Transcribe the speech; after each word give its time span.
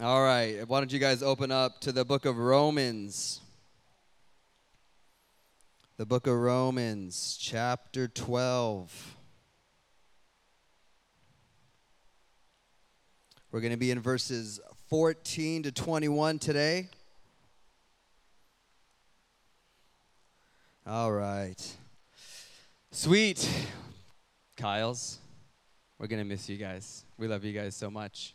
All 0.00 0.22
right. 0.22 0.60
Why 0.68 0.78
don't 0.78 0.92
you 0.92 1.00
guys 1.00 1.24
open 1.24 1.50
up 1.50 1.80
to 1.80 1.90
the 1.90 2.04
book 2.04 2.24
of 2.24 2.38
Romans? 2.38 3.40
The 5.96 6.06
book 6.06 6.28
of 6.28 6.36
Romans, 6.38 7.36
chapter 7.40 8.06
12. 8.06 9.16
We're 13.50 13.60
going 13.60 13.72
to 13.72 13.76
be 13.76 13.90
in 13.90 13.98
verses 13.98 14.60
14 14.88 15.64
to 15.64 15.72
21 15.72 16.38
today. 16.38 16.90
All 20.86 21.10
right. 21.10 21.76
Sweet. 22.92 23.50
Kyles, 24.56 25.18
we're 25.98 26.06
going 26.06 26.22
to 26.22 26.28
miss 26.28 26.48
you 26.48 26.56
guys. 26.56 27.04
We 27.16 27.26
love 27.26 27.44
you 27.44 27.52
guys 27.52 27.74
so 27.74 27.90
much. 27.90 28.34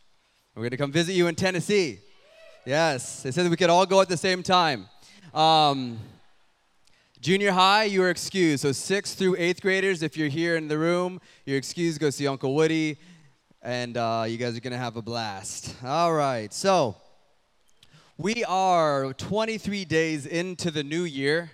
We're 0.55 0.61
going 0.61 0.71
to 0.71 0.77
come 0.77 0.91
visit 0.91 1.13
you 1.13 1.25
in 1.25 1.33
Tennessee. 1.33 1.99
Yes, 2.63 3.23
they 3.23 3.31
said 3.31 3.49
we 3.49 3.57
could 3.57 3.71
all 3.71 3.87
go 3.87 4.01
at 4.01 4.07
the 4.07 4.15
same 4.15 4.43
time. 4.43 4.87
Um, 5.33 5.97
junior 7.19 7.51
high, 7.51 7.85
you 7.85 8.03
are 8.03 8.11
excused. 8.11 8.61
So, 8.61 8.71
sixth 8.71 9.17
through 9.17 9.35
eighth 9.39 9.63
graders, 9.63 10.03
if 10.03 10.15
you're 10.15 10.27
here 10.27 10.55
in 10.55 10.67
the 10.67 10.77
room, 10.77 11.19
you're 11.47 11.57
excused. 11.57 11.99
Go 11.99 12.11
see 12.11 12.27
Uncle 12.27 12.53
Woody, 12.53 12.99
and 13.63 13.97
uh, 13.97 14.25
you 14.27 14.37
guys 14.37 14.55
are 14.55 14.59
going 14.59 14.73
to 14.73 14.77
have 14.77 14.95
a 14.95 15.01
blast. 15.01 15.75
All 15.83 16.13
right, 16.13 16.53
so 16.53 16.97
we 18.19 18.43
are 18.43 19.11
23 19.13 19.85
days 19.85 20.27
into 20.27 20.69
the 20.69 20.83
new 20.83 21.05
year. 21.05 21.49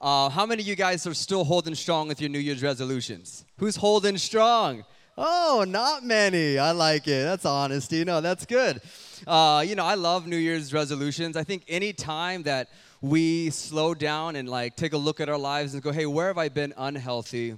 Uh, 0.00 0.28
how 0.28 0.46
many 0.46 0.62
of 0.62 0.68
you 0.68 0.76
guys 0.76 1.04
are 1.04 1.14
still 1.14 1.42
holding 1.42 1.74
strong 1.74 2.06
with 2.06 2.20
your 2.20 2.30
New 2.30 2.38
Year's 2.38 2.62
resolutions? 2.62 3.44
Who's 3.58 3.74
holding 3.74 4.16
strong? 4.18 4.84
Oh, 5.18 5.64
not 5.66 6.04
many. 6.04 6.58
I 6.58 6.72
like 6.72 7.08
it. 7.08 7.24
That's 7.24 7.46
honesty. 7.46 8.04
No, 8.04 8.20
that's 8.20 8.44
good. 8.44 8.82
Uh, 9.26 9.64
you 9.66 9.74
know, 9.74 9.84
I 9.84 9.94
love 9.94 10.26
New 10.26 10.36
Year's 10.36 10.74
resolutions. 10.74 11.36
I 11.36 11.44
think 11.44 11.64
any 11.68 11.94
time 11.94 12.42
that 12.42 12.68
we 13.00 13.48
slow 13.50 13.94
down 13.94 14.36
and 14.36 14.48
like 14.48 14.76
take 14.76 14.92
a 14.92 14.98
look 14.98 15.20
at 15.20 15.28
our 15.30 15.38
lives 15.38 15.72
and 15.72 15.82
go, 15.82 15.90
hey, 15.90 16.04
where 16.04 16.26
have 16.26 16.36
I 16.36 16.50
been 16.50 16.74
unhealthy? 16.76 17.56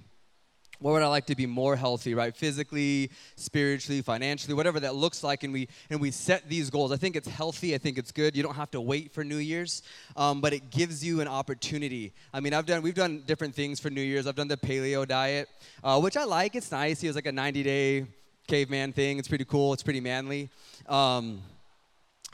Where 0.80 0.94
would 0.94 1.02
I 1.02 1.08
like 1.08 1.26
to 1.26 1.34
be 1.34 1.46
more 1.46 1.74
healthy, 1.74 2.14
right? 2.14 2.36
Physically, 2.36 3.10
spiritually, 3.34 4.00
financially, 4.00 4.54
whatever 4.54 4.78
that 4.80 4.94
looks 4.94 5.24
like, 5.24 5.42
and 5.42 5.52
we 5.52 5.68
and 5.90 6.00
we 6.00 6.12
set 6.12 6.48
these 6.48 6.70
goals. 6.70 6.92
I 6.92 6.96
think 6.96 7.16
it's 7.16 7.26
healthy. 7.26 7.74
I 7.74 7.78
think 7.78 7.98
it's 7.98 8.12
good. 8.12 8.36
You 8.36 8.44
don't 8.44 8.54
have 8.54 8.70
to 8.70 8.80
wait 8.80 9.12
for 9.12 9.24
New 9.24 9.38
Year's, 9.38 9.82
um, 10.16 10.40
but 10.40 10.52
it 10.52 10.70
gives 10.70 11.04
you 11.04 11.20
an 11.20 11.26
opportunity. 11.26 12.12
I 12.32 12.38
mean, 12.38 12.54
I've 12.54 12.66
done 12.66 12.82
we've 12.82 12.94
done 12.94 13.24
different 13.26 13.56
things 13.56 13.80
for 13.80 13.90
New 13.90 14.02
Year's. 14.02 14.28
I've 14.28 14.36
done 14.36 14.46
the 14.46 14.56
paleo 14.56 15.06
diet, 15.06 15.48
uh, 15.82 16.00
which 16.00 16.16
I 16.16 16.22
like. 16.22 16.54
It's 16.54 16.70
nice. 16.70 17.02
It 17.02 17.08
was 17.08 17.16
like 17.16 17.26
a 17.26 17.32
90 17.32 17.62
day 17.64 18.06
caveman 18.46 18.92
thing. 18.92 19.18
It's 19.18 19.28
pretty 19.28 19.44
cool. 19.44 19.72
It's 19.72 19.82
pretty 19.82 20.00
manly. 20.00 20.48
Um, 20.88 21.42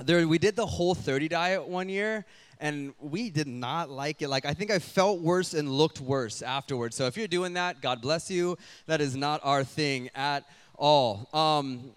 there, 0.04 0.26
we 0.26 0.38
did 0.38 0.56
the 0.56 0.66
whole 0.66 0.94
30 0.94 1.28
diet 1.28 1.66
one 1.66 1.88
year 1.88 2.26
and 2.60 2.94
we 3.00 3.30
did 3.30 3.46
not 3.46 3.90
like 3.90 4.22
it. 4.22 4.28
Like, 4.28 4.46
I 4.46 4.54
think 4.54 4.70
I 4.70 4.78
felt 4.78 5.20
worse 5.20 5.54
and 5.54 5.70
looked 5.70 6.00
worse 6.00 6.42
afterwards. 6.42 6.96
So, 6.96 7.06
if 7.06 7.16
you're 7.16 7.28
doing 7.28 7.54
that, 7.54 7.80
God 7.80 8.00
bless 8.00 8.30
you. 8.30 8.56
That 8.86 9.00
is 9.00 9.16
not 9.16 9.40
our 9.44 9.64
thing 9.64 10.10
at 10.14 10.44
all. 10.76 11.28
Um, 11.32 11.92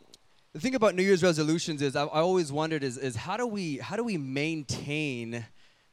the 0.54 0.60
thing 0.60 0.76
about 0.76 0.96
New 0.96 1.04
Year's 1.04 1.24
resolutions 1.24 1.82
is 1.82 1.96
I, 1.96 2.04
I 2.04 2.22
always 2.22 2.52
wondered 2.52 2.84
is, 2.84 2.98
is 2.98 3.16
how 3.16 3.38
do 3.38 3.46
we 3.46 3.78
how 3.78 3.96
do 3.96 4.04
we 4.04 4.18
maintain 4.18 5.46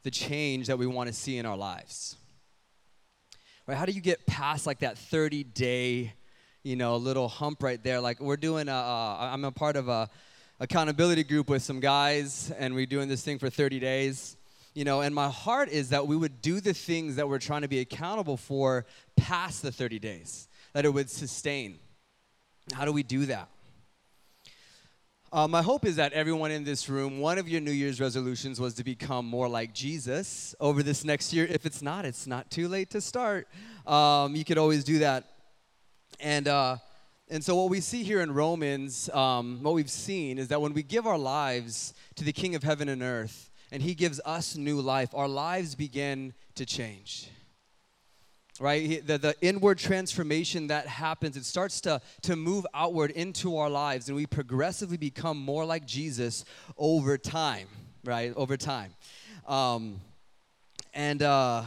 the 0.03 0.11
change 0.11 0.67
that 0.67 0.77
we 0.77 0.87
want 0.87 1.07
to 1.07 1.13
see 1.13 1.37
in 1.37 1.45
our 1.45 1.57
lives? 1.57 2.15
Right? 3.67 3.77
How 3.77 3.85
do 3.85 3.91
you 3.91 4.01
get 4.01 4.25
past 4.25 4.67
like 4.67 4.79
that 4.79 4.97
30 4.97 5.43
day, 5.43 6.13
you 6.63 6.75
know, 6.75 6.97
little 6.97 7.27
hump 7.27 7.63
right 7.63 7.83
there? 7.83 7.99
Like 7.99 8.19
we're 8.19 8.37
doing 8.37 8.67
a, 8.69 8.73
uh, 8.73 9.29
I'm 9.33 9.43
a 9.45 9.51
part 9.51 9.75
of 9.75 9.87
a 9.87 10.09
accountability 10.59 11.23
group 11.23 11.49
with 11.49 11.61
some 11.61 11.79
guys, 11.79 12.51
and 12.57 12.73
we're 12.73 12.85
doing 12.85 13.09
this 13.09 13.23
thing 13.23 13.39
for 13.39 13.49
30 13.49 13.79
days 13.79 14.37
you 14.75 14.83
know, 14.83 14.99
and 14.99 15.15
my 15.15 15.29
heart 15.29 15.69
is 15.69 15.89
that 15.89 16.05
we 16.05 16.17
would 16.17 16.41
do 16.41 16.59
the 16.59 16.73
things 16.73 17.15
that 17.15 17.29
we're 17.29 17.39
trying 17.39 17.61
to 17.61 17.69
be 17.69 17.79
accountable 17.79 18.35
for 18.35 18.85
past 19.15 19.61
the 19.61 19.71
30 19.71 19.99
days, 19.99 20.49
that 20.73 20.83
it 20.83 20.93
would 20.93 21.09
sustain. 21.09 21.79
How 22.73 22.83
do 22.83 22.91
we 22.91 23.01
do 23.01 23.25
that? 23.27 23.47
Uh, 25.31 25.47
my 25.47 25.61
hope 25.61 25.85
is 25.85 25.95
that 25.95 26.11
everyone 26.11 26.51
in 26.51 26.65
this 26.65 26.89
room, 26.89 27.19
one 27.19 27.37
of 27.37 27.47
your 27.47 27.61
New 27.61 27.71
Year's 27.71 28.01
resolutions 28.01 28.59
was 28.59 28.73
to 28.73 28.83
become 28.83 29.25
more 29.25 29.47
like 29.47 29.73
Jesus 29.73 30.53
over 30.59 30.83
this 30.83 31.05
next 31.05 31.31
year. 31.31 31.47
If 31.49 31.65
it's 31.65 31.81
not, 31.81 32.03
it's 32.03 32.27
not 32.27 32.51
too 32.51 32.67
late 32.67 32.89
to 32.91 33.01
start. 33.01 33.47
Um, 33.87 34.35
you 34.35 34.43
could 34.43 34.57
always 34.57 34.83
do 34.83 34.99
that. 34.99 35.23
And, 36.19 36.47
uh, 36.47 36.77
and 37.29 37.43
so, 37.43 37.55
what 37.55 37.69
we 37.69 37.79
see 37.81 38.03
here 38.03 38.21
in 38.21 38.33
Romans, 38.33 39.09
um, 39.09 39.59
what 39.61 39.73
we've 39.73 39.89
seen 39.89 40.37
is 40.37 40.49
that 40.49 40.61
when 40.61 40.73
we 40.73 40.83
give 40.83 41.07
our 41.07 41.17
lives 41.17 41.93
to 42.15 42.23
the 42.23 42.31
King 42.31 42.55
of 42.55 42.63
heaven 42.63 42.87
and 42.87 43.01
earth, 43.01 43.49
and 43.75 43.83
He 43.83 43.93
gives 43.93 44.21
us 44.23 44.55
new 44.55 44.79
life, 44.79 45.09
our 45.13 45.27
lives 45.27 45.75
begin 45.75 46.33
to 46.55 46.65
change. 46.65 47.27
Right? 48.57 49.05
The, 49.05 49.17
the 49.17 49.35
inward 49.41 49.79
transformation 49.79 50.67
that 50.67 50.87
happens, 50.87 51.35
it 51.35 51.43
starts 51.43 51.81
to, 51.81 51.99
to 52.21 52.37
move 52.37 52.65
outward 52.73 53.11
into 53.11 53.57
our 53.57 53.69
lives, 53.69 54.07
and 54.07 54.15
we 54.15 54.27
progressively 54.27 54.95
become 54.95 55.37
more 55.37 55.65
like 55.65 55.85
Jesus 55.85 56.45
over 56.77 57.17
time, 57.17 57.67
right? 58.05 58.31
Over 58.37 58.55
time. 58.55 58.93
Um, 59.45 59.99
and 60.93 61.21
uh, 61.21 61.63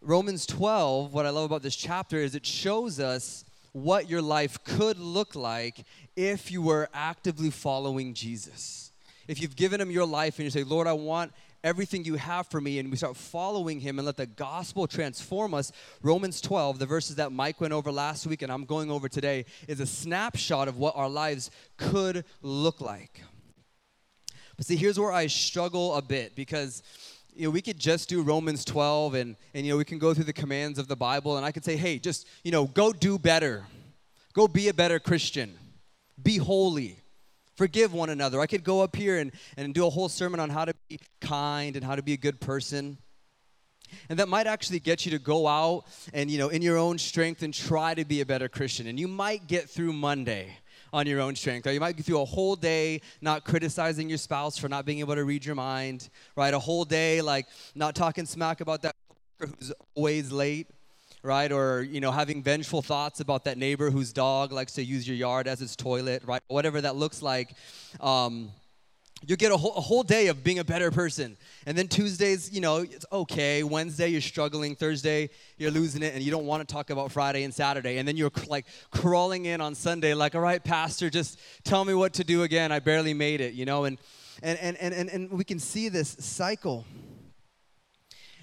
Romans 0.00 0.44
12, 0.44 1.14
what 1.14 1.24
I 1.24 1.30
love 1.30 1.44
about 1.44 1.62
this 1.62 1.76
chapter 1.76 2.16
is 2.16 2.34
it 2.34 2.44
shows 2.44 2.98
us 2.98 3.44
what 3.70 4.10
your 4.10 4.22
life 4.22 4.58
could 4.64 4.98
look 4.98 5.36
like 5.36 5.84
if 6.16 6.50
you 6.50 6.62
were 6.62 6.88
actively 6.92 7.50
following 7.50 8.12
Jesus 8.12 8.89
if 9.30 9.40
you've 9.40 9.54
given 9.54 9.80
him 9.80 9.90
your 9.90 10.06
life 10.06 10.38
and 10.38 10.44
you 10.44 10.50
say, 10.50 10.64
Lord, 10.64 10.86
I 10.86 10.92
want 10.92 11.32
everything 11.62 12.04
you 12.04 12.16
have 12.16 12.46
for 12.48 12.60
me, 12.60 12.78
and 12.78 12.90
we 12.90 12.96
start 12.96 13.16
following 13.16 13.78
him 13.78 13.98
and 13.98 14.06
let 14.06 14.16
the 14.16 14.26
gospel 14.26 14.86
transform 14.86 15.54
us, 15.54 15.70
Romans 16.02 16.40
12, 16.40 16.78
the 16.78 16.86
verses 16.86 17.16
that 17.16 17.30
Mike 17.30 17.60
went 17.60 17.72
over 17.72 17.92
last 17.92 18.26
week 18.26 18.42
and 18.42 18.50
I'm 18.50 18.64
going 18.64 18.90
over 18.90 19.08
today, 19.08 19.44
is 19.68 19.78
a 19.78 19.86
snapshot 19.86 20.68
of 20.68 20.78
what 20.78 20.96
our 20.96 21.08
lives 21.08 21.50
could 21.76 22.24
look 22.42 22.80
like. 22.80 23.20
But 24.56 24.66
see, 24.66 24.76
here's 24.76 24.98
where 24.98 25.12
I 25.12 25.26
struggle 25.26 25.94
a 25.94 26.02
bit 26.02 26.34
because 26.34 26.82
you 27.34 27.44
know, 27.44 27.50
we 27.50 27.62
could 27.62 27.78
just 27.78 28.08
do 28.08 28.22
Romans 28.22 28.64
12 28.64 29.14
and, 29.14 29.36
and, 29.54 29.64
you 29.64 29.72
know, 29.72 29.78
we 29.78 29.84
can 29.84 29.98
go 29.98 30.12
through 30.12 30.24
the 30.24 30.32
commands 30.32 30.78
of 30.78 30.88
the 30.88 30.96
Bible 30.96 31.36
and 31.36 31.46
I 31.46 31.52
could 31.52 31.64
say, 31.64 31.76
hey, 31.76 31.98
just, 31.98 32.26
you 32.42 32.50
know, 32.50 32.66
go 32.66 32.92
do 32.92 33.18
better. 33.18 33.64
Go 34.32 34.48
be 34.48 34.68
a 34.68 34.74
better 34.74 34.98
Christian. 34.98 35.56
Be 36.20 36.36
holy. 36.36 36.99
Forgive 37.60 37.92
one 37.92 38.08
another. 38.08 38.40
I 38.40 38.46
could 38.46 38.64
go 38.64 38.80
up 38.80 38.96
here 38.96 39.18
and, 39.18 39.32
and 39.58 39.74
do 39.74 39.86
a 39.86 39.90
whole 39.90 40.08
sermon 40.08 40.40
on 40.40 40.48
how 40.48 40.64
to 40.64 40.72
be 40.88 40.98
kind 41.20 41.76
and 41.76 41.84
how 41.84 41.94
to 41.94 42.00
be 42.00 42.14
a 42.14 42.16
good 42.16 42.40
person. 42.40 42.96
And 44.08 44.18
that 44.18 44.30
might 44.30 44.46
actually 44.46 44.80
get 44.80 45.04
you 45.04 45.10
to 45.10 45.18
go 45.18 45.46
out 45.46 45.84
and, 46.14 46.30
you 46.30 46.38
know, 46.38 46.48
in 46.48 46.62
your 46.62 46.78
own 46.78 46.96
strength 46.96 47.42
and 47.42 47.52
try 47.52 47.92
to 47.92 48.06
be 48.06 48.22
a 48.22 48.24
better 48.24 48.48
Christian. 48.48 48.86
And 48.86 48.98
you 48.98 49.06
might 49.06 49.46
get 49.46 49.68
through 49.68 49.92
Monday 49.92 50.56
on 50.90 51.06
your 51.06 51.20
own 51.20 51.36
strength. 51.36 51.66
Or 51.66 51.72
you 51.72 51.80
might 51.80 51.98
get 51.98 52.06
through 52.06 52.22
a 52.22 52.24
whole 52.24 52.56
day 52.56 53.02
not 53.20 53.44
criticizing 53.44 54.08
your 54.08 54.16
spouse 54.16 54.56
for 54.56 54.70
not 54.70 54.86
being 54.86 55.00
able 55.00 55.16
to 55.16 55.24
read 55.24 55.44
your 55.44 55.54
mind, 55.54 56.08
right? 56.36 56.54
A 56.54 56.58
whole 56.58 56.86
day 56.86 57.20
like 57.20 57.44
not 57.74 57.94
talking 57.94 58.24
smack 58.24 58.62
about 58.62 58.80
that 58.80 58.96
who's 59.38 59.70
always 59.94 60.32
late 60.32 60.66
right? 61.22 61.50
Or, 61.52 61.82
you 61.82 62.00
know, 62.00 62.10
having 62.10 62.42
vengeful 62.42 62.82
thoughts 62.82 63.20
about 63.20 63.44
that 63.44 63.58
neighbor 63.58 63.90
whose 63.90 64.12
dog 64.12 64.52
likes 64.52 64.72
to 64.74 64.84
use 64.84 65.06
your 65.06 65.16
yard 65.16 65.46
as 65.46 65.60
its 65.60 65.76
toilet, 65.76 66.22
right? 66.24 66.42
Whatever 66.48 66.80
that 66.80 66.96
looks 66.96 67.22
like. 67.22 67.54
Um, 68.00 68.50
you 69.26 69.36
get 69.36 69.52
a 69.52 69.56
whole, 69.56 69.74
a 69.74 69.80
whole 69.80 70.02
day 70.02 70.28
of 70.28 70.42
being 70.42 70.60
a 70.60 70.64
better 70.64 70.90
person. 70.90 71.36
And 71.66 71.76
then 71.76 71.88
Tuesdays, 71.88 72.50
you 72.52 72.62
know, 72.62 72.78
it's 72.78 73.04
okay. 73.12 73.62
Wednesday, 73.62 74.08
you're 74.08 74.22
struggling. 74.22 74.74
Thursday, 74.74 75.28
you're 75.58 75.70
losing 75.70 76.02
it, 76.02 76.14
and 76.14 76.22
you 76.22 76.30
don't 76.30 76.46
want 76.46 76.66
to 76.66 76.72
talk 76.72 76.88
about 76.88 77.12
Friday 77.12 77.42
and 77.42 77.52
Saturday. 77.52 77.98
And 77.98 78.08
then 78.08 78.16
you're 78.16 78.32
like 78.46 78.64
crawling 78.90 79.44
in 79.44 79.60
on 79.60 79.74
Sunday, 79.74 80.14
like, 80.14 80.34
all 80.34 80.40
right, 80.40 80.62
Pastor, 80.64 81.10
just 81.10 81.38
tell 81.64 81.84
me 81.84 81.92
what 81.92 82.14
to 82.14 82.24
do 82.24 82.44
again. 82.44 82.72
I 82.72 82.78
barely 82.78 83.12
made 83.12 83.42
it, 83.42 83.52
you 83.52 83.66
know? 83.66 83.84
And, 83.84 83.98
and, 84.42 84.58
and, 84.58 84.76
and, 84.78 84.94
and, 84.94 85.10
and 85.10 85.30
we 85.30 85.44
can 85.44 85.58
see 85.58 85.90
this 85.90 86.16
cycle. 86.18 86.86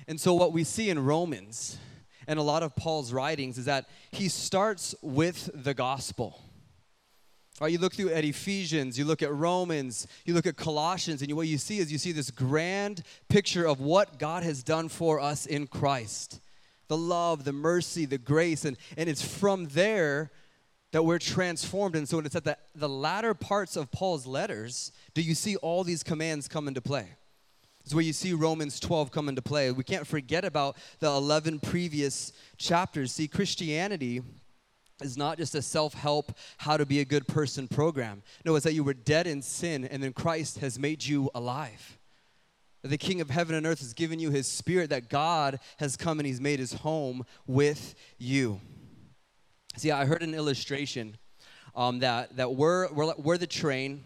And 0.07 0.21
so, 0.21 0.35
what 0.35 0.53
we 0.53 0.63
see 0.63 0.91
in 0.91 1.03
Romans 1.03 1.79
and 2.27 2.37
a 2.37 2.41
lot 2.43 2.63
of 2.63 2.75
Paul's 2.75 3.13
writings 3.13 3.57
is 3.57 3.65
that 3.65 3.87
he 4.11 4.27
starts 4.27 4.93
with 5.01 5.49
the 5.53 5.73
gospel. 5.73 6.41
Right, 7.59 7.71
you 7.71 7.79
look 7.79 7.95
through 7.95 8.09
at 8.09 8.23
Ephesians, 8.23 8.99
you 8.99 9.05
look 9.05 9.23
at 9.23 9.33
Romans, 9.33 10.05
you 10.25 10.35
look 10.35 10.45
at 10.45 10.57
Colossians, 10.57 11.23
and 11.23 11.31
what 11.33 11.47
you 11.47 11.57
see 11.57 11.79
is 11.79 11.91
you 11.91 11.97
see 11.97 12.11
this 12.11 12.29
grand 12.29 13.01
picture 13.29 13.65
of 13.65 13.79
what 13.79 14.19
God 14.19 14.43
has 14.43 14.61
done 14.61 14.89
for 14.89 15.19
us 15.19 15.47
in 15.47 15.65
Christ. 15.65 16.39
The 16.87 16.97
love, 16.97 17.45
the 17.45 17.53
mercy, 17.53 18.05
the 18.05 18.19
grace, 18.19 18.63
and, 18.63 18.77
and 18.95 19.09
it's 19.09 19.23
from 19.23 19.65
there 19.69 20.29
that 20.91 21.03
we're 21.03 21.19
transformed. 21.19 21.95
And 21.95 22.07
so 22.07 22.19
it's 22.19 22.35
at 22.35 22.43
the, 22.43 22.57
the 22.75 22.87
latter 22.87 23.33
parts 23.33 23.75
of 23.75 23.91
Paul's 23.91 24.27
letters, 24.27 24.91
do 25.15 25.21
you 25.21 25.33
see 25.33 25.55
all 25.57 25.83
these 25.83 26.03
commands 26.03 26.47
come 26.47 26.67
into 26.67 26.81
play? 26.81 27.07
Is 27.87 27.95
where 27.95 28.03
you 28.03 28.13
see 28.13 28.33
Romans 28.33 28.79
12 28.79 29.11
come 29.11 29.29
into 29.29 29.41
play. 29.41 29.71
We 29.71 29.83
can't 29.83 30.05
forget 30.05 30.43
about 30.43 30.75
the 30.99 31.07
11 31.07 31.59
previous 31.59 32.33
chapters. 32.57 33.13
See, 33.13 33.27
Christianity 33.27 34.21
is 35.01 35.15
not 35.15 35.37
just 35.37 35.55
a 35.55 35.61
self 35.61 35.93
help, 35.93 36.33
how 36.57 36.75
to 36.75 36.85
be 36.85 36.99
a 36.99 37.05
good 37.05 37.27
person 37.27 37.67
program. 37.67 38.23
No, 38.43 38.55
it's 38.55 38.65
that 38.65 38.73
you 38.73 38.83
were 38.83 38.93
dead 38.93 39.25
in 39.25 39.41
sin 39.41 39.85
and 39.85 40.03
then 40.03 40.11
Christ 40.11 40.59
has 40.59 40.77
made 40.77 41.05
you 41.05 41.29
alive. 41.33 41.97
The 42.83 42.97
King 42.97 43.21
of 43.21 43.29
heaven 43.29 43.55
and 43.55 43.65
earth 43.65 43.79
has 43.79 43.93
given 43.93 44.19
you 44.19 44.31
his 44.31 44.47
spirit, 44.47 44.89
that 44.89 45.09
God 45.09 45.59
has 45.77 45.97
come 45.97 46.19
and 46.19 46.27
he's 46.27 46.41
made 46.41 46.59
his 46.59 46.73
home 46.73 47.25
with 47.45 47.95
you. 48.17 48.61
See, 49.77 49.91
I 49.91 50.05
heard 50.05 50.23
an 50.23 50.33
illustration 50.33 51.17
um, 51.75 51.99
that, 51.99 52.35
that 52.35 52.53
we're, 52.53 52.91
we're, 52.91 53.13
we're 53.17 53.37
the 53.37 53.47
train, 53.47 54.03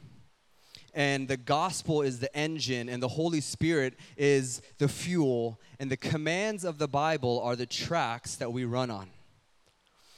and 0.94 1.28
the 1.28 1.38
gospel 1.38 2.02
is 2.02 2.20
the 2.20 2.36
engine, 2.36 2.90
and 2.90 3.02
the 3.02 3.08
Holy 3.08 3.42
Spirit 3.42 3.94
is 4.18 4.62
the 4.78 4.88
fuel, 4.88 5.60
and 5.80 5.90
the 5.90 5.98
commands 5.98 6.64
of 6.64 6.78
the 6.78 6.88
Bible 6.88 7.40
are 7.42 7.56
the 7.56 7.66
tracks 7.66 8.36
that 8.36 8.52
we 8.52 8.66
run 8.66 8.90
on. 8.90 9.10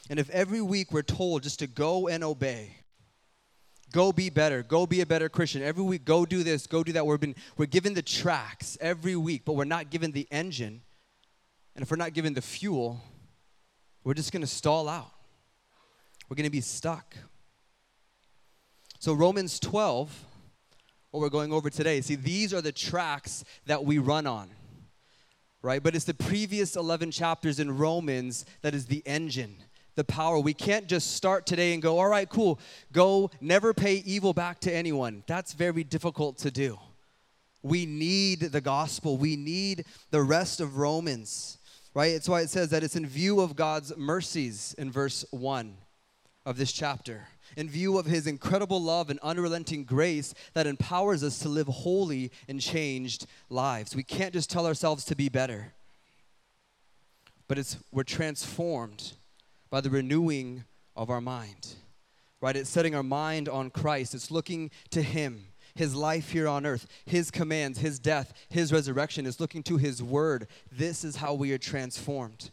And 0.10 0.20
if 0.20 0.30
every 0.32 0.62
week 0.62 0.92
we're 0.92 1.02
told 1.02 1.44
just 1.44 1.60
to 1.60 1.68
go 1.68 2.08
and 2.08 2.24
obey, 2.24 2.78
go 3.92 4.12
be 4.12 4.30
better, 4.30 4.64
go 4.64 4.86
be 4.86 5.02
a 5.02 5.06
better 5.06 5.30
Christian, 5.30 5.62
every 5.62 5.84
week 5.84 6.04
go 6.04 6.26
do 6.26 6.44
this, 6.44 6.68
go 6.68 6.84
do 6.84 6.92
that, 6.94 7.06
we're, 7.06 7.18
been, 7.18 7.36
we're 7.58 7.68
given 7.68 7.94
the 7.94 8.02
tracks 8.02 8.78
every 8.82 9.16
week, 9.16 9.44
but 9.46 9.54
we're 9.54 9.64
not 9.64 9.90
given 9.90 10.12
the 10.12 10.28
engine. 10.32 10.82
And 11.76 11.84
if 11.84 11.90
we're 11.90 11.98
not 11.98 12.14
given 12.14 12.34
the 12.34 12.42
fuel, 12.42 13.02
we're 14.04 14.14
just 14.14 14.32
going 14.32 14.42
to 14.42 14.48
stall 14.48 14.90
out. 14.90 15.12
We're 16.28 16.36
going 16.36 16.46
to 16.46 16.52
be 16.52 16.62
stuck. 16.62 17.16
So, 19.00 19.14
Romans 19.14 19.60
12, 19.60 20.26
what 21.14 21.22
we're 21.22 21.30
going 21.30 21.54
over 21.54 21.70
today, 21.70 22.02
see, 22.02 22.16
these 22.16 22.56
are 22.56 22.62
the 22.62 22.72
tracks 22.72 23.44
that 23.68 23.86
we 23.86 24.00
run 24.00 24.26
on, 24.26 24.50
right? 25.62 25.84
But 25.84 25.94
it's 25.96 26.06
the 26.06 26.16
previous 26.16 26.76
11 26.76 27.12
chapters 27.12 27.60
in 27.60 27.78
Romans 27.78 28.48
that 28.64 28.74
is 28.74 28.88
the 28.88 29.04
engine 29.06 29.56
the 29.96 30.04
power. 30.04 30.40
We 30.40 30.56
can't 30.56 30.88
just 30.88 31.12
start 31.16 31.46
today 31.46 31.74
and 31.74 31.84
go, 31.84 32.00
all 32.00 32.08
right, 32.08 32.28
cool, 32.28 32.60
go 32.92 33.30
never 33.40 33.76
pay 33.76 33.98
evil 34.08 34.34
back 34.34 34.60
to 34.62 34.74
anyone. 34.74 35.24
That's 35.28 35.54
very 35.54 35.84
difficult 35.84 36.40
to 36.40 36.50
do. 36.50 36.80
We 37.62 37.86
need 37.86 38.40
the 38.40 38.60
gospel, 38.60 39.16
we 39.16 39.36
need 39.36 39.86
the 40.10 40.24
rest 40.24 40.62
of 40.62 40.78
Romans, 40.78 41.60
right? 41.94 42.12
It's 42.12 42.28
why 42.28 42.42
it 42.42 42.50
says 42.50 42.72
that 42.72 42.84
it's 42.84 42.96
in 42.96 43.06
view 43.06 43.40
of 43.40 43.56
God's 43.56 43.96
mercies 43.96 44.74
in 44.80 44.92
verse 44.92 45.26
1 45.30 45.78
of 46.44 46.58
this 46.58 46.72
chapter. 46.72 47.28
In 47.56 47.70
view 47.70 47.98
of 47.98 48.06
his 48.06 48.28
incredible 48.28 48.82
love 48.82 49.10
and 49.10 49.20
unrelenting 49.20 49.84
grace 49.84 50.34
that 50.54 50.68
empowers 50.68 51.24
us 51.24 51.40
to 51.40 51.50
live 51.50 51.68
holy 51.68 52.32
and 52.48 52.60
changed 52.60 53.26
lives. 53.50 53.96
We 53.96 54.04
can't 54.04 54.34
just 54.34 54.50
tell 54.50 54.66
ourselves 54.66 55.06
to 55.06 55.16
be 55.16 55.30
better, 55.30 55.74
but 57.48 57.58
it's 57.58 57.78
we're 57.92 58.04
transformed 58.04 59.14
by 59.70 59.82
the 59.82 59.90
renewing 59.90 60.64
of 60.96 61.10
our 61.10 61.22
mind. 61.22 61.76
Right? 62.42 62.56
It's 62.56 62.70
setting 62.70 62.94
our 62.94 63.04
mind 63.04 63.48
on 63.48 63.70
Christ. 63.70 64.14
It's 64.14 64.30
looking 64.30 64.70
to 64.90 65.02
Him, 65.02 65.46
His 65.76 65.96
life 65.96 66.32
here 66.32 66.48
on 66.48 66.66
earth, 66.66 66.88
His 67.06 67.32
commands, 67.32 67.80
His 67.80 68.00
death, 68.00 68.34
His 68.50 68.74
resurrection. 68.74 69.26
It's 69.26 69.40
looking 69.40 69.64
to 69.64 69.78
His 69.78 70.04
word. 70.04 70.48
This 70.72 71.04
is 71.04 71.16
how 71.16 71.34
we 71.34 71.54
are 71.54 71.58
transformed. 71.58 72.52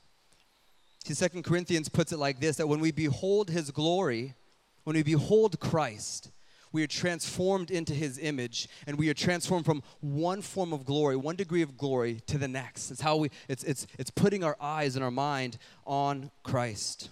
See, 1.05 1.15
Second 1.15 1.43
Corinthians 1.43 1.89
puts 1.89 2.13
it 2.13 2.19
like 2.19 2.41
this 2.41 2.57
that 2.57 2.69
when 2.69 2.81
we 2.81 2.93
behold 2.93 3.51
His 3.51 3.71
glory, 3.71 4.35
when 4.85 4.97
we 4.97 5.03
behold 5.03 5.61
Christ, 5.61 6.31
we 6.73 6.83
are 6.85 6.89
transformed 6.89 7.71
into 7.71 7.93
his 7.93 8.19
image 8.19 8.69
and 8.87 8.97
we 8.97 9.09
are 9.09 9.15
transformed 9.15 9.65
from 9.65 9.83
one 10.01 10.41
form 10.41 10.73
of 10.73 10.85
glory 10.85 11.17
one 11.17 11.35
degree 11.35 11.63
of 11.63 11.77
glory 11.77 12.21
to 12.29 12.39
the 12.39 12.47
next 12.47 12.93
it's 12.93 13.01
how 13.01 13.17
we 13.17 13.29
it's 13.49 13.65
it's 13.65 13.89
it's 13.99 14.11
putting 14.11 14.45
our 14.45 14.57
eyes 14.61 14.95
and 14.95 15.05
our 15.05 15.11
mind 15.11 15.59
on 15.85 16.31
christ 16.45 17.11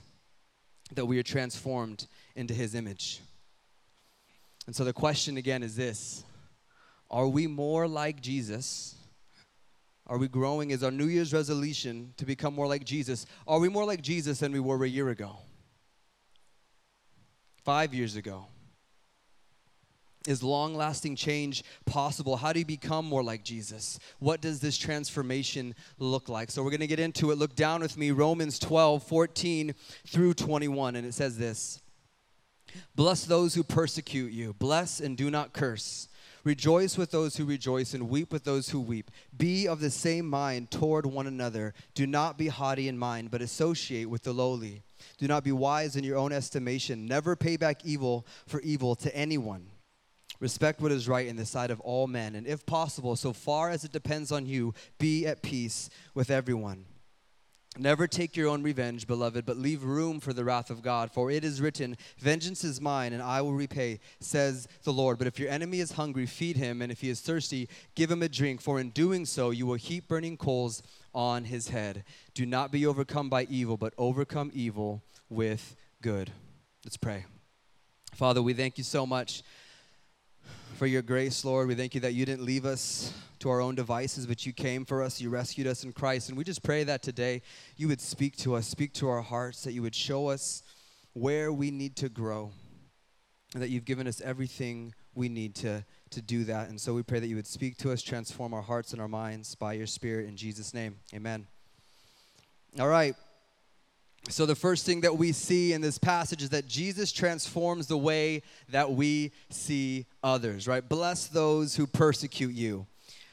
that 0.95 1.07
we 1.07 1.19
are 1.19 1.25
transformed 1.25 2.07
into 2.37 2.55
his 2.55 2.77
image 2.77 3.21
and 4.69 4.77
so 4.77 4.85
the 4.85 4.93
question 4.93 5.37
again 5.37 5.65
is 5.65 5.75
this 5.75 6.23
are 7.11 7.27
we 7.27 7.49
more 7.49 7.89
like 7.89 8.21
jesus 8.21 8.95
are 10.09 10.17
we 10.17 10.27
growing? 10.27 10.71
Is 10.71 10.83
our 10.83 10.91
New 10.91 11.07
Year's 11.07 11.35
resolution 11.35 12.15
to 12.17 12.25
become 12.25 12.55
more 12.55 12.67
like 12.67 12.83
Jesus? 12.83 13.27
Are 13.47 13.59
we 13.59 13.69
more 13.69 13.85
like 13.85 14.01
Jesus 14.01 14.41
than 14.41 14.53
we 14.53 14.61
were 14.61 14.83
a 14.83 14.89
year 14.89 15.11
ago? 15.11 15.37
Five 17.69 17.93
years 17.93 18.17
ago? 18.17 18.47
Is 20.27 20.43
long 20.43 20.75
lasting 20.75 21.17
change 21.17 21.63
possible? 21.85 22.39
How 22.39 22.55
do 22.55 22.61
you 22.61 22.65
become 22.65 23.05
more 23.05 23.23
like 23.23 23.45
Jesus? 23.45 23.99
What 24.21 24.41
does 24.41 24.61
this 24.61 24.79
transformation 24.79 25.75
look 25.99 26.31
like? 26.31 26.51
So 26.51 26.63
we're 26.63 26.71
going 26.71 26.81
to 26.81 26.87
get 26.87 26.99
into 26.99 27.31
it. 27.31 27.37
Look 27.37 27.55
down 27.55 27.83
with 27.83 27.99
me, 27.99 28.11
Romans 28.11 28.59
12, 28.59 29.03
14 29.03 29.75
through 30.07 30.33
21, 30.33 30.97
and 30.97 31.07
it 31.07 31.13
says 31.13 31.37
this 31.37 31.83
Bless 32.97 33.27
those 33.27 33.55
who 33.55 33.63
persecute 33.63 34.33
you, 34.33 34.55
bless 34.55 34.99
and 34.99 35.15
do 35.15 35.31
not 35.31 35.53
curse. 35.53 36.09
Rejoice 36.45 36.97
with 36.97 37.11
those 37.11 37.37
who 37.37 37.45
rejoice 37.45 37.93
and 37.93 38.09
weep 38.09 38.33
with 38.33 38.45
those 38.45 38.71
who 38.71 38.81
weep. 38.81 39.11
Be 39.37 39.69
of 39.69 39.81
the 39.81 39.91
same 39.91 40.27
mind 40.27 40.71
toward 40.71 41.05
one 41.05 41.27
another. 41.27 41.75
Do 41.93 42.07
not 42.07 42.39
be 42.39 42.49
haughty 42.49 42.89
in 42.89 42.97
mind, 42.97 43.31
but 43.31 43.43
associate 43.43 44.09
with 44.09 44.23
the 44.23 44.33
lowly. 44.33 44.85
Do 45.17 45.27
not 45.27 45.45
be 45.45 45.53
wise 45.53 45.97
in 45.97 46.05
your 46.05 46.19
own 46.19 46.33
estimation. 46.33 47.07
Never 47.07 47.37
pay 47.37 47.57
back 47.57 47.85
evil 47.85 48.27
for 48.47 48.61
evil 48.61 48.95
to 48.97 49.15
anyone 49.17 49.71
Respect 50.41 50.81
what 50.81 50.93
is 50.93 51.09
right 51.09 51.27
in 51.27 51.37
the 51.37 51.47
sight 51.47 51.71
of 51.71 51.81
all 51.81 52.07
men, 52.07 52.37
and 52.37 52.47
if 52.47 52.65
possible, 52.65 53.17
so 53.17 53.33
far 53.33 53.71
as 53.71 53.85
it 53.85 53.91
depends 53.91 54.31
on 54.31 54.47
you, 54.47 54.73
be 54.99 55.27
at 55.27 55.43
peace 55.43 55.91
with 56.15 56.31
everyone. 56.31 56.85
Never 57.77 58.07
take 58.07 58.37
your 58.37 58.49
own 58.49 58.63
revenge, 58.63 59.07
beloved, 59.07 59.45
but 59.45 59.57
leave 59.57 59.83
room 59.83 60.21
for 60.21 60.33
the 60.33 60.45
wrath 60.45 60.71
of 60.71 60.83
God. 60.83 61.13
For 61.13 61.31
it 61.31 61.45
is 61.45 61.61
written, 61.61 61.97
Vengeance 62.19 62.65
is 62.65 62.81
mine, 62.81 63.13
and 63.13 63.23
I 63.23 63.41
will 63.41 63.53
repay, 63.53 64.01
says 64.21 64.69
the 64.85 64.93
Lord. 64.93 65.19
But 65.19 65.27
if 65.27 65.39
your 65.39 65.51
enemy 65.51 65.81
is 65.81 65.93
hungry, 65.93 66.27
feed 66.27 66.57
him, 66.57 66.83
and 66.83 66.91
if 66.91 67.01
he 67.01 67.11
is 67.11 67.21
thirsty, 67.21 67.69
give 67.95 68.11
him 68.11 68.23
a 68.23 68.29
drink. 68.29 68.61
For 68.61 68.81
in 68.81 68.91
doing 68.91 69.27
so, 69.27 69.51
you 69.51 69.67
will 69.67 69.75
heap 69.75 70.09
burning 70.09 70.37
coals 70.37 70.83
on 71.15 71.45
his 71.45 71.69
head. 71.69 72.05
Do 72.35 72.47
not 72.47 72.71
be 72.71 72.87
overcome 72.87 73.29
by 73.29 73.45
evil, 73.45 73.77
but 73.77 73.95
overcome 73.99 74.51
evil 74.55 75.03
with 75.29 75.77
good. 76.03 76.33
Let's 76.85 76.97
pray. 76.97 77.25
Father, 78.15 78.43
we 78.43 78.55
thank 78.55 78.79
you 78.79 78.85
so 78.85 79.07
much 79.07 79.43
for 80.77 80.87
your 80.87 81.03
grace, 81.03 81.45
Lord. 81.45 81.69
We 81.69 81.75
thank 81.75 81.95
you 81.95 82.01
that 82.03 82.15
you 82.15 82.25
didn't 82.25 82.45
leave 82.45 82.65
us 82.65 83.13
to 83.41 83.51
our 83.51 83.61
own 83.61 83.75
devices, 83.75 84.27
but 84.27 84.47
you 84.47 84.53
came 84.53 84.85
for 84.85 85.03
us. 85.03 85.21
You 85.21 85.31
rescued 85.31 85.67
us 85.67 85.85
in 85.85 85.93
Christ. 85.93 86.29
And 86.29 86.39
we 86.39 86.45
just 86.45 86.63
pray 86.63 86.85
that 86.85 87.03
today 87.03 87.43
you 87.77 87.89
would 87.89 88.01
speak 88.01 88.37
to 88.39 88.55
us, 88.55 88.67
speak 88.67 88.93
to 88.95 89.09
our 89.09 89.23
hearts, 89.23 89.63
that 89.65 89.73
you 89.73 89.83
would 89.83 89.95
show 89.95 90.29
us 90.29 90.63
where 91.13 91.53
we 91.53 91.71
need 91.71 91.97
to 91.97 92.09
grow, 92.09 92.53
and 93.55 93.63
that 93.63 93.71
you've 93.71 93.85
given 93.85 94.07
us 94.07 94.21
everything 94.21 94.95
we 95.15 95.29
need 95.29 95.55
to, 95.57 95.85
to 96.11 96.23
do 96.23 96.45
that. 96.45 96.69
And 96.69 96.81
so 96.81 96.95
we 96.95 97.03
pray 97.03 97.21
that 97.21 97.27
you 97.27 97.37
would 97.37 97.47
speak 97.47 97.77
to 97.79 97.93
us, 97.93 98.03
transform 98.03 98.55
our 98.55 98.63
hearts 98.63 98.93
and 98.93 99.01
our 99.01 99.09
minds 99.09 99.55
by 99.55 99.75
your 99.75 99.87
Spirit. 99.87 100.29
In 100.29 100.37
Jesus' 100.37 100.75
name, 100.75 100.97
amen. 101.15 101.47
All 102.79 102.89
right. 102.89 103.15
So, 104.31 104.45
the 104.45 104.55
first 104.55 104.85
thing 104.85 105.01
that 105.03 105.17
we 105.17 105.33
see 105.33 105.73
in 105.73 105.81
this 105.81 105.97
passage 105.97 106.43
is 106.43 106.51
that 106.51 106.69
Jesus 106.69 107.13
transforms 107.13 107.87
the 107.87 107.97
way 107.97 108.43
that 108.69 108.91
we 108.91 109.33
see 109.49 110.05
others, 110.23 110.69
right? 110.69 110.87
Bless 110.87 111.29
those 111.29 111.75
who 111.75 111.87
persecute 111.87 112.53
you, 112.53 112.87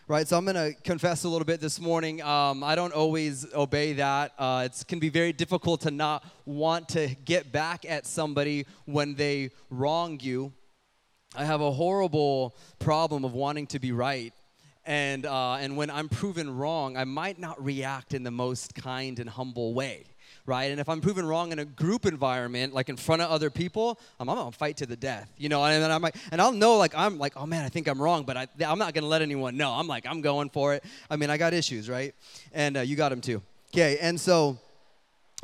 right? 0.08 0.26
So, 0.26 0.38
I'm 0.38 0.46
going 0.46 0.56
to 0.56 0.74
confess 0.84 1.26
a 1.26 1.30
little 1.30 1.46
bit 1.46 1.60
this 1.60 1.82
morning. 1.82 2.22
Um, 2.22 2.64
I 2.64 2.76
don't 2.76 2.94
always 2.94 3.46
obey 3.54 3.92
that. 3.94 4.32
Uh, 4.40 4.70
it 4.72 4.88
can 4.88 5.00
be 5.00 5.10
very 5.10 5.34
difficult 5.34 5.82
to 5.82 5.92
not 5.92 6.24
want 6.46 6.88
to 6.90 7.14
get 7.26 7.52
back 7.52 7.84
at 7.84 8.06
somebody 8.06 8.66
when 8.86 9.16
they 9.16 9.50
wrong 9.70 10.18
you. 10.22 10.54
I 11.38 11.46
have 11.46 11.62
a 11.62 11.72
horrible 11.72 12.56
problem 12.80 13.26
of 13.26 13.34
wanting 13.34 13.68
to 13.68 13.80
be 13.80 13.92
right. 13.92 14.34
And, 14.86 15.26
uh, 15.26 15.54
and 15.56 15.76
when 15.78 15.90
I'm 15.90 16.10
proven 16.10 16.56
wrong, 16.56 16.96
I 16.96 17.06
might 17.06 17.40
not 17.40 17.64
react 17.64 18.14
in 18.14 18.24
the 18.24 18.32
most 18.32 18.76
kind 18.76 19.20
and 19.20 19.30
humble 19.30 19.74
way 19.74 20.06
right? 20.48 20.70
And 20.72 20.80
if 20.80 20.88
I'm 20.88 21.02
proven 21.02 21.26
wrong 21.26 21.52
in 21.52 21.60
a 21.60 21.66
group 21.66 22.06
environment, 22.06 22.74
like 22.74 22.90
in 22.90 22.98
front 22.98 23.22
of 23.22 23.32
other 23.32 23.50
people, 23.50 24.00
I'm, 24.20 24.30
I'm 24.30 24.36
gonna 24.36 24.52
fight 24.52 24.78
to 24.78 24.86
the 24.86 24.96
death, 24.96 25.32
you 25.38 25.50
know. 25.50 25.64
And 25.64 25.82
then 25.82 25.92
I'm 25.92 26.02
like, 26.02 26.16
and 26.32 26.40
I'll 26.40 26.52
know, 26.52 26.78
like, 26.78 26.94
I'm 26.96 27.18
like, 27.18 27.34
oh 27.36 27.46
man, 27.46 27.66
I 27.66 27.70
think 27.70 27.88
I'm 27.88 28.02
wrong, 28.02 28.24
but 28.24 28.38
I, 28.38 28.48
I'm 28.66 28.78
not 28.78 28.94
gonna 28.94 29.08
let 29.08 29.22
anyone 29.22 29.58
know. 29.58 29.72
I'm 29.72 29.88
like, 29.88 30.06
I'm 30.06 30.22
going 30.22 30.50
for 30.50 30.74
it. 30.76 30.84
I 31.10 31.16
mean, 31.16 31.30
I 31.30 31.38
got 31.38 31.54
issues, 31.54 31.90
right? 31.90 32.14
And 32.54 32.78
uh, 32.78 32.82
you 32.82 32.96
got 32.96 33.10
them 33.10 33.22
too. 33.22 33.42
Okay, 33.74 33.98
and 34.00 34.20
so 34.20 34.60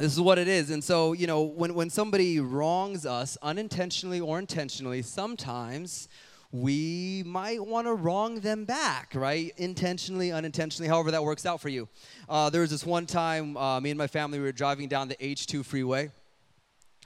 this 0.01 0.13
is 0.13 0.19
what 0.19 0.39
it 0.39 0.47
is. 0.47 0.71
And 0.71 0.83
so, 0.83 1.13
you 1.13 1.27
know, 1.27 1.43
when, 1.43 1.75
when 1.75 1.89
somebody 1.91 2.39
wrongs 2.39 3.05
us 3.05 3.37
unintentionally 3.43 4.19
or 4.19 4.39
intentionally, 4.39 5.03
sometimes 5.03 6.09
we 6.51 7.23
might 7.25 7.63
want 7.63 7.85
to 7.85 7.93
wrong 7.93 8.39
them 8.39 8.65
back, 8.65 9.11
right? 9.13 9.53
Intentionally, 9.57 10.31
unintentionally, 10.31 10.89
however 10.89 11.11
that 11.11 11.23
works 11.23 11.45
out 11.45 11.61
for 11.61 11.69
you. 11.69 11.87
Uh, 12.27 12.49
there 12.49 12.61
was 12.61 12.71
this 12.71 12.83
one 12.83 13.05
time, 13.05 13.55
uh, 13.55 13.79
me 13.79 13.91
and 13.91 13.97
my 13.97 14.07
family 14.07 14.39
we 14.39 14.45
were 14.45 14.51
driving 14.51 14.87
down 14.87 15.07
the 15.07 15.15
H2 15.17 15.63
freeway, 15.63 16.09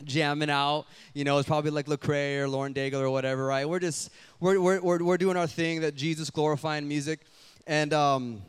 jamming 0.05 0.49
out. 0.49 0.85
You 1.13 1.25
know, 1.25 1.37
it's 1.37 1.47
probably 1.47 1.71
like 1.71 1.87
Lecrae 1.87 2.39
or 2.39 2.47
Lauren 2.47 2.73
Daigle 2.73 3.01
or 3.01 3.09
whatever, 3.09 3.45
right? 3.45 3.67
We're 3.67 3.79
just, 3.79 4.09
we're, 4.39 4.59
we're, 4.59 4.81
we're, 4.81 5.03
we're 5.03 5.17
doing 5.17 5.35
our 5.35 5.47
thing, 5.47 5.81
that 5.81 5.95
Jesus 5.95 6.29
glorifying 6.29 6.87
music. 6.87 7.19
And 7.67 7.93
um, 7.93 8.41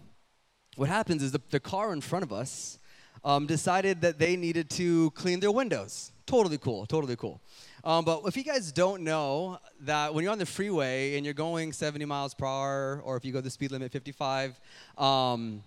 what 0.77 0.89
happens 0.89 1.25
is 1.25 1.33
the, 1.33 1.43
the 1.51 1.61
car 1.61 1.93
in 1.93 2.01
front 2.01 2.23
of 2.23 2.33
us 2.33 2.79
um, 3.27 3.47
decided 3.47 4.01
that 4.01 4.19
they 4.19 4.37
needed 4.37 4.71
to 4.71 5.11
clean 5.11 5.41
their 5.41 5.53
windows 5.53 6.13
totally 6.27 6.59
cool, 6.59 6.85
totally 6.87 7.17
cool. 7.17 7.41
Um, 7.85 8.05
but 8.05 8.23
if 8.27 8.37
you 8.37 8.43
guys 8.43 8.73
don't 8.73 9.03
know 9.03 9.59
that 9.83 10.13
when 10.13 10.25
you're 10.25 10.33
on 10.33 10.39
the 10.39 10.47
freeway 10.47 11.17
and 11.17 11.25
you're 11.25 11.35
going 11.35 11.73
70 11.73 12.05
miles 12.05 12.35
per 12.35 12.45
hour, 12.45 13.01
or 13.05 13.17
if 13.17 13.25
you 13.25 13.33
go 13.33 13.41
the 13.41 13.51
speed 13.51 13.71
limit 13.71 13.93
55, 13.93 14.61
um, 14.99 15.63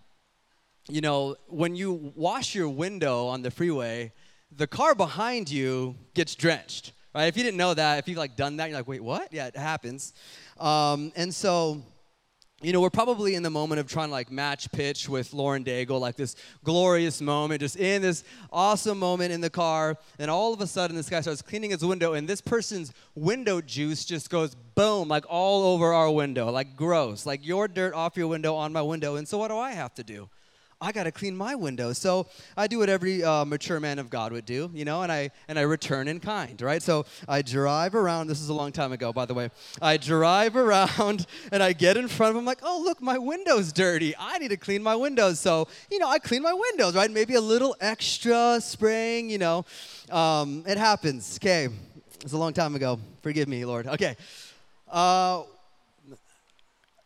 you 0.89 1.01
know, 1.01 1.37
when 1.47 1.75
you 1.75 2.11
wash 2.15 2.53
your 2.53 2.67
window 2.67 3.27
on 3.27 3.41
the 3.41 3.51
freeway, 3.51 4.11
the 4.55 4.67
car 4.67 4.95
behind 4.95 5.49
you 5.49 5.95
gets 6.13 6.35
drenched, 6.35 6.91
right? 7.15 7.25
If 7.25 7.37
you 7.37 7.43
didn't 7.43 7.57
know 7.57 7.73
that, 7.73 7.99
if 7.99 8.07
you've 8.07 8.17
like 8.17 8.35
done 8.35 8.57
that, 8.57 8.69
you're 8.69 8.79
like, 8.79 8.87
wait, 8.87 9.03
what? 9.03 9.31
Yeah, 9.31 9.47
it 9.47 9.55
happens. 9.55 10.13
Um, 10.59 11.13
and 11.15 11.33
so 11.33 11.83
you 12.61 12.73
know, 12.73 12.81
we're 12.81 12.89
probably 12.89 13.35
in 13.35 13.43
the 13.43 13.49
moment 13.49 13.79
of 13.79 13.87
trying 13.87 14.09
to 14.09 14.11
like 14.11 14.31
match 14.31 14.71
pitch 14.71 15.07
with 15.07 15.33
Lauren 15.33 15.63
Daigle, 15.63 15.99
like 15.99 16.15
this 16.15 16.35
glorious 16.63 17.21
moment, 17.21 17.61
just 17.61 17.77
in 17.77 18.01
this 18.01 18.23
awesome 18.51 18.99
moment 18.99 19.31
in 19.31 19.39
the 19.39 19.49
car. 19.49 19.97
And 20.17 20.29
all 20.29 20.53
of 20.53 20.59
a 20.59 20.67
sudden, 20.67 20.95
this 20.95 21.09
guy 21.09 21.21
starts 21.21 21.41
cleaning 21.41 21.71
his 21.71 21.85
window, 21.85 22.13
and 22.13 22.27
this 22.27 22.41
person's 22.41 22.91
window 23.15 23.61
juice 23.61 24.03
just 24.03 24.29
goes 24.29 24.55
boom, 24.75 25.07
like 25.07 25.25
all 25.29 25.73
over 25.73 25.93
our 25.93 26.11
window, 26.11 26.51
like 26.51 26.75
gross, 26.75 27.25
like 27.25 27.45
your 27.45 27.67
dirt 27.67 27.93
off 27.93 28.17
your 28.17 28.27
window 28.27 28.55
on 28.55 28.73
my 28.73 28.81
window. 28.81 29.15
And 29.15 29.27
so, 29.27 29.37
what 29.37 29.47
do 29.49 29.57
I 29.57 29.71
have 29.71 29.93
to 29.95 30.03
do? 30.03 30.29
I 30.81 30.93
got 30.93 31.03
to 31.03 31.11
clean 31.11 31.35
my 31.35 31.55
windows. 31.55 31.97
So 31.97 32.27
I 32.55 32.67
do 32.67 32.79
what 32.79 32.87
every 32.87 33.21
uh, 33.21 33.43
mature 33.43 33.81
man 33.81 33.99
of 33.99 34.09
God 34.09 34.31
would 34.31 34.45
do, 34.45 34.71
you 34.73 34.85
know, 34.85 35.01
and 35.01 35.11
I 35.11 35.31
and 35.49 35.59
I 35.59 35.63
return 35.63 36.07
in 36.07 36.21
kind, 36.21 36.61
right? 36.61 36.81
So 36.81 37.05
I 37.27 37.41
drive 37.41 37.95
around. 37.95 38.27
This 38.27 38.39
is 38.39 38.47
a 38.47 38.53
long 38.53 38.71
time 38.71 38.93
ago, 38.93 39.11
by 39.11 39.25
the 39.25 39.33
way. 39.33 39.49
I 39.81 39.97
drive 39.97 40.55
around 40.55 41.25
and 41.51 41.61
I 41.61 41.73
get 41.73 41.97
in 41.97 42.07
front 42.07 42.31
of 42.31 42.37
him, 42.37 42.45
like, 42.45 42.59
oh 42.63 42.81
look, 42.81 43.01
my 43.01 43.17
window's 43.17 43.73
dirty. 43.73 44.15
I 44.17 44.37
need 44.37 44.49
to 44.49 44.57
clean 44.57 44.81
my 44.81 44.95
windows. 44.95 45.41
So 45.41 45.67
you 45.91 45.99
know, 45.99 46.07
I 46.07 46.17
clean 46.17 46.41
my 46.41 46.53
windows, 46.53 46.95
right? 46.95 47.11
Maybe 47.11 47.33
a 47.33 47.41
little 47.41 47.75
extra 47.81 48.61
spraying, 48.61 49.29
you 49.29 49.37
know. 49.37 49.65
Um, 50.09 50.63
it 50.65 50.77
happens. 50.77 51.37
Okay, 51.41 51.67
it's 52.21 52.31
a 52.31 52.37
long 52.37 52.53
time 52.53 52.75
ago. 52.75 53.01
Forgive 53.21 53.49
me, 53.49 53.65
Lord. 53.65 53.85
Okay. 53.85 54.15
Uh, 54.87 55.43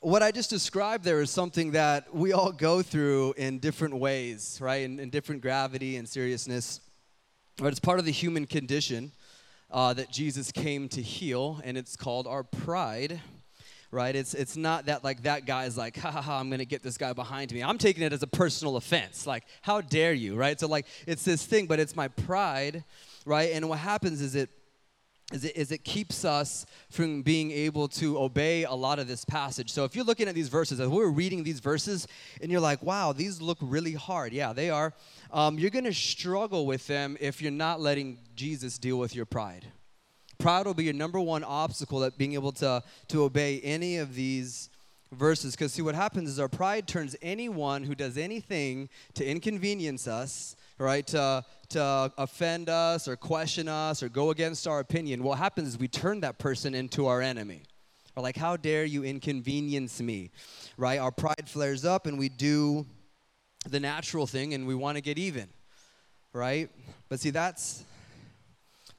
what 0.03 0.21
I 0.21 0.31
just 0.31 0.49
described 0.49 1.05
there 1.05 1.21
is 1.21 1.31
something 1.31 1.71
that 1.71 2.13
we 2.13 2.33
all 2.33 2.51
go 2.51 2.81
through 2.81 3.35
in 3.37 3.59
different 3.59 3.95
ways, 3.95 4.57
right? 4.61 4.81
In, 4.81 4.99
in 4.99 5.09
different 5.09 5.41
gravity 5.41 5.95
and 5.95 6.07
seriousness. 6.07 6.81
But 7.57 7.67
it's 7.67 7.79
part 7.79 7.99
of 7.99 8.05
the 8.05 8.11
human 8.11 8.45
condition 8.45 9.13
uh, 9.71 9.93
that 9.93 10.11
Jesus 10.11 10.51
came 10.51 10.89
to 10.89 11.01
heal, 11.01 11.61
and 11.63 11.77
it's 11.77 11.95
called 11.95 12.27
our 12.27 12.43
pride, 12.43 13.21
right? 13.91 14.13
It's, 14.13 14.33
it's 14.33 14.57
not 14.57 14.87
that 14.87 15.05
like 15.05 15.23
that 15.23 15.45
guy's 15.45 15.77
like, 15.77 15.95
ha 15.95 16.11
ha 16.11 16.21
ha, 16.21 16.37
I'm 16.37 16.49
gonna 16.49 16.65
get 16.65 16.83
this 16.83 16.97
guy 16.97 17.13
behind 17.13 17.53
me. 17.53 17.63
I'm 17.63 17.77
taking 17.77 18.03
it 18.03 18.11
as 18.11 18.23
a 18.23 18.27
personal 18.27 18.75
offense. 18.75 19.25
Like, 19.25 19.45
how 19.61 19.79
dare 19.79 20.13
you, 20.13 20.35
right? 20.35 20.59
So, 20.59 20.67
like, 20.67 20.85
it's 21.07 21.23
this 21.23 21.45
thing, 21.45 21.65
but 21.65 21.79
it's 21.79 21.95
my 21.95 22.09
pride, 22.09 22.83
right? 23.25 23.51
And 23.53 23.69
what 23.69 23.79
happens 23.79 24.19
is 24.19 24.35
it 24.35 24.49
is 25.31 25.45
it, 25.45 25.55
is 25.55 25.71
it 25.71 25.83
keeps 25.83 26.25
us 26.25 26.65
from 26.89 27.21
being 27.21 27.49
able 27.51 27.87
to 27.87 28.19
obey 28.19 28.65
a 28.65 28.73
lot 28.73 28.99
of 28.99 29.07
this 29.07 29.23
passage. 29.23 29.71
So 29.71 29.85
if 29.85 29.95
you're 29.95 30.05
looking 30.05 30.27
at 30.27 30.35
these 30.35 30.49
verses, 30.49 30.79
as 30.79 30.89
we're 30.89 31.07
reading 31.07 31.43
these 31.43 31.59
verses, 31.59 32.07
and 32.41 32.51
you're 32.51 32.61
like, 32.61 32.83
wow, 32.83 33.13
these 33.13 33.41
look 33.41 33.57
really 33.61 33.93
hard. 33.93 34.33
Yeah, 34.33 34.53
they 34.53 34.69
are. 34.69 34.93
Um, 35.31 35.57
you're 35.57 35.71
going 35.71 35.85
to 35.85 35.93
struggle 35.93 36.65
with 36.65 36.85
them 36.87 37.17
if 37.19 37.41
you're 37.41 37.51
not 37.51 37.79
letting 37.79 38.19
Jesus 38.35 38.77
deal 38.77 38.99
with 38.99 39.15
your 39.15 39.25
pride. 39.25 39.65
Pride 40.37 40.65
will 40.65 40.73
be 40.73 40.83
your 40.83 40.93
number 40.93 41.19
one 41.19 41.43
obstacle 41.43 42.03
at 42.03 42.17
being 42.17 42.33
able 42.33 42.51
to, 42.53 42.83
to 43.07 43.23
obey 43.23 43.61
any 43.61 43.97
of 43.97 44.15
these 44.15 44.69
verses. 45.11 45.55
Because 45.55 45.73
see, 45.73 45.81
what 45.81 45.95
happens 45.95 46.29
is 46.29 46.39
our 46.39 46.49
pride 46.49 46.87
turns 46.87 47.15
anyone 47.21 47.83
who 47.83 47.95
does 47.95 48.17
anything 48.17 48.89
to 49.13 49.25
inconvenience 49.25 50.07
us 50.07 50.55
right, 50.83 51.05
to, 51.07 51.43
to 51.69 52.11
offend 52.17 52.69
us 52.69 53.07
or 53.07 53.15
question 53.15 53.67
us 53.67 54.03
or 54.03 54.09
go 54.09 54.29
against 54.29 54.67
our 54.67 54.79
opinion, 54.79 55.23
what 55.23 55.37
happens 55.37 55.69
is 55.69 55.77
we 55.77 55.87
turn 55.87 56.21
that 56.21 56.37
person 56.37 56.75
into 56.75 57.07
our 57.07 57.21
enemy. 57.21 57.63
Or 58.15 58.21
like, 58.21 58.37
how 58.37 58.57
dare 58.57 58.85
you 58.85 59.03
inconvenience 59.03 59.99
me, 59.99 60.31
right? 60.77 60.99
Our 60.99 61.11
pride 61.11 61.47
flares 61.47 61.83
up 61.83 62.05
and 62.05 62.19
we 62.19 62.29
do 62.29 62.85
the 63.67 63.79
natural 63.79 64.27
thing 64.27 64.53
and 64.53 64.67
we 64.67 64.75
want 64.75 64.97
to 64.97 65.01
get 65.01 65.17
even, 65.17 65.47
right? 66.31 66.69
But 67.09 67.19
see, 67.19 67.31
that's 67.31 67.83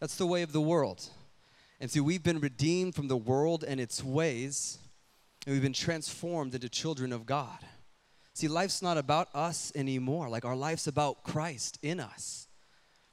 that's 0.01 0.17
the 0.17 0.27
way 0.27 0.43
of 0.43 0.53
the 0.53 0.61
world. 0.61 1.09
And 1.81 1.91
see, 1.91 2.01
we've 2.01 2.23
been 2.23 2.41
redeemed 2.41 2.95
from 2.95 3.09
the 3.09 3.17
world 3.17 3.65
and 3.65 3.81
its 3.81 4.03
ways, 4.03 4.79
and 5.47 5.53
we've 5.53 5.63
been 5.63 5.73
transformed 5.73 6.55
into 6.55 6.69
children 6.69 7.13
of 7.13 7.27
God. 7.27 7.59
See, 8.35 8.49
life's 8.49 8.83
not 8.83 8.99
about 8.99 9.29
us 9.33 9.73
anymore. 9.77 10.29
Like 10.29 10.45
our 10.45 10.57
life's 10.57 10.89
about 10.89 11.23
Christ 11.23 11.79
in 11.83 12.01
us. 12.01 12.49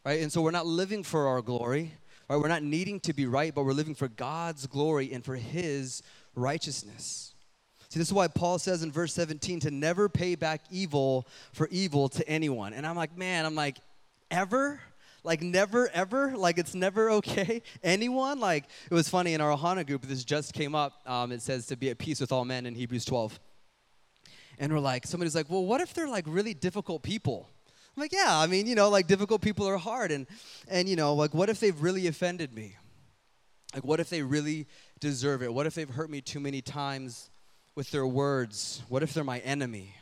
Right? 0.04 0.20
And 0.20 0.32
so 0.32 0.42
we're 0.42 0.50
not 0.50 0.66
living 0.66 1.04
for 1.04 1.28
our 1.28 1.44
glory, 1.44 1.94
right? 2.28 2.38
We're 2.38 2.48
not 2.48 2.64
needing 2.64 3.00
to 3.02 3.14
be 3.14 3.28
right, 3.28 3.54
but 3.54 3.64
we're 3.64 3.74
living 3.74 3.94
for 3.94 4.08
God's 4.08 4.66
glory 4.66 5.14
and 5.14 5.24
for 5.24 5.36
his 5.36 6.02
righteousness. 6.36 7.36
See, 7.90 8.00
this 8.00 8.08
is 8.08 8.14
why 8.14 8.30
Paul 8.30 8.58
says 8.58 8.82
in 8.82 8.92
verse 8.92 9.14
17 9.14 9.60
to 9.60 9.70
never 9.70 10.10
pay 10.10 10.34
back 10.34 10.62
evil 10.72 11.28
for 11.54 11.68
evil 11.70 12.10
to 12.10 12.28
anyone. 12.28 12.74
And 12.74 12.88
I'm 12.88 12.96
like, 12.96 13.16
man, 13.16 13.46
I'm 13.46 13.54
like, 13.54 13.78
ever? 14.32 14.80
Like 15.24 15.44
never 15.44 15.88
ever? 15.90 16.36
Like 16.36 16.58
it's 16.58 16.74
never 16.74 17.12
okay? 17.12 17.62
Anyone? 17.84 18.40
Like 18.40 18.64
it 18.90 18.94
was 18.94 19.08
funny 19.08 19.36
in 19.36 19.42
our 19.42 19.56
Ohana 19.56 19.86
group, 19.86 20.02
this 20.02 20.24
just 20.24 20.54
came 20.54 20.74
up. 20.74 20.94
Um, 21.06 21.32
it 21.32 21.44
says 21.44 21.68
to 21.68 21.76
be 21.76 21.92
at 21.92 22.00
peace 22.00 22.20
with 22.20 22.32
all 22.32 22.44
men 22.44 22.66
in 22.66 22.74
Hebrews 22.74 23.06
12 23.06 23.40
and 24.62 24.72
we're 24.72 24.80
like, 24.80 25.08
somebody's 25.08 25.34
like, 25.34 25.50
well, 25.50 25.66
what 25.66 25.82
if 25.82 25.94
they're 25.96 26.08
like 26.08 26.24
really 26.28 26.54
difficult 26.54 27.02
people? 27.02 27.50
I'm 27.98 28.02
like, 28.02 28.14
yeah, 28.14 28.28
I 28.30 28.46
mean, 28.46 28.68
you 28.68 28.76
know, 28.76 28.90
like 28.90 29.08
difficult 29.08 29.42
people 29.42 29.68
are 29.68 29.78
hard. 29.78 30.12
And, 30.12 30.28
and 30.68 30.88
you 30.88 30.96
know, 30.96 31.16
like, 31.16 31.34
what 31.34 31.50
if 31.50 31.60
they've 31.60 31.82
really 31.82 32.06
offended 32.06 32.54
me? 32.54 32.78
Like, 33.74 33.84
what 33.84 34.00
if 34.00 34.10
they 34.12 34.22
really 34.22 34.68
deserve 35.00 35.42
it? 35.42 35.52
What 35.52 35.66
if 35.66 35.74
they've 35.74 35.90
hurt 35.90 36.12
me 36.12 36.22
too 36.22 36.40
many 36.40 36.62
times 36.62 37.32
with 37.74 37.90
their 37.90 38.06
words? 38.06 38.84
What 38.88 39.02
if 39.02 39.16
they're 39.16 39.24
my 39.24 39.40
enemy? 39.40 39.96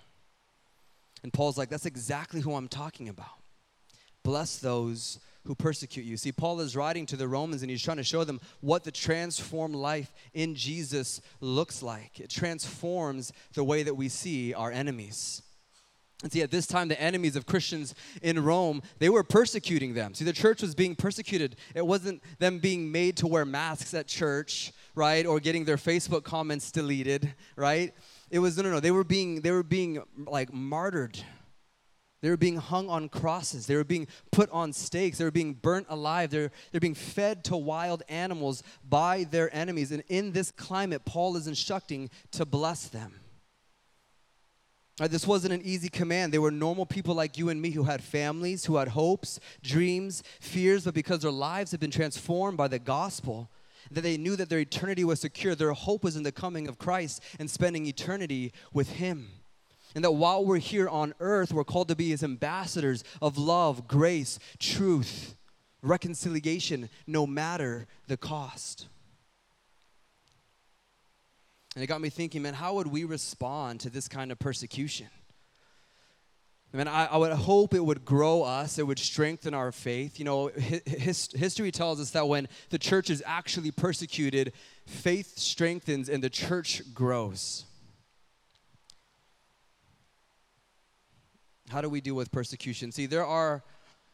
And 1.24 1.32
Paul's 1.32 1.58
like, 1.58 1.70
that's 1.70 1.86
exactly 1.86 2.42
who 2.42 2.54
I'm 2.54 2.68
talking 2.68 3.08
about. 3.08 3.39
Bless 4.24 4.58
those 4.58 5.20
who 5.50 5.56
persecute 5.56 6.06
you. 6.06 6.15
See, 6.15 6.32
Paul 6.32 6.60
is 6.60 6.75
writing 6.75 7.08
to 7.08 7.18
the 7.18 7.27
Romans 7.27 7.63
and 7.63 7.72
he's 7.72 7.82
trying 7.82 7.98
to 7.98 8.03
show 8.03 8.24
them 8.24 8.39
what 8.62 8.84
the 8.84 8.91
transformed 8.91 9.74
life 9.74 10.13
in 10.36 10.53
Jesus 10.53 11.22
looks 11.41 11.82
like. 11.82 12.20
It 12.20 12.29
transforms 12.29 13.34
the 13.56 13.63
way 13.63 13.82
that 13.82 13.96
we 13.96 14.10
see 14.10 14.53
our 14.53 14.72
enemies. 14.72 15.41
And 16.22 16.32
see, 16.32 16.44
at 16.44 16.51
this 16.51 16.68
time, 16.68 16.88
the 16.88 17.01
enemies 17.01 17.36
of 17.36 17.48
Christians 17.48 17.96
in 18.22 18.44
Rome, 18.44 18.84
they 19.00 19.10
were 19.10 19.24
persecuting 19.24 19.96
them. 19.96 20.13
See, 20.13 20.24
the 20.24 20.34
church 20.34 20.62
was 20.62 20.75
being 20.75 20.96
persecuted. 20.96 21.56
It 21.74 21.88
wasn't 21.88 22.22
them 22.38 22.60
being 22.60 22.91
made 22.91 23.18
to 23.18 23.25
wear 23.25 23.44
masks 23.44 23.96
at 23.96 24.06
church, 24.06 24.72
right? 24.94 25.25
Or 25.25 25.39
getting 25.39 25.65
their 25.65 25.77
Facebook 25.77 26.24
comments 26.24 26.72
deleted, 26.72 27.34
right? 27.56 27.91
It 28.29 28.38
was, 28.38 28.56
no, 28.56 28.62
no, 28.62 28.70
no. 28.74 28.79
They 28.79 28.91
were 28.91 29.03
being, 29.03 29.41
they 29.41 29.51
were 29.51 29.63
being 29.63 30.03
like 30.27 30.53
martyred 30.53 31.20
they 32.22 32.30
were 32.30 32.38
being 32.38 32.58
hung 32.58 32.90
on 32.90 33.08
crosses. 33.08 33.66
They 33.66 33.76
were 33.76 33.86
being 33.86 34.08
put 34.32 34.50
on 34.52 34.74
stakes. 34.74 35.18
They 35.18 35.24
were 35.24 35.32
being 35.32 35.54
burnt 35.54 35.88
alive. 35.90 36.30
They're, 36.30 36.52
they're 36.72 36.82
being 36.82 36.96
fed 36.96 37.44
to 37.46 37.56
wild 37.56 38.04
animals 38.10 38.62
by 38.88 39.24
their 39.24 39.54
enemies. 39.56 39.92
And 39.92 40.04
in 40.10 40.34
this 40.34 40.52
climate, 40.52 41.06
Paul 41.06 41.38
is 41.38 41.48
instructing 41.48 42.10
to 42.32 42.46
bless 42.46 42.88
them. 42.88 43.14
Right, 45.00 45.10
this 45.10 45.26
wasn't 45.26 45.54
an 45.54 45.62
easy 45.64 45.88
command. 45.88 46.34
They 46.34 46.40
were 46.40 46.52
normal 46.52 46.86
people 46.86 47.16
like 47.16 47.38
you 47.38 47.48
and 47.48 47.62
me 47.62 47.72
who 47.72 47.84
had 47.84 48.04
families, 48.04 48.66
who 48.66 48.76
had 48.76 48.90
hopes, 48.90 49.40
dreams, 49.64 50.24
fears, 50.42 50.84
but 50.84 50.94
because 50.94 51.22
their 51.22 51.32
lives 51.32 51.72
had 51.72 51.80
been 51.80 51.90
transformed 51.90 52.58
by 52.58 52.68
the 52.68 52.80
gospel, 52.80 53.50
that 53.92 54.02
they 54.02 54.18
knew 54.18 54.36
that 54.36 54.50
their 54.50 54.60
eternity 54.60 55.06
was 55.06 55.22
secure, 55.22 55.56
their 55.56 55.72
hope 55.72 56.04
was 56.04 56.18
in 56.18 56.24
the 56.24 56.34
coming 56.34 56.68
of 56.68 56.78
Christ 56.78 57.24
and 57.40 57.50
spending 57.50 57.86
eternity 57.86 58.52
with 58.74 58.90
Him. 58.90 59.30
And 60.00 60.06
that 60.06 60.12
while 60.12 60.46
we're 60.46 60.60
here 60.60 60.88
on 60.88 61.13
earth, 61.20 61.51
we're 61.51 61.65
called 61.65 61.89
to 61.89 61.96
be 61.98 62.12
his 62.12 62.24
ambassadors 62.24 63.03
of 63.22 63.38
love, 63.38 63.86
grace, 63.86 64.39
truth, 64.58 65.36
reconciliation, 65.82 66.89
no 67.06 67.27
matter 67.27 67.86
the 68.08 68.15
cost. 68.15 68.88
And 71.75 71.84
it 71.84 71.88
got 71.88 72.00
me 72.00 72.08
thinking, 72.08 72.44
man, 72.44 72.53
how 72.53 72.75
would 72.75 72.88
we 72.88 73.03
respond 73.03 73.82
to 73.82 73.89
this 73.89 74.08
kind 74.08 74.32
of 74.32 74.39
persecution? 74.39 75.08
I 76.74 76.77
mean, 76.77 76.88
I, 76.88 77.08
I, 77.08 77.18
would 77.18 77.34
hope 77.34 77.74
it 77.74 77.84
would 77.84 78.06
grow 78.06 78.44
us, 78.44 78.79
it 78.79 78.88
would 78.88 79.00
strengthen 79.00 79.53
our 79.53 79.74
faith. 79.74 80.18
You 80.18 80.24
know, 80.24 80.48
his, 80.48 81.27
history 81.36 81.74
tells 81.74 82.00
us 82.00 82.12
that 82.12 82.25
when 82.25 82.48
the 82.70 82.79
church 82.79 83.10
is 83.10 83.22
actually 83.25 83.72
persecuted, 83.72 84.53
faith 84.86 85.38
strengthens 85.38 86.08
and 86.08 86.24
the 86.24 86.29
church 86.29 86.94
grows. 86.94 87.65
How 91.70 91.82
do 91.82 91.90
we 91.90 92.02
deal 92.02 92.16
with 92.16 92.32
persecution? 92.32 92.92
See, 92.92 93.06
there 93.06 93.26
are 93.26 93.64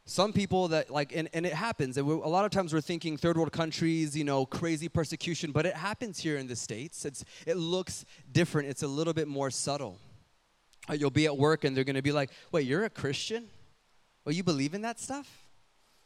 some 0.06 0.34
people 0.34 0.68
that 0.68 0.92
like 0.92 1.16
and, 1.16 1.28
and 1.34 1.48
it 1.48 1.54
happens 1.54 1.98
and 1.98 2.08
a 2.08 2.14
lot 2.14 2.46
of 2.46 2.52
times 2.52 2.72
we're 2.72 2.80
thinking 2.80 3.18
third 3.18 3.36
world 3.38 3.52
countries 3.52 4.16
you 4.16 4.24
know 4.24 4.46
crazy 4.46 4.88
persecution 4.88 5.52
but 5.52 5.66
it 5.66 5.74
happens 5.74 6.20
here 6.20 6.38
in 6.38 6.46
the 6.46 6.56
states 6.56 7.06
it's 7.06 7.26
it 7.48 7.58
looks 7.58 8.06
different 8.32 8.70
it's 8.70 8.84
a 8.84 8.88
little 8.88 9.14
bit 9.14 9.28
more 9.28 9.50
subtle 9.50 9.98
uh, 10.92 10.94
you'll 10.94 11.10
be 11.10 11.26
at 11.26 11.36
work 11.36 11.64
and 11.64 11.76
they're 11.76 11.84
going 11.84 11.96
to 11.96 12.04
be 12.04 12.12
like 12.12 12.30
wait 12.52 12.68
you're 12.68 12.84
a 12.84 12.90
christian 12.92 13.48
well 14.24 14.36
you 14.36 14.44
believe 14.44 14.76
in 14.76 14.84
that 14.84 15.00
stuff 15.00 15.46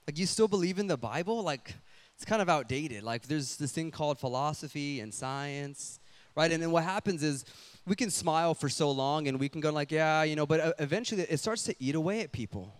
Like, 0.09 0.17
you 0.17 0.25
still 0.25 0.47
believe 0.47 0.79
in 0.79 0.87
the 0.87 0.97
Bible? 0.97 1.43
Like, 1.43 1.75
it's 2.15 2.25
kind 2.25 2.41
of 2.41 2.49
outdated. 2.49 3.03
Like, 3.03 3.27
there's 3.27 3.57
this 3.57 3.71
thing 3.71 3.91
called 3.91 4.17
philosophy 4.17 5.01
and 5.01 5.13
science, 5.13 5.99
right? 6.35 6.51
And 6.51 6.63
then 6.63 6.71
what 6.71 6.83
happens 6.83 7.21
is 7.21 7.45
we 7.89 7.95
can 7.95 8.11
smile 8.11 8.53
for 8.53 8.69
so 8.69 8.91
long 8.91 9.27
and 9.27 9.39
we 9.39 9.49
can 9.49 9.61
go, 9.61 9.71
like, 9.71 9.91
yeah, 9.91 10.21
you 10.21 10.35
know, 10.35 10.45
but 10.45 10.59
uh, 10.59 10.73
eventually 10.77 11.23
it 11.23 11.37
starts 11.37 11.63
to 11.63 11.75
eat 11.79 11.95
away 11.95 12.21
at 12.21 12.31
people. 12.31 12.71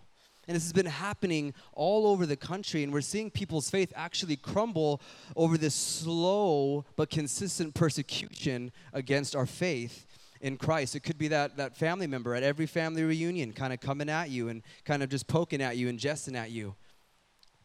And 0.46 0.54
this 0.54 0.62
has 0.62 0.72
been 0.72 0.86
happening 0.86 1.52
all 1.72 2.06
over 2.06 2.26
the 2.26 2.36
country, 2.36 2.84
and 2.84 2.92
we're 2.92 3.00
seeing 3.00 3.30
people's 3.30 3.68
faith 3.68 3.92
actually 3.96 4.36
crumble 4.36 5.00
over 5.36 5.58
this 5.58 5.74
slow 5.74 6.84
but 6.96 7.10
consistent 7.10 7.74
persecution 7.74 8.70
against 8.92 9.34
our 9.34 9.46
faith 9.46 10.06
in 10.40 10.56
Christ. 10.56 10.94
It 10.94 11.00
could 11.00 11.18
be 11.18 11.28
that, 11.28 11.56
that 11.56 11.76
family 11.76 12.06
member 12.06 12.34
at 12.34 12.44
every 12.44 12.66
family 12.66 13.02
reunion 13.02 13.52
kind 13.52 13.72
of 13.72 13.80
coming 13.80 14.08
at 14.08 14.30
you 14.30 14.48
and 14.48 14.62
kind 14.84 15.02
of 15.02 15.08
just 15.08 15.26
poking 15.26 15.60
at 15.60 15.76
you 15.76 15.88
and 15.88 15.98
jesting 15.98 16.36
at 16.36 16.52
you 16.52 16.76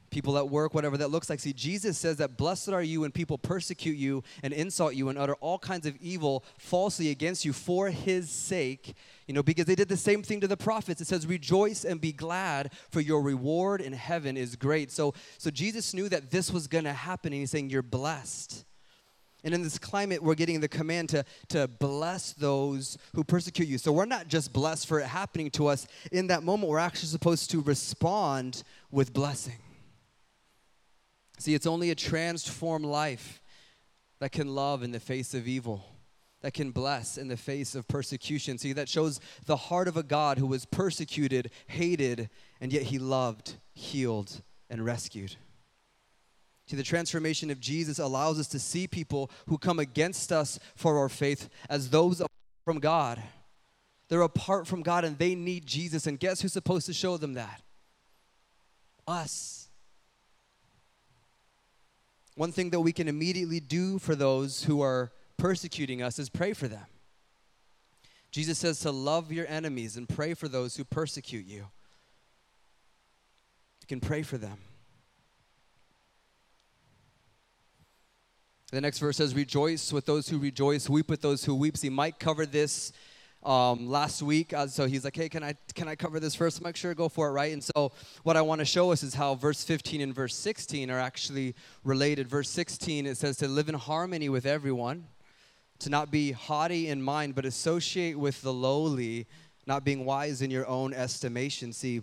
people 0.10 0.38
at 0.38 0.50
work, 0.50 0.74
whatever 0.74 0.98
that 0.98 1.10
looks 1.10 1.30
like. 1.30 1.40
See, 1.40 1.54
Jesus 1.54 1.98
says 1.98 2.18
that 2.18 2.38
blessed 2.38 2.70
are 2.70 2.84
you 2.84 3.02
when 3.02 3.12
people 3.12 3.38
persecute 3.38 3.98
you 3.98 4.24
and 4.44 4.54
insult 4.54 4.96
you 4.96 5.10
and 5.10 5.18
utter 5.18 5.36
all 5.36 5.60
kinds 5.60 5.86
of 5.86 5.96
evil 5.98 6.44
falsely 6.58 7.10
against 7.10 7.46
you 7.46 7.54
for 7.54 7.90
his 7.90 8.30
sake. 8.30 8.96
You 9.28 9.34
know, 9.34 9.44
because 9.44 9.66
they 9.66 9.76
did 9.76 9.90
the 9.90 9.98
same 9.98 10.22
thing 10.24 10.42
to 10.42 10.48
the 10.48 10.58
prophets. 10.58 11.02
It 11.02 11.08
says, 11.08 11.26
rejoice 11.26 11.84
and 11.84 12.00
be 12.00 12.12
glad, 12.12 12.72
for 12.90 13.02
your 13.02 13.22
reward 13.22 13.82
in 13.82 13.94
heaven 13.94 14.38
is 14.38 14.56
great. 14.56 14.92
So, 14.92 15.14
so 15.38 15.50
Jesus 15.50 15.94
knew 15.94 16.10
that 16.10 16.32
this 16.32 16.52
was 16.52 16.68
going 16.68 16.84
to 16.84 16.94
happen, 16.94 17.34
and 17.34 17.42
he's 17.42 17.52
saying, 17.52 17.70
You're 17.70 17.82
blessed. 17.82 18.66
And 19.46 19.54
in 19.54 19.62
this 19.62 19.78
climate, 19.78 20.24
we're 20.24 20.34
getting 20.34 20.60
the 20.60 20.68
command 20.68 21.10
to, 21.10 21.24
to 21.50 21.68
bless 21.68 22.34
those 22.34 22.98
who 23.14 23.24
persecute 23.24 23.68
you. 23.68 23.78
So 23.78 23.92
we're 23.92 24.06
not 24.06 24.28
just 24.28 24.52
blessed 24.52 24.88
for 24.88 25.00
it 25.00 25.06
happening 25.06 25.52
to 25.52 25.68
us. 25.68 25.86
In 26.12 26.28
that 26.28 26.42
moment, 26.42 26.72
we're 26.72 26.80
actually 26.80 27.10
supposed 27.10 27.52
to 27.52 27.62
respond 27.62 28.64
with 28.90 29.14
blessing. 29.14 29.60
See, 31.38 31.54
it's 31.54 31.68
only 31.68 31.92
a 31.92 31.96
transformed 31.96 32.86
life 32.86 33.42
that 34.20 34.32
can 34.32 34.56
love 34.56 34.84
in 34.84 34.92
the 34.92 35.00
face 35.00 35.34
of 35.34 35.48
evil, 35.48 35.86
that 36.42 36.54
can 36.54 36.72
bless 36.72 37.18
in 37.18 37.28
the 37.28 37.38
face 37.38 37.76
of 37.76 37.88
persecution. 37.88 38.58
See, 38.58 38.74
that 38.74 38.90
shows 38.90 39.20
the 39.46 39.58
heart 39.58 39.88
of 39.88 39.98
a 39.98 40.04
God 40.04 40.38
who 40.38 40.48
was 40.48 40.66
persecuted, 40.66 41.52
hated, 41.68 42.30
and 42.62 42.72
yet 42.72 42.84
he 42.84 43.00
loved, 43.00 43.56
healed, 43.74 44.42
and 44.70 44.86
rescued. 44.86 45.36
See, 46.68 46.76
the 46.76 46.84
transformation 46.84 47.52
of 47.52 47.60
Jesus 47.60 48.00
allows 48.00 48.40
us 48.40 48.48
to 48.48 48.60
see 48.60 48.88
people 48.88 49.30
who 49.48 49.58
come 49.58 49.78
against 49.78 50.32
us 50.32 50.60
for 50.76 50.98
our 50.98 51.10
faith 51.10 51.50
as 51.70 51.90
those 51.90 52.24
from 52.64 52.80
God. 52.80 53.22
They're 54.08 54.22
apart 54.22 54.66
from 54.66 54.82
God 54.82 55.04
and 55.06 55.18
they 55.18 55.36
need 55.36 55.66
Jesus. 55.66 56.08
And 56.08 56.20
guess 56.20 56.42
who's 56.42 56.54
supposed 56.54 56.88
to 56.88 56.94
show 56.94 57.18
them 57.18 57.34
that? 57.34 57.62
Us. 59.08 59.65
One 62.36 62.52
thing 62.52 62.70
that 62.72 62.82
we 62.82 62.92
can 62.92 63.08
immediately 63.08 63.60
do 63.60 63.98
for 63.98 64.14
those 64.14 64.64
who 64.64 64.82
are 64.82 65.12
persecuting 65.38 66.02
us 66.02 66.20
is 66.20 66.30
pray 66.30 66.54
for 66.54 66.68
them. 66.68 66.86
Jesus 68.32 68.60
says 68.60 68.80
to 68.82 68.92
love 68.92 69.32
your 69.32 69.48
enemies 69.48 69.96
and 69.96 70.08
pray 70.10 70.34
for 70.34 70.50
those 70.50 70.76
who 70.76 70.84
persecute 70.84 71.46
you. 71.46 71.68
You 73.82 73.88
can 73.88 74.02
pray 74.02 74.24
for 74.24 74.38
them. 74.38 74.58
The 78.72 78.82
next 78.82 79.00
verse 79.00 79.16
says, 79.16 79.34
Rejoice 79.34 79.94
with 79.94 80.06
those 80.06 80.28
who 80.28 80.38
rejoice, 80.38 80.90
weep 80.90 81.10
with 81.10 81.22
those 81.22 81.46
who 81.46 81.56
weep. 81.56 81.78
See, 81.78 81.90
Mike 81.90 82.20
cover 82.20 82.46
this 82.46 82.92
um, 83.46 83.88
last 83.88 84.22
week. 84.22 84.54
Uh, 84.54 84.68
so 84.68 84.88
he's 84.88 85.04
like, 85.04 85.16
hey, 85.16 85.30
can 85.30 85.44
I, 85.44 85.56
can 85.74 85.88
I 85.88 85.96
cover 85.96 86.20
this 86.20 86.34
first? 86.36 86.60
I'm 86.60 86.64
like, 86.64 86.76
sure, 86.76 86.94
go 86.96 87.08
for 87.08 87.30
it, 87.30 87.32
right? 87.32 87.54
And 87.54 87.64
so 87.64 87.92
what 88.24 88.36
I 88.36 88.42
want 88.42 88.60
to 88.60 88.66
show 88.66 88.92
us 88.92 89.04
is 89.04 89.14
how 89.14 89.36
verse 89.36 89.64
15 89.64 90.02
and 90.02 90.14
verse 90.14 90.36
16 90.36 90.90
are 90.90 91.00
actually 91.00 91.56
related. 91.84 92.28
Verse 92.28 92.50
16, 92.50 93.06
it 93.06 93.18
says 93.18 93.38
to 93.38 93.48
live 93.48 93.70
in 93.70 93.76
harmony 93.76 94.30
with 94.30 94.46
everyone, 94.46 95.06
to 95.80 95.90
not 95.90 96.10
be 96.10 96.32
haughty 96.32 96.88
in 96.88 97.02
mind, 97.02 97.36
but 97.36 97.46
associate 97.46 98.18
with 98.18 98.42
the 98.42 98.54
lowly, 98.54 99.28
not 99.68 99.84
being 99.84 100.06
wise 100.06 100.42
in 100.42 100.50
your 100.50 100.68
own 100.68 100.94
estimation. 100.94 101.72
See, 101.72 102.02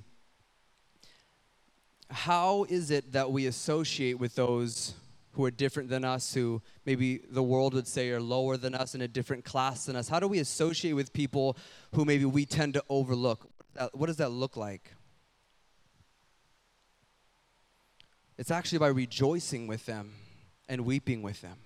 how 2.11 2.65
is 2.69 2.91
it 2.91 3.13
that 3.13 3.33
we 3.33 3.47
associate 3.47 4.19
with 4.19 4.35
those 4.35 4.95
who 5.33 5.45
are 5.45 5.51
different 5.51 5.89
than 5.89 6.05
us, 6.05 6.35
who 6.35 6.63
maybe 6.85 7.21
the 7.29 7.43
world 7.43 7.75
would 7.75 7.87
say 7.87 8.11
are 8.11 8.21
lower 8.21 8.57
than 8.57 8.75
us 8.75 8.95
in 8.95 9.01
a 9.01 9.09
different 9.09 9.45
class 9.45 9.87
than 9.87 9.97
us? 9.97 10.09
How 10.09 10.21
do 10.21 10.29
we 10.29 10.39
associate 10.39 10.93
with 10.93 11.13
people 11.13 11.57
who 11.95 12.05
maybe 12.05 12.25
we 12.25 12.45
tend 12.45 12.75
to 12.75 12.85
overlook? 12.89 13.49
What 13.93 14.07
does 14.07 14.19
that 14.19 14.31
look 14.31 14.57
like? 14.57 14.95
It's 18.39 18.51
actually 18.51 18.79
by 18.79 18.89
rejoicing 18.89 19.67
with 19.67 19.87
them 19.87 20.15
and 20.69 20.85
weeping 20.85 21.23
with 21.23 21.41
them. 21.43 21.59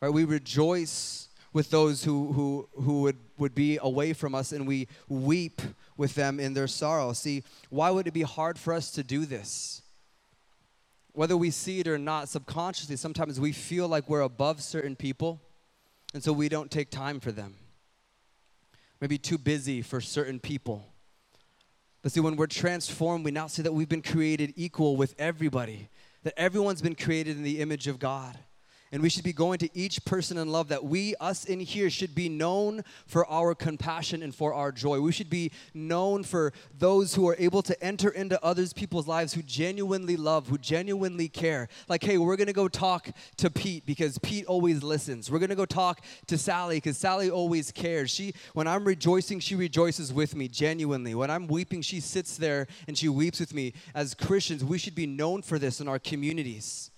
Right? 0.00 0.10
We 0.10 0.24
rejoice 0.24 1.28
with 1.52 1.70
those 1.70 2.04
who, 2.04 2.32
who, 2.32 2.68
who 2.82 3.02
would, 3.02 3.16
would 3.38 3.54
be 3.54 3.78
away 3.80 4.12
from 4.12 4.34
us 4.34 4.52
and 4.52 4.66
we 4.66 4.88
weep 5.08 5.62
with 5.96 6.14
them 6.14 6.40
in 6.40 6.54
their 6.54 6.66
sorrow. 6.66 7.12
See, 7.12 7.44
why 7.70 7.90
would 7.90 8.06
it 8.06 8.12
be 8.12 8.22
hard 8.22 8.58
for 8.58 8.74
us 8.74 8.90
to 8.92 9.02
do 9.02 9.24
this? 9.24 9.82
Whether 11.14 11.36
we 11.36 11.50
see 11.50 11.80
it 11.80 11.88
or 11.88 11.96
not, 11.96 12.28
subconsciously, 12.28 12.96
sometimes 12.96 13.40
we 13.40 13.52
feel 13.52 13.88
like 13.88 14.08
we're 14.08 14.20
above 14.20 14.60
certain 14.60 14.96
people, 14.96 15.40
and 16.12 16.22
so 16.22 16.32
we 16.32 16.48
don't 16.48 16.70
take 16.70 16.90
time 16.90 17.20
for 17.20 17.32
them. 17.32 17.54
Maybe 19.00 19.16
too 19.16 19.38
busy 19.38 19.80
for 19.80 20.00
certain 20.00 20.40
people. 20.40 20.84
But 22.02 22.12
see, 22.12 22.20
when 22.20 22.36
we're 22.36 22.48
transformed, 22.48 23.24
we 23.24 23.30
now 23.30 23.46
see 23.46 23.62
that 23.62 23.72
we've 23.72 23.88
been 23.88 24.02
created 24.02 24.52
equal 24.56 24.96
with 24.96 25.14
everybody, 25.18 25.88
that 26.24 26.34
everyone's 26.36 26.82
been 26.82 26.96
created 26.96 27.36
in 27.36 27.44
the 27.44 27.60
image 27.60 27.86
of 27.86 27.98
God. 27.98 28.36
And 28.94 29.02
we 29.02 29.08
should 29.08 29.24
be 29.24 29.32
going 29.32 29.58
to 29.58 29.68
each 29.76 30.04
person 30.04 30.38
in 30.38 30.52
love 30.52 30.68
that 30.68 30.84
we, 30.84 31.16
us 31.18 31.46
in 31.46 31.58
here, 31.58 31.90
should 31.90 32.14
be 32.14 32.28
known 32.28 32.84
for 33.08 33.28
our 33.28 33.52
compassion 33.52 34.22
and 34.22 34.32
for 34.32 34.54
our 34.54 34.70
joy. 34.70 35.00
We 35.00 35.10
should 35.10 35.28
be 35.28 35.50
known 35.74 36.22
for 36.22 36.52
those 36.78 37.12
who 37.12 37.28
are 37.28 37.34
able 37.40 37.60
to 37.62 37.82
enter 37.82 38.10
into 38.10 38.40
others 38.44 38.72
people's 38.72 39.08
lives 39.08 39.34
who 39.34 39.42
genuinely 39.42 40.16
love, 40.16 40.46
who 40.46 40.58
genuinely 40.58 41.26
care. 41.26 41.66
Like, 41.88 42.04
hey, 42.04 42.18
we're 42.18 42.36
gonna 42.36 42.52
go 42.52 42.68
talk 42.68 43.08
to 43.38 43.50
Pete 43.50 43.84
because 43.84 44.16
Pete 44.18 44.46
always 44.46 44.84
listens. 44.84 45.28
We're 45.28 45.40
gonna 45.40 45.56
go 45.56 45.66
talk 45.66 46.04
to 46.28 46.38
Sally 46.38 46.76
because 46.76 46.96
Sally 46.96 47.28
always 47.28 47.72
cares. 47.72 48.12
She, 48.12 48.32
when 48.52 48.68
I'm 48.68 48.84
rejoicing, 48.84 49.40
she 49.40 49.56
rejoices 49.56 50.12
with 50.12 50.36
me 50.36 50.46
genuinely. 50.46 51.16
When 51.16 51.32
I'm 51.32 51.48
weeping, 51.48 51.82
she 51.82 51.98
sits 51.98 52.36
there 52.36 52.68
and 52.86 52.96
she 52.96 53.08
weeps 53.08 53.40
with 53.40 53.54
me. 53.54 53.74
As 53.92 54.14
Christians, 54.14 54.64
we 54.64 54.78
should 54.78 54.94
be 54.94 55.08
known 55.08 55.42
for 55.42 55.58
this 55.58 55.80
in 55.80 55.88
our 55.88 55.98
communities. 55.98 56.92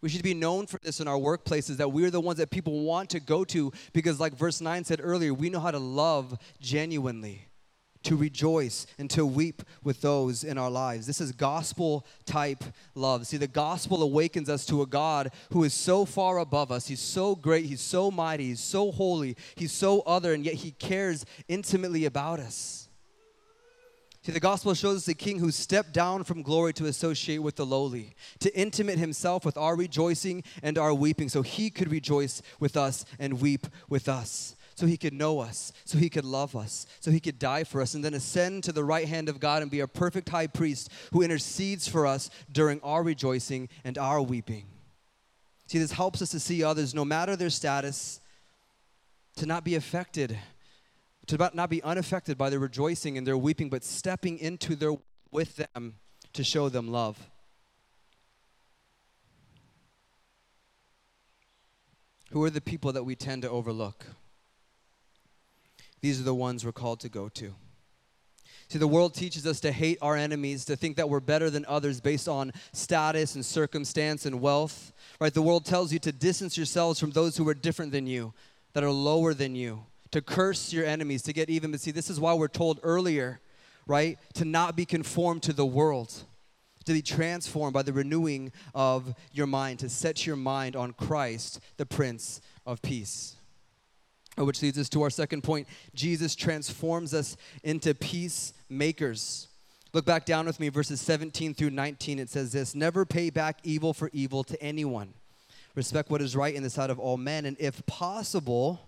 We 0.00 0.08
should 0.08 0.22
be 0.22 0.34
known 0.34 0.66
for 0.66 0.78
this 0.82 1.00
in 1.00 1.08
our 1.08 1.18
workplaces 1.18 1.76
that 1.78 1.92
we're 1.92 2.10
the 2.10 2.20
ones 2.20 2.38
that 2.38 2.50
people 2.50 2.84
want 2.84 3.10
to 3.10 3.20
go 3.20 3.44
to 3.46 3.72
because, 3.92 4.20
like 4.20 4.34
verse 4.34 4.60
9 4.60 4.84
said 4.84 5.00
earlier, 5.02 5.34
we 5.34 5.50
know 5.50 5.58
how 5.58 5.72
to 5.72 5.78
love 5.78 6.38
genuinely, 6.60 7.48
to 8.04 8.14
rejoice, 8.14 8.86
and 8.96 9.10
to 9.10 9.26
weep 9.26 9.62
with 9.82 10.00
those 10.00 10.44
in 10.44 10.56
our 10.56 10.70
lives. 10.70 11.06
This 11.06 11.20
is 11.20 11.32
gospel 11.32 12.06
type 12.26 12.62
love. 12.94 13.26
See, 13.26 13.38
the 13.38 13.48
gospel 13.48 14.02
awakens 14.02 14.48
us 14.48 14.64
to 14.66 14.82
a 14.82 14.86
God 14.86 15.32
who 15.50 15.64
is 15.64 15.74
so 15.74 16.04
far 16.04 16.38
above 16.38 16.70
us. 16.70 16.86
He's 16.86 17.00
so 17.00 17.34
great, 17.34 17.66
He's 17.66 17.80
so 17.80 18.12
mighty, 18.12 18.46
He's 18.46 18.60
so 18.60 18.92
holy, 18.92 19.36
He's 19.56 19.72
so 19.72 20.02
other, 20.02 20.32
and 20.32 20.44
yet 20.44 20.54
He 20.54 20.70
cares 20.70 21.26
intimately 21.48 22.04
about 22.04 22.38
us. 22.38 22.87
See, 24.22 24.32
the 24.32 24.40
gospel 24.40 24.74
shows 24.74 24.96
us 24.98 25.08
a 25.08 25.14
king 25.14 25.38
who 25.38 25.50
stepped 25.50 25.92
down 25.92 26.24
from 26.24 26.42
glory 26.42 26.72
to 26.74 26.86
associate 26.86 27.38
with 27.38 27.56
the 27.56 27.64
lowly, 27.64 28.14
to 28.40 28.54
intimate 28.58 28.98
himself 28.98 29.44
with 29.44 29.56
our 29.56 29.76
rejoicing 29.76 30.42
and 30.62 30.76
our 30.76 30.92
weeping, 30.92 31.28
so 31.28 31.42
he 31.42 31.70
could 31.70 31.90
rejoice 31.90 32.42
with 32.60 32.76
us 32.76 33.04
and 33.18 33.40
weep 33.40 33.66
with 33.88 34.08
us, 34.08 34.56
so 34.74 34.86
he 34.86 34.96
could 34.96 35.14
know 35.14 35.38
us, 35.38 35.72
so 35.84 35.98
he 35.98 36.10
could 36.10 36.24
love 36.24 36.56
us, 36.56 36.86
so 37.00 37.10
he 37.10 37.20
could 37.20 37.38
die 37.38 37.64
for 37.64 37.80
us, 37.80 37.94
and 37.94 38.04
then 38.04 38.12
ascend 38.12 38.64
to 38.64 38.72
the 38.72 38.84
right 38.84 39.08
hand 39.08 39.28
of 39.28 39.40
God 39.40 39.62
and 39.62 39.70
be 39.70 39.80
a 39.80 39.88
perfect 39.88 40.28
high 40.28 40.48
priest 40.48 40.90
who 41.12 41.22
intercedes 41.22 41.88
for 41.88 42.06
us 42.06 42.28
during 42.50 42.80
our 42.82 43.02
rejoicing 43.02 43.68
and 43.84 43.96
our 43.96 44.20
weeping. 44.20 44.66
See, 45.68 45.78
this 45.78 45.92
helps 45.92 46.20
us 46.22 46.30
to 46.30 46.40
see 46.40 46.64
others, 46.64 46.94
no 46.94 47.04
matter 47.04 47.36
their 47.36 47.50
status, 47.50 48.20
to 49.36 49.46
not 49.46 49.64
be 49.64 49.76
affected 49.76 50.36
to 51.28 51.50
not 51.54 51.70
be 51.70 51.82
unaffected 51.82 52.36
by 52.36 52.50
their 52.50 52.58
rejoicing 52.58 53.16
and 53.16 53.26
their 53.26 53.36
weeping, 53.36 53.68
but 53.68 53.84
stepping 53.84 54.38
into 54.38 54.74
their 54.74 54.94
with 55.30 55.56
them 55.56 55.96
to 56.32 56.42
show 56.42 56.68
them 56.68 56.88
love. 56.88 57.30
Who 62.30 62.42
are 62.44 62.50
the 62.50 62.60
people 62.60 62.92
that 62.92 63.04
we 63.04 63.14
tend 63.14 63.42
to 63.42 63.50
overlook? 63.50 64.06
These 66.00 66.20
are 66.20 66.24
the 66.24 66.34
ones 66.34 66.64
we're 66.64 66.72
called 66.72 67.00
to 67.00 67.08
go 67.08 67.28
to. 67.30 67.54
See, 68.68 68.78
the 68.78 68.86
world 68.86 69.14
teaches 69.14 69.46
us 69.46 69.60
to 69.60 69.72
hate 69.72 69.98
our 70.02 70.14
enemies, 70.14 70.66
to 70.66 70.76
think 70.76 70.96
that 70.96 71.08
we're 71.08 71.20
better 71.20 71.48
than 71.48 71.64
others 71.66 72.00
based 72.00 72.28
on 72.28 72.52
status 72.72 73.34
and 73.34 73.44
circumstance 73.44 74.26
and 74.26 74.40
wealth. 74.40 74.92
Right? 75.20 75.32
The 75.32 75.42
world 75.42 75.64
tells 75.64 75.90
you 75.92 75.98
to 76.00 76.12
distance 76.12 76.56
yourselves 76.56 77.00
from 77.00 77.10
those 77.10 77.36
who 77.36 77.48
are 77.48 77.54
different 77.54 77.92
than 77.92 78.06
you, 78.06 78.34
that 78.74 78.84
are 78.84 78.90
lower 78.90 79.32
than 79.32 79.54
you 79.54 79.86
to 80.10 80.20
curse 80.20 80.72
your 80.72 80.84
enemies, 80.84 81.22
to 81.22 81.32
get 81.32 81.50
even. 81.50 81.70
But 81.70 81.80
see, 81.80 81.90
this 81.90 82.10
is 82.10 82.20
why 82.20 82.34
we're 82.34 82.48
told 82.48 82.80
earlier, 82.82 83.40
right, 83.86 84.18
to 84.34 84.44
not 84.44 84.76
be 84.76 84.84
conformed 84.84 85.42
to 85.44 85.52
the 85.52 85.66
world, 85.66 86.12
to 86.84 86.92
be 86.92 87.02
transformed 87.02 87.74
by 87.74 87.82
the 87.82 87.92
renewing 87.92 88.52
of 88.74 89.14
your 89.32 89.46
mind, 89.46 89.80
to 89.80 89.88
set 89.88 90.26
your 90.26 90.36
mind 90.36 90.76
on 90.76 90.92
Christ, 90.92 91.60
the 91.76 91.86
Prince 91.86 92.40
of 92.66 92.82
Peace. 92.82 93.36
Which 94.36 94.62
leads 94.62 94.78
us 94.78 94.88
to 94.90 95.02
our 95.02 95.10
second 95.10 95.42
point 95.42 95.66
Jesus 95.94 96.36
transforms 96.36 97.12
us 97.12 97.36
into 97.64 97.92
peacemakers. 97.94 99.48
Look 99.92 100.04
back 100.04 100.26
down 100.26 100.46
with 100.46 100.60
me, 100.60 100.68
verses 100.68 101.00
17 101.00 101.54
through 101.54 101.70
19. 101.70 102.18
It 102.18 102.30
says 102.30 102.52
this 102.52 102.74
Never 102.74 103.04
pay 103.04 103.30
back 103.30 103.58
evil 103.64 103.92
for 103.92 104.10
evil 104.12 104.44
to 104.44 104.62
anyone. 104.62 105.14
Respect 105.74 106.10
what 106.10 106.20
is 106.20 106.36
right 106.36 106.54
in 106.54 106.62
the 106.62 106.70
sight 106.70 106.90
of 106.90 106.98
all 106.98 107.16
men, 107.16 107.46
and 107.46 107.56
if 107.58 107.84
possible, 107.86 108.87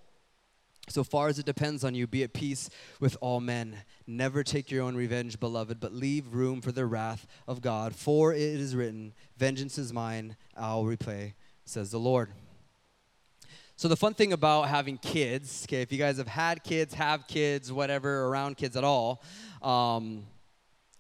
so 0.91 1.05
far 1.05 1.29
as 1.29 1.39
it 1.39 1.47
depends 1.47 1.85
on 1.85 1.95
you, 1.95 2.07
be 2.07 2.23
at 2.23 2.33
peace 2.33 2.69
with 2.99 3.17
all 3.21 3.41
men. 3.41 3.77
Never 4.07 4.43
take 4.43 4.71
your 4.71 4.83
own 4.83 4.97
revenge, 4.97 5.39
beloved, 5.39 5.81
but 5.81 5.93
leave 5.93 6.35
room 6.35 6.61
for 6.61 6.73
the 6.73 6.87
wrath 6.87 7.27
of 7.47 7.61
God. 7.61 7.95
For 7.95 8.33
it 8.33 8.41
is 8.41 8.75
written, 8.75 9.15
Vengeance 9.37 9.79
is 9.79 9.93
mine, 9.93 10.37
I'll 10.57 10.85
repay, 10.85 11.35
says 11.65 11.91
the 11.91 11.99
Lord. 11.99 12.31
So, 13.77 13.89
the 13.89 13.97
fun 13.97 14.13
thing 14.13 14.35
about 14.35 14.69
having 14.69 14.99
kids, 14.99 15.65
okay, 15.67 15.81
if 15.81 15.91
you 15.91 15.97
guys 15.97 16.19
have 16.19 16.29
had 16.29 16.63
kids, 16.63 16.93
have 16.95 17.27
kids, 17.27 17.73
whatever, 17.73 18.27
around 18.27 18.59
kids 18.59 18.77
at 18.77 18.85
all, 18.85 19.23
um, 19.63 20.25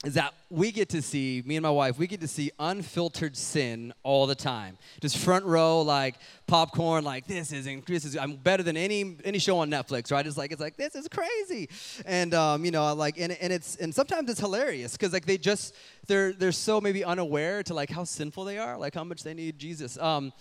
is 0.04 0.14
that 0.14 0.32
we 0.48 0.72
get 0.72 0.88
to 0.88 1.02
see 1.02 1.42
me 1.44 1.56
and 1.56 1.62
my 1.62 1.70
wife 1.70 1.98
we 1.98 2.06
get 2.06 2.22
to 2.22 2.28
see 2.28 2.50
unfiltered 2.58 3.36
sin 3.36 3.92
all 4.02 4.26
the 4.26 4.34
time. 4.34 4.78
Just 5.00 5.18
front 5.18 5.44
row 5.44 5.82
like 5.82 6.16
popcorn 6.46 7.04
like 7.04 7.26
this 7.26 7.52
is 7.52 7.66
this 7.86 8.04
is 8.04 8.16
i'm 8.16 8.36
better 8.36 8.62
than 8.62 8.76
any 8.76 9.16
any 9.24 9.38
show 9.38 9.58
on 9.58 9.70
netflix 9.70 10.10
right? 10.10 10.26
It's 10.26 10.38
like 10.38 10.52
it's 10.52 10.60
like 10.60 10.76
this 10.76 10.94
is 10.94 11.06
crazy. 11.08 11.68
And 12.06 12.32
um, 12.32 12.64
you 12.64 12.70
know 12.70 12.94
like 12.94 13.18
and, 13.18 13.32
and 13.32 13.52
it's 13.52 13.76
and 13.76 13.94
sometimes 13.94 14.30
it's 14.30 14.40
hilarious 14.40 14.92
because 14.92 15.12
like 15.12 15.26
they 15.26 15.36
just 15.36 15.74
they're 16.06 16.32
they're 16.32 16.52
so 16.52 16.80
maybe 16.80 17.04
unaware 17.04 17.62
to 17.64 17.74
like 17.74 17.90
how 17.90 18.04
sinful 18.04 18.44
they 18.44 18.56
are 18.56 18.78
like 18.78 18.94
how 18.94 19.04
much 19.04 19.22
they 19.22 19.34
need 19.34 19.58
jesus. 19.58 19.98
Um, 19.98 20.32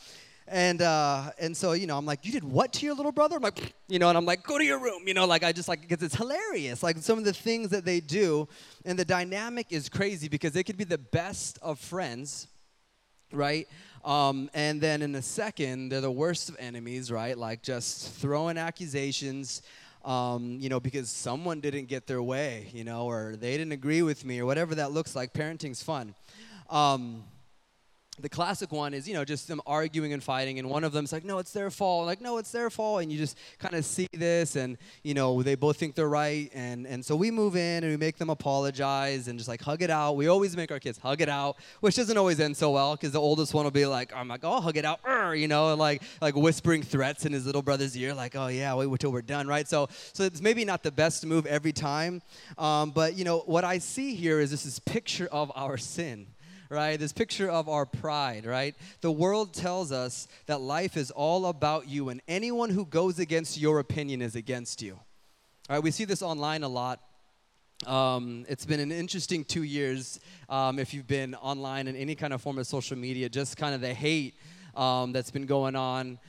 and 0.50 0.82
uh, 0.82 1.32
and 1.40 1.56
so 1.56 1.74
you 1.74 1.88
know, 1.88 1.98
I'm 1.98 2.06
like, 2.06 2.26
you 2.26 2.32
did 2.32 2.44
what 2.44 2.74
to 2.74 2.86
your 2.86 2.96
little 2.96 3.12
brother? 3.12 3.36
I'm 3.36 3.44
like, 3.44 3.74
you 3.88 4.00
know, 4.00 4.10
and 4.10 4.18
I'm 4.18 4.26
like, 4.26 4.44
go 4.44 4.58
to 4.58 4.64
your 4.64 4.80
room, 4.80 5.04
you 5.08 5.14
know, 5.14 5.26
like 5.26 5.44
I 5.44 5.52
just 5.52 5.68
like 5.68 5.82
because 5.82 6.04
it's 6.04 6.16
hilarious, 6.16 6.84
like 6.84 6.98
some 6.98 7.18
of 7.18 7.24
the 7.24 7.34
things 7.34 7.70
that 7.70 7.86
they 7.86 8.00
do, 8.00 8.48
and 8.86 8.98
the 8.98 9.06
dynamic 9.06 9.68
is 9.70 9.90
crazy 9.90 10.28
because 10.28 10.54
they 10.54 10.64
could 10.64 10.78
be 10.78 10.84
the 10.84 10.98
best 10.98 11.60
of 11.62 11.80
friends, 11.80 12.48
right? 13.32 13.68
Um, 14.04 14.50
and 14.54 14.82
then 14.82 15.02
in 15.02 15.14
a 15.16 15.22
second, 15.22 15.90
they're 15.90 16.02
the 16.02 16.12
worst 16.12 16.50
of 16.50 16.56
enemies, 16.58 17.12
right? 17.12 17.38
Like 17.38 17.62
just 17.62 18.14
throwing 18.16 18.58
accusations. 18.58 19.62
Um, 20.06 20.60
you 20.62 20.70
know, 20.70 20.80
because 20.80 21.10
someone 21.10 21.60
didn't 21.60 21.88
get 21.88 22.08
their 22.08 22.24
way, 22.24 22.70
you 22.74 22.86
know, 22.86 23.06
or 23.06 23.36
they 23.36 23.58
didn't 23.58 23.74
agree 23.74 24.02
with 24.02 24.24
me, 24.24 24.40
or 24.40 24.46
whatever 24.46 24.74
that 24.76 24.94
looks 24.94 25.14
like. 25.14 25.34
Parenting's 25.34 25.84
fun. 25.84 26.16
Um, 26.70 27.26
the 28.22 28.30
classic 28.30 28.72
one 28.72 28.94
is 28.94 29.08
you 29.08 29.14
know 29.14 29.24
just 29.24 29.48
them 29.48 29.62
arguing 29.66 30.14
and 30.14 30.24
fighting 30.24 30.60
and 30.60 30.70
one 30.70 30.84
of 30.84 30.92
them's 30.92 31.12
like 31.12 31.24
no 31.24 31.38
it's 31.38 31.52
their 31.52 31.70
fault 31.70 32.06
like 32.06 32.22
no 32.22 32.38
it's 32.38 32.52
their 32.52 32.70
fault 32.70 33.02
and 33.02 33.12
you 33.12 33.18
just 33.18 33.38
kind 33.58 33.76
of 33.76 33.86
see 33.86 34.08
this 34.14 34.56
and 34.56 34.78
you 35.04 35.14
know 35.14 35.42
they 35.42 35.56
both 35.56 35.78
think 35.78 35.96
they're 35.96 36.10
right 36.10 36.50
and 36.54 36.86
and 36.86 37.04
so 37.04 37.16
we 37.16 37.32
move 37.32 37.56
in 37.56 37.84
and 37.84 37.92
we 37.92 37.98
make 37.98 38.18
them 38.18 38.30
apologize 38.30 39.28
and 39.28 39.40
just 39.40 39.48
like 39.48 39.62
hug 39.62 39.82
it 39.82 39.90
out. 39.90 40.14
We 40.14 40.28
always 40.28 40.56
make 40.56 40.72
our 40.72 40.80
kids 40.80 40.98
hug 40.98 41.22
it 41.22 41.30
out 41.30 41.58
which 41.80 41.96
doesn't 41.96 42.18
always 42.18 42.40
end 42.40 42.58
so 42.58 42.72
well 42.72 42.96
because 42.96 43.12
the 43.12 43.22
oldest 43.22 43.54
one 43.54 43.64
will 43.64 43.72
be 43.72 43.86
like 43.86 44.14
i'm 44.16 44.28
like 44.28 44.42
oh 44.44 44.60
hug 44.62 44.78
it 44.78 44.86
out 44.86 45.00
you 45.38 45.48
know 45.48 45.74
like 45.76 46.02
like 46.22 46.36
whispering 46.36 46.84
threats 46.84 47.26
in 47.26 47.34
his 47.34 47.46
little 47.46 47.62
brother's 47.62 47.96
ear 47.96 48.14
like 48.14 48.36
oh 48.36 48.48
yeah 48.48 48.74
wait 48.74 48.88
until 48.90 49.12
we're 49.12 49.22
done 49.22 49.48
right? 49.48 49.68
So 49.68 49.88
so 50.14 50.24
it's 50.24 50.42
maybe 50.42 50.66
not 50.66 50.84
the 50.84 50.92
best 50.92 51.26
move 51.26 51.46
every 51.46 51.72
time 51.72 52.22
um, 52.58 52.92
but 52.92 53.16
you 53.16 53.24
know 53.24 53.40
what 53.46 53.64
i 53.64 53.78
see 53.78 54.16
here 54.16 54.40
is 54.40 54.52
this 54.52 54.66
is 54.66 54.80
picture 54.80 55.28
of 55.32 55.52
our 55.56 55.78
sin 55.78 56.28
right? 56.70 57.00
This 57.00 57.12
picture 57.12 57.50
of 57.50 57.68
our 57.68 57.86
pride, 57.86 58.46
right? 58.46 58.76
The 59.02 59.12
world 59.12 59.54
tells 59.54 59.92
us 59.92 60.28
that 60.46 60.62
life 60.62 60.96
is 60.96 61.12
all 61.12 61.48
about 61.48 61.88
you, 61.88 62.10
and 62.10 62.22
anyone 62.28 62.70
who 62.70 62.86
goes 62.86 63.20
against 63.20 63.60
your 63.60 63.80
opinion 63.80 64.22
is 64.22 64.36
against 64.36 64.82
you. 64.82 64.94
All 65.70 65.76
right, 65.76 65.84
we 65.84 65.92
see 65.92 66.06
this 66.06 66.22
online 66.22 66.64
a 66.64 66.68
lot. 66.68 67.00
Um, 67.88 68.46
it's 68.50 68.66
been 68.66 68.80
an 68.80 68.92
interesting 68.92 69.46
two 69.46 69.64
years 69.64 70.20
um, 70.50 70.80
if 70.80 70.94
you've 70.94 71.08
been 71.08 71.34
online 71.36 71.88
in 71.88 71.96
any 71.96 72.14
kind 72.14 72.34
of 72.34 72.42
form 72.42 72.58
of 72.60 72.68
social 72.68 72.98
media, 72.98 73.30
just 73.30 73.56
kind 73.58 73.74
of 73.74 73.82
the 73.82 73.94
hate 73.94 74.36
um, 74.76 75.12
that's 75.12 75.32
been 75.32 75.46
going 75.46 75.76
on. 75.76 76.20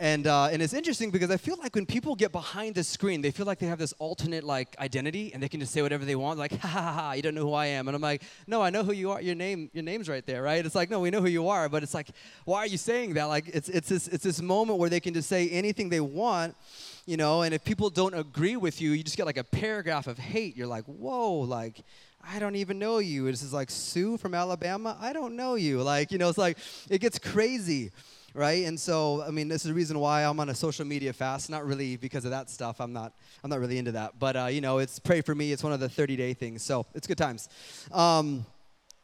And, 0.00 0.26
uh, 0.26 0.48
and 0.50 0.62
it's 0.62 0.72
interesting 0.72 1.10
because 1.10 1.30
I 1.30 1.36
feel 1.36 1.56
like 1.58 1.74
when 1.74 1.84
people 1.84 2.16
get 2.16 2.32
behind 2.32 2.74
the 2.74 2.82
screen, 2.82 3.20
they 3.20 3.30
feel 3.30 3.44
like 3.44 3.58
they 3.58 3.66
have 3.66 3.78
this 3.78 3.92
alternate 3.98 4.44
like 4.44 4.74
identity 4.78 5.30
and 5.34 5.42
they 5.42 5.48
can 5.48 5.60
just 5.60 5.74
say 5.74 5.82
whatever 5.82 6.06
they 6.06 6.16
want. 6.16 6.38
Like, 6.38 6.52
ha 6.58 6.68
ha 6.68 6.92
ha, 6.92 7.12
you 7.12 7.20
don't 7.20 7.34
know 7.34 7.42
who 7.42 7.52
I 7.52 7.66
am. 7.66 7.86
And 7.86 7.94
I'm 7.94 8.00
like, 8.00 8.22
no, 8.46 8.62
I 8.62 8.70
know 8.70 8.82
who 8.82 8.92
you 8.92 9.10
are. 9.10 9.20
Your 9.20 9.34
name, 9.34 9.68
your 9.74 9.84
name's 9.84 10.08
right 10.08 10.24
there, 10.24 10.42
right? 10.42 10.64
It's 10.64 10.74
like, 10.74 10.88
no, 10.88 11.00
we 11.00 11.10
know 11.10 11.20
who 11.20 11.28
you 11.28 11.48
are. 11.48 11.68
But 11.68 11.82
it's 11.82 11.92
like, 11.92 12.08
why 12.46 12.60
are 12.60 12.66
you 12.66 12.78
saying 12.78 13.12
that? 13.12 13.24
Like, 13.24 13.48
it's, 13.48 13.68
it's, 13.68 13.90
this, 13.90 14.08
it's 14.08 14.24
this 14.24 14.40
moment 14.40 14.78
where 14.78 14.88
they 14.88 15.00
can 15.00 15.12
just 15.12 15.28
say 15.28 15.50
anything 15.50 15.90
they 15.90 16.00
want, 16.00 16.56
you 17.04 17.18
know, 17.18 17.42
and 17.42 17.52
if 17.52 17.62
people 17.62 17.90
don't 17.90 18.14
agree 18.14 18.56
with 18.56 18.80
you, 18.80 18.92
you 18.92 19.02
just 19.02 19.18
get 19.18 19.26
like 19.26 19.36
a 19.36 19.44
paragraph 19.44 20.06
of 20.06 20.18
hate. 20.18 20.56
You're 20.56 20.66
like, 20.66 20.86
whoa, 20.86 21.40
like, 21.40 21.84
I 22.26 22.38
don't 22.38 22.56
even 22.56 22.78
know 22.78 23.00
you. 23.00 23.30
This 23.30 23.42
is 23.42 23.52
like 23.52 23.68
Sue 23.68 24.16
from 24.16 24.32
Alabama. 24.32 24.96
I 24.98 25.12
don't 25.12 25.36
know 25.36 25.56
you. 25.56 25.82
Like, 25.82 26.10
you 26.10 26.16
know, 26.16 26.30
it's 26.30 26.38
like, 26.38 26.56
it 26.88 27.02
gets 27.02 27.18
crazy 27.18 27.90
right? 28.34 28.64
And 28.66 28.78
so, 28.78 29.22
I 29.22 29.30
mean, 29.30 29.48
this 29.48 29.62
is 29.62 29.68
the 29.68 29.74
reason 29.74 29.98
why 29.98 30.24
I'm 30.24 30.38
on 30.40 30.48
a 30.48 30.54
social 30.54 30.84
media 30.84 31.12
fast. 31.12 31.50
Not 31.50 31.66
really 31.66 31.96
because 31.96 32.24
of 32.24 32.30
that 32.30 32.50
stuff. 32.50 32.80
I'm 32.80 32.92
not. 32.92 33.12
I'm 33.42 33.50
not 33.50 33.60
really 33.60 33.78
into 33.78 33.92
that. 33.92 34.18
But 34.18 34.36
uh, 34.36 34.46
you 34.46 34.60
know, 34.60 34.78
it's 34.78 34.98
pray 34.98 35.20
for 35.20 35.34
me. 35.34 35.52
It's 35.52 35.62
one 35.62 35.72
of 35.72 35.80
the 35.80 35.88
30 35.88 36.16
day 36.16 36.34
things. 36.34 36.62
So 36.62 36.86
it's 36.94 37.06
good 37.06 37.18
times. 37.18 37.48
Um, 37.92 38.46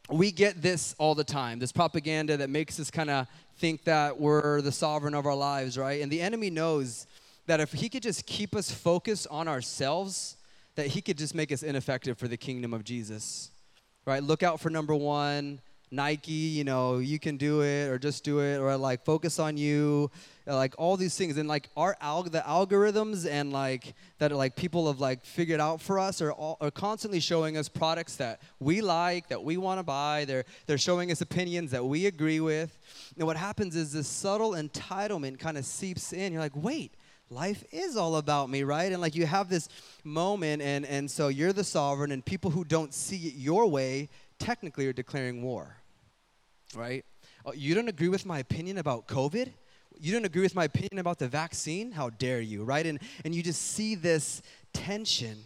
we 0.09 0.31
get 0.31 0.61
this 0.61 0.95
all 0.97 1.15
the 1.15 1.23
time. 1.23 1.59
This 1.59 1.71
propaganda 1.71 2.37
that 2.37 2.49
makes 2.49 2.79
us 2.79 2.89
kind 2.89 3.09
of 3.09 3.27
think 3.57 3.83
that 3.83 4.19
we're 4.19 4.61
the 4.61 4.71
sovereign 4.71 5.13
of 5.13 5.25
our 5.25 5.35
lives, 5.35 5.77
right? 5.77 6.01
And 6.01 6.11
the 6.11 6.21
enemy 6.21 6.49
knows 6.49 7.07
that 7.47 7.59
if 7.59 7.73
he 7.73 7.89
could 7.89 8.03
just 8.03 8.25
keep 8.25 8.55
us 8.55 8.71
focused 8.71 9.27
on 9.29 9.47
ourselves, 9.47 10.37
that 10.75 10.87
he 10.87 11.01
could 11.01 11.17
just 11.17 11.33
make 11.35 11.51
us 11.51 11.63
ineffective 11.63 12.17
for 12.17 12.27
the 12.27 12.37
kingdom 12.37 12.73
of 12.73 12.83
Jesus. 12.83 13.51
Right? 14.05 14.23
Look 14.23 14.43
out 14.43 14.61
for 14.61 14.69
number 14.69 14.95
one 14.95 15.59
Nike, 15.89 16.31
you 16.31 16.63
know, 16.63 16.97
you 16.97 17.17
can 17.17 17.37
do 17.37 17.61
it 17.61 17.87
or 17.87 17.97
just 17.97 18.23
do 18.23 18.39
it 18.39 18.57
or 18.57 18.75
like 18.75 19.05
focus 19.05 19.39
on 19.39 19.55
you, 19.55 20.11
like 20.45 20.75
all 20.77 20.97
these 20.97 21.15
things. 21.17 21.37
And 21.37 21.47
like 21.47 21.69
our 21.77 21.95
alg- 22.01 22.31
the 22.31 22.39
algorithms 22.39 23.29
and 23.29 23.53
like 23.53 23.93
that 24.17 24.31
like 24.31 24.55
people 24.55 24.87
have 24.87 24.99
like 24.99 25.23
figured 25.23 25.61
out 25.61 25.81
for 25.81 25.97
us 25.97 26.21
are, 26.21 26.33
all, 26.33 26.57
are 26.59 26.71
constantly 26.71 27.21
showing 27.21 27.57
us 27.57 27.69
products 27.69 28.17
that 28.17 28.41
we 28.59 28.81
like, 28.81 29.29
that 29.29 29.43
we 29.43 29.55
want 29.55 29.79
to 29.79 29.83
buy. 29.83 30.25
They're, 30.25 30.43
they're 30.65 30.77
showing 30.77 31.09
us 31.11 31.21
opinions 31.21 31.71
that 31.71 31.85
we 31.85 32.05
agree 32.05 32.41
with. 32.41 32.77
And 33.17 33.25
what 33.25 33.37
happens 33.37 33.75
is 33.75 33.93
this 33.93 34.07
subtle 34.07 34.51
entitlement 34.51 35.39
kind 35.39 35.57
of 35.57 35.65
seeps 35.65 36.11
in. 36.11 36.33
You're 36.33 36.41
like, 36.41 36.55
wait, 36.55 36.91
life 37.29 37.63
is 37.71 37.97
all 37.97 38.15
about 38.15 38.49
me 38.49 38.63
right 38.63 38.93
and 38.93 39.01
like 39.01 39.13
you 39.13 39.25
have 39.25 39.49
this 39.49 39.67
moment 40.05 40.61
and 40.61 40.85
and 40.85 41.11
so 41.11 41.27
you're 41.27 41.51
the 41.51 41.63
sovereign 41.63 42.13
and 42.13 42.23
people 42.23 42.49
who 42.49 42.63
don't 42.63 42.93
see 42.93 43.27
it 43.27 43.33
your 43.35 43.67
way 43.67 44.07
technically 44.39 44.87
are 44.87 44.93
declaring 44.93 45.41
war, 45.41 45.77
right? 46.75 47.05
Oh, 47.45 47.53
you 47.53 47.75
don't 47.75 47.87
agree 47.87 48.09
with 48.09 48.25
my 48.25 48.39
opinion 48.39 48.77
about 48.77 49.07
COVID? 49.07 49.51
You 49.99 50.13
don't 50.13 50.25
agree 50.25 50.41
with 50.41 50.55
my 50.55 50.65
opinion 50.65 50.99
about 50.99 51.19
the 51.19 51.27
vaccine? 51.27 51.91
How 51.91 52.09
dare 52.09 52.41
you, 52.41 52.63
right? 52.63 52.85
And, 52.85 52.99
and 53.25 53.33
you 53.33 53.41
just 53.41 53.61
see 53.61 53.95
this 53.95 54.41
tension 54.73 55.37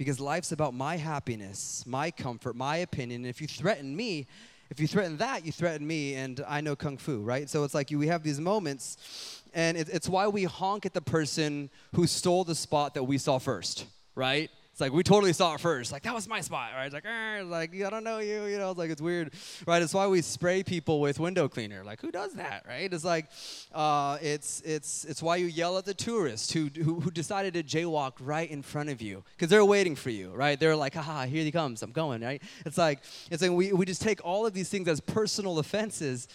because 0.00 0.18
life's 0.18 0.50
about 0.50 0.72
my 0.72 0.96
happiness, 0.96 1.84
my 1.86 2.10
comfort, 2.10 2.56
my 2.56 2.78
opinion. 2.78 3.20
And 3.20 3.28
if 3.28 3.40
you 3.40 3.46
threaten 3.46 3.94
me, 3.94 4.26
if 4.70 4.80
you 4.80 4.86
threaten 4.86 5.18
that, 5.18 5.44
you 5.44 5.52
threaten 5.52 5.86
me, 5.86 6.14
and 6.14 6.42
I 6.48 6.62
know 6.62 6.74
kung 6.74 6.96
fu, 6.96 7.20
right? 7.20 7.50
So 7.50 7.64
it's 7.64 7.74
like 7.74 7.90
you, 7.90 7.98
we 7.98 8.06
have 8.06 8.22
these 8.22 8.40
moments, 8.40 9.42
and 9.52 9.76
it, 9.76 9.90
it's 9.92 10.08
why 10.08 10.26
we 10.28 10.44
honk 10.44 10.86
at 10.86 10.94
the 10.94 11.02
person 11.02 11.68
who 11.94 12.06
stole 12.06 12.44
the 12.44 12.54
spot 12.54 12.94
that 12.94 13.04
we 13.04 13.18
saw 13.18 13.38
first, 13.38 13.84
right? 14.14 14.48
It's 14.80 14.82
like 14.82 14.94
we 14.94 15.02
totally 15.02 15.34
saw 15.34 15.52
it 15.52 15.60
first. 15.60 15.92
Like 15.92 16.04
that 16.04 16.14
was 16.14 16.26
my 16.26 16.40
spot, 16.40 16.70
right? 16.74 16.86
It's 16.86 16.94
like, 16.94 17.04
like 17.44 17.74
I 17.84 17.90
don't 17.90 18.02
know 18.02 18.18
you, 18.18 18.46
you 18.46 18.56
know. 18.56 18.70
It's 18.70 18.78
like 18.78 18.88
it's 18.88 19.02
weird, 19.02 19.30
right? 19.66 19.82
It's 19.82 19.92
why 19.92 20.06
we 20.06 20.22
spray 20.22 20.62
people 20.62 21.02
with 21.02 21.20
window 21.20 21.48
cleaner. 21.48 21.84
Like 21.84 22.00
who 22.00 22.10
does 22.10 22.32
that, 22.36 22.64
right? 22.66 22.90
It's 22.90 23.04
like, 23.04 23.26
uh, 23.74 24.16
it's 24.22 24.62
it's 24.62 25.04
it's 25.04 25.22
why 25.22 25.36
you 25.36 25.48
yell 25.48 25.76
at 25.76 25.84
the 25.84 25.92
tourist 25.92 26.54
who 26.54 26.70
who, 26.74 26.98
who 26.98 27.10
decided 27.10 27.52
to 27.52 27.62
jaywalk 27.62 28.14
right 28.20 28.50
in 28.50 28.62
front 28.62 28.88
of 28.88 29.02
you 29.02 29.22
because 29.36 29.50
they're 29.50 29.66
waiting 29.66 29.96
for 29.96 30.08
you, 30.08 30.30
right? 30.30 30.58
They're 30.58 30.76
like, 30.76 30.94
haha, 30.94 31.26
here 31.26 31.44
he 31.44 31.52
comes, 31.52 31.82
I'm 31.82 31.92
going, 31.92 32.22
right? 32.22 32.42
It's 32.64 32.78
like 32.78 33.00
it's 33.30 33.42
like 33.42 33.50
we 33.50 33.74
we 33.74 33.84
just 33.84 34.00
take 34.00 34.24
all 34.24 34.46
of 34.46 34.54
these 34.54 34.70
things 34.70 34.88
as 34.88 34.98
personal 34.98 35.58
offenses, 35.58 36.26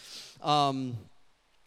um, 0.43 0.95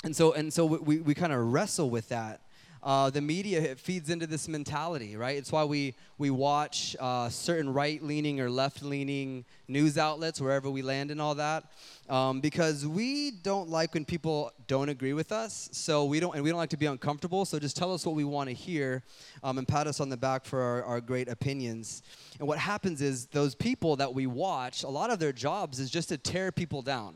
and 0.04 0.14
so 0.14 0.32
and 0.32 0.52
so 0.52 0.64
we 0.64 1.00
we 1.00 1.12
kind 1.12 1.32
of 1.32 1.40
wrestle 1.52 1.90
with 1.90 2.08
that. 2.10 2.40
Uh, 2.82 3.10
the 3.10 3.20
media 3.20 3.74
feeds 3.76 4.10
into 4.10 4.26
this 4.26 4.48
mentality, 4.48 5.16
right? 5.16 5.36
It's 5.36 5.52
why 5.52 5.64
we 5.64 5.94
we 6.18 6.30
watch 6.30 6.96
uh, 6.98 7.28
certain 7.28 7.72
right-leaning 7.72 8.40
or 8.40 8.50
left-leaning 8.50 9.44
news 9.68 9.96
outlets 9.96 10.40
wherever 10.40 10.68
we 10.68 10.82
land 10.82 11.10
and 11.10 11.20
all 11.20 11.36
that, 11.36 11.70
um, 12.08 12.40
because 12.40 12.84
we 12.86 13.30
don't 13.30 13.68
like 13.68 13.94
when 13.94 14.04
people 14.04 14.50
don't 14.66 14.88
agree 14.88 15.12
with 15.12 15.30
us. 15.30 15.68
So 15.72 16.04
we 16.06 16.18
don't, 16.18 16.34
and 16.34 16.42
we 16.42 16.50
don't 16.50 16.58
like 16.58 16.70
to 16.70 16.76
be 16.76 16.86
uncomfortable. 16.86 17.44
So 17.44 17.58
just 17.60 17.76
tell 17.76 17.94
us 17.94 18.04
what 18.04 18.16
we 18.16 18.24
want 18.24 18.48
to 18.48 18.54
hear, 18.54 19.04
um, 19.44 19.58
and 19.58 19.68
pat 19.68 19.86
us 19.86 20.00
on 20.00 20.08
the 20.08 20.16
back 20.16 20.44
for 20.44 20.60
our, 20.60 20.82
our 20.84 21.00
great 21.00 21.28
opinions. 21.28 22.02
And 22.40 22.48
what 22.48 22.58
happens 22.58 23.00
is 23.00 23.26
those 23.26 23.54
people 23.54 23.94
that 23.96 24.12
we 24.12 24.26
watch, 24.26 24.82
a 24.82 24.88
lot 24.88 25.10
of 25.10 25.18
their 25.20 25.32
jobs 25.32 25.78
is 25.78 25.90
just 25.90 26.08
to 26.08 26.18
tear 26.18 26.50
people 26.50 26.82
down. 26.82 27.14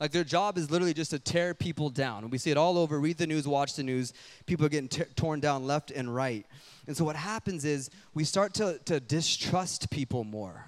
Like 0.00 0.12
their 0.12 0.24
job 0.24 0.56
is 0.56 0.70
literally 0.70 0.94
just 0.94 1.10
to 1.10 1.18
tear 1.18 1.52
people 1.52 1.90
down. 1.90 2.22
And 2.22 2.32
we 2.32 2.38
see 2.38 2.50
it 2.50 2.56
all 2.56 2.78
over. 2.78 2.98
Read 2.98 3.18
the 3.18 3.26
news, 3.26 3.46
watch 3.46 3.74
the 3.74 3.82
news. 3.82 4.14
People 4.46 4.64
are 4.64 4.70
getting 4.70 4.88
t- 4.88 5.04
torn 5.14 5.40
down 5.40 5.66
left 5.66 5.90
and 5.90 6.12
right. 6.12 6.46
And 6.86 6.96
so 6.96 7.04
what 7.04 7.16
happens 7.16 7.66
is 7.66 7.90
we 8.14 8.24
start 8.24 8.54
to, 8.54 8.80
to 8.86 8.98
distrust 8.98 9.90
people 9.90 10.24
more. 10.24 10.64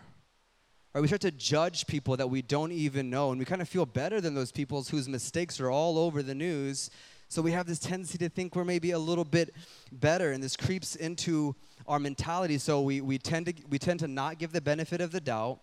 Right? 0.92 1.00
We 1.00 1.06
start 1.06 1.22
to 1.22 1.30
judge 1.30 1.86
people 1.86 2.18
that 2.18 2.28
we 2.28 2.42
don't 2.42 2.72
even 2.72 3.08
know. 3.08 3.30
And 3.30 3.38
we 3.38 3.46
kind 3.46 3.62
of 3.62 3.68
feel 3.70 3.86
better 3.86 4.20
than 4.20 4.34
those 4.34 4.52
people 4.52 4.82
whose 4.82 5.08
mistakes 5.08 5.58
are 5.60 5.70
all 5.70 5.98
over 5.98 6.22
the 6.22 6.34
news. 6.34 6.90
So 7.30 7.40
we 7.40 7.52
have 7.52 7.66
this 7.66 7.78
tendency 7.78 8.18
to 8.18 8.28
think 8.28 8.54
we're 8.54 8.66
maybe 8.66 8.90
a 8.90 8.98
little 8.98 9.24
bit 9.24 9.54
better. 9.90 10.32
And 10.32 10.44
this 10.44 10.58
creeps 10.58 10.94
into 10.94 11.56
our 11.88 11.98
mentality. 11.98 12.58
So 12.58 12.82
we, 12.82 13.00
we, 13.00 13.16
tend, 13.16 13.46
to, 13.46 13.54
we 13.70 13.78
tend 13.78 14.00
to 14.00 14.08
not 14.08 14.38
give 14.38 14.52
the 14.52 14.60
benefit 14.60 15.00
of 15.00 15.10
the 15.10 15.20
doubt 15.22 15.60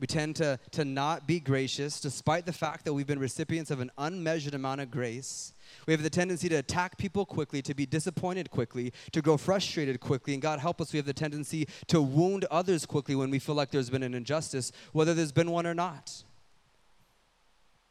we 0.00 0.06
tend 0.06 0.36
to, 0.36 0.58
to 0.72 0.84
not 0.84 1.26
be 1.26 1.40
gracious, 1.40 2.00
despite 2.00 2.46
the 2.46 2.52
fact 2.52 2.84
that 2.84 2.94
we've 2.94 3.06
been 3.06 3.18
recipients 3.18 3.70
of 3.70 3.80
an 3.80 3.90
unmeasured 3.98 4.54
amount 4.54 4.80
of 4.80 4.90
grace. 4.90 5.52
We 5.86 5.92
have 5.92 6.02
the 6.02 6.10
tendency 6.10 6.48
to 6.48 6.56
attack 6.56 6.98
people 6.98 7.26
quickly, 7.26 7.62
to 7.62 7.74
be 7.74 7.84
disappointed 7.84 8.50
quickly, 8.50 8.92
to 9.12 9.20
grow 9.20 9.36
frustrated 9.36 10.00
quickly. 10.00 10.34
And 10.34 10.42
God 10.42 10.60
help 10.60 10.80
us, 10.80 10.92
we 10.92 10.98
have 10.98 11.06
the 11.06 11.12
tendency 11.12 11.66
to 11.88 12.00
wound 12.00 12.44
others 12.50 12.86
quickly 12.86 13.16
when 13.16 13.30
we 13.30 13.38
feel 13.38 13.54
like 13.54 13.70
there's 13.70 13.90
been 13.90 14.04
an 14.04 14.14
injustice, 14.14 14.70
whether 14.92 15.14
there's 15.14 15.32
been 15.32 15.50
one 15.50 15.66
or 15.66 15.74
not. 15.74 16.22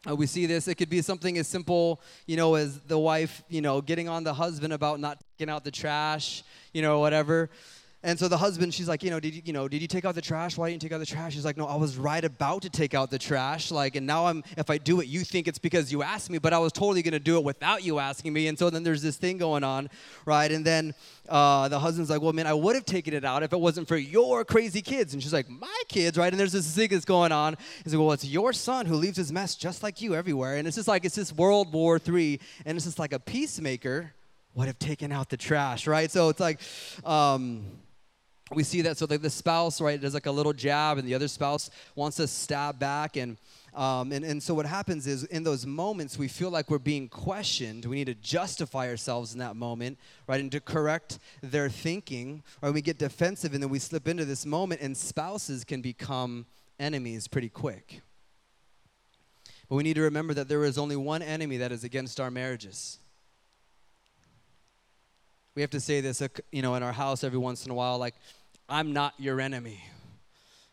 Uh, 0.07 0.15
we 0.15 0.27
see 0.27 0.45
this. 0.45 0.67
It 0.67 0.75
could 0.75 0.89
be 0.89 1.01
something 1.01 1.37
as 1.37 1.47
simple, 1.47 2.01
you 2.27 2.37
know, 2.37 2.55
as 2.55 2.79
the 2.81 2.97
wife, 2.97 3.43
you 3.49 3.61
know, 3.61 3.81
getting 3.81 4.07
on 4.07 4.23
the 4.23 4.33
husband 4.33 4.71
about 4.71 4.99
not 4.99 5.19
taking 5.37 5.51
out 5.51 5.63
the 5.63 5.71
trash, 5.71 6.43
you 6.71 6.81
know, 6.81 6.99
whatever. 6.99 7.49
And 8.03 8.17
so 8.19 8.27
the 8.27 8.37
husband, 8.37 8.75
she's 8.75 8.87
like, 8.87 9.01
you 9.01 9.09
know, 9.09 9.19
did 9.19 9.33
you, 9.33 9.41
you 9.43 9.53
know, 9.53 9.67
did 9.67 9.81
you 9.81 9.87
take 9.87 10.05
out 10.05 10.13
the 10.13 10.21
trash? 10.21 10.55
Why 10.55 10.69
didn't 10.69 10.83
you 10.83 10.89
take 10.89 10.95
out 10.95 10.99
the 10.99 11.05
trash? 11.05 11.33
She's 11.33 11.43
like, 11.43 11.57
no, 11.57 11.65
I 11.65 11.75
was 11.75 11.97
right 11.97 12.23
about 12.23 12.61
to 12.61 12.69
take 12.69 12.93
out 12.93 13.09
the 13.09 13.17
trash. 13.17 13.71
Like, 13.71 13.95
and 13.95 14.05
now 14.05 14.27
I'm, 14.27 14.43
if 14.55 14.69
I 14.69 14.77
do 14.77 15.01
it, 15.01 15.07
you 15.07 15.21
think 15.21 15.47
it's 15.47 15.57
because 15.57 15.91
you 15.91 16.03
asked 16.03 16.29
me, 16.29 16.37
but 16.37 16.53
I 16.53 16.59
was 16.59 16.71
totally 16.71 17.01
going 17.01 17.13
to 17.13 17.19
do 17.19 17.37
it 17.37 17.43
without 17.43 17.83
you 17.83 17.97
asking 17.97 18.33
me. 18.33 18.47
And 18.47 18.57
so 18.57 18.69
then 18.69 18.83
there's 18.83 19.01
this 19.01 19.17
thing 19.17 19.39
going 19.39 19.63
on, 19.63 19.89
right? 20.25 20.51
And 20.51 20.63
then 20.63 20.93
uh, 21.27 21.69
the 21.69 21.79
husband's 21.79 22.11
like, 22.11 22.21
well, 22.21 22.33
man, 22.33 22.45
I 22.45 22.53
would 22.53 22.75
have 22.75 22.85
taken 22.85 23.15
it 23.15 23.25
out 23.25 23.41
if 23.41 23.51
it 23.51 23.59
wasn't 23.59 23.87
for 23.87 23.97
your 23.97 24.45
crazy 24.45 24.83
kids. 24.83 25.13
And 25.13 25.23
she's 25.23 25.33
like, 25.33 25.49
my 25.49 25.81
kids, 25.87 26.19
right? 26.19 26.31
And 26.31 26.39
there's 26.39 26.53
this 26.53 26.75
thing 26.75 26.89
that's 26.89 27.03
going 27.03 27.31
on. 27.31 27.57
He's 27.83 27.95
like, 27.95 27.99
well, 27.99 28.11
it's 28.11 28.25
your 28.25 28.53
son 28.53 28.85
who 28.85 28.95
leaves 28.95 29.17
his 29.17 29.31
mess 29.31 29.55
just 29.55 29.81
like 29.81 30.01
you 30.01 30.13
everywhere. 30.13 30.57
And 30.57 30.67
it's 30.67 30.77
just 30.77 30.87
like, 30.87 31.03
it's 31.03 31.15
this 31.15 31.33
World 31.33 31.73
War 31.73 31.99
III, 32.07 32.39
and 32.63 32.77
it's 32.77 32.85
just 32.85 32.99
like 32.99 33.11
a 33.11 33.19
peacemaker 33.19 34.13
would 34.53 34.67
have 34.67 34.79
taken 34.79 35.11
out 35.11 35.29
the 35.29 35.37
trash, 35.37 35.87
right? 35.87 36.09
So 36.11 36.29
it's 36.29 36.39
like, 36.39 36.59
um, 37.03 37.65
we 38.53 38.63
see 38.63 38.81
that 38.81 38.97
so 38.97 39.05
like 39.09 39.21
the 39.21 39.29
spouse 39.29 39.81
right 39.81 39.99
does 39.99 40.13
like 40.13 40.25
a 40.25 40.31
little 40.31 40.53
jab 40.53 40.97
and 40.97 41.07
the 41.07 41.13
other 41.13 41.27
spouse 41.27 41.69
wants 41.95 42.17
to 42.17 42.27
stab 42.27 42.79
back 42.79 43.17
and 43.17 43.37
um, 43.73 44.11
and, 44.11 44.25
and 44.25 44.41
so 44.41 44.55
what 44.55 44.65
happens 44.65 45.05
is 45.05 45.23
in 45.25 45.43
those 45.43 45.65
moments 45.67 46.17
we 46.17 46.27
feel 46.27 46.49
like 46.49 46.71
we're 46.71 46.79
being 46.79 47.07
questioned. 47.09 47.85
We 47.85 47.97
need 47.97 48.07
to 48.07 48.15
justify 48.15 48.89
ourselves 48.89 49.33
in 49.33 49.39
that 49.39 49.55
moment 49.55 49.99
right 50.25 50.39
and 50.39 50.51
to 50.51 50.59
correct 50.59 51.19
their 51.43 51.69
thinking 51.69 52.41
or 52.63 52.71
we 52.71 52.81
get 52.81 52.97
defensive 52.97 53.53
and 53.53 53.61
then 53.61 53.69
we 53.69 53.77
slip 53.77 54.07
into 54.07 54.25
this 54.25 54.47
moment 54.47 54.81
and 54.81 54.97
spouses 54.97 55.63
can 55.63 55.81
become 55.81 56.47
enemies 56.79 57.27
pretty 57.27 57.49
quick. 57.49 58.01
But 59.69 59.75
we 59.75 59.83
need 59.83 59.95
to 59.95 60.01
remember 60.01 60.33
that 60.33 60.47
there 60.47 60.63
is 60.63 60.77
only 60.77 60.95
one 60.95 61.21
enemy 61.21 61.57
that 61.57 61.71
is 61.71 61.83
against 61.83 62.19
our 62.19 62.31
marriages. 62.31 62.97
We 65.53 65.61
have 65.61 65.71
to 65.71 65.79
say 65.79 66.01
this, 66.01 66.21
uh, 66.21 66.27
you 66.51 66.61
know, 66.61 66.75
in 66.75 66.83
our 66.83 66.91
house 66.91 67.23
every 67.23 67.39
once 67.39 67.65
in 67.65 67.71
a 67.71 67.73
while, 67.73 67.97
like, 67.97 68.13
I'm 68.69 68.93
not 68.93 69.13
your 69.17 69.39
enemy. 69.39 69.83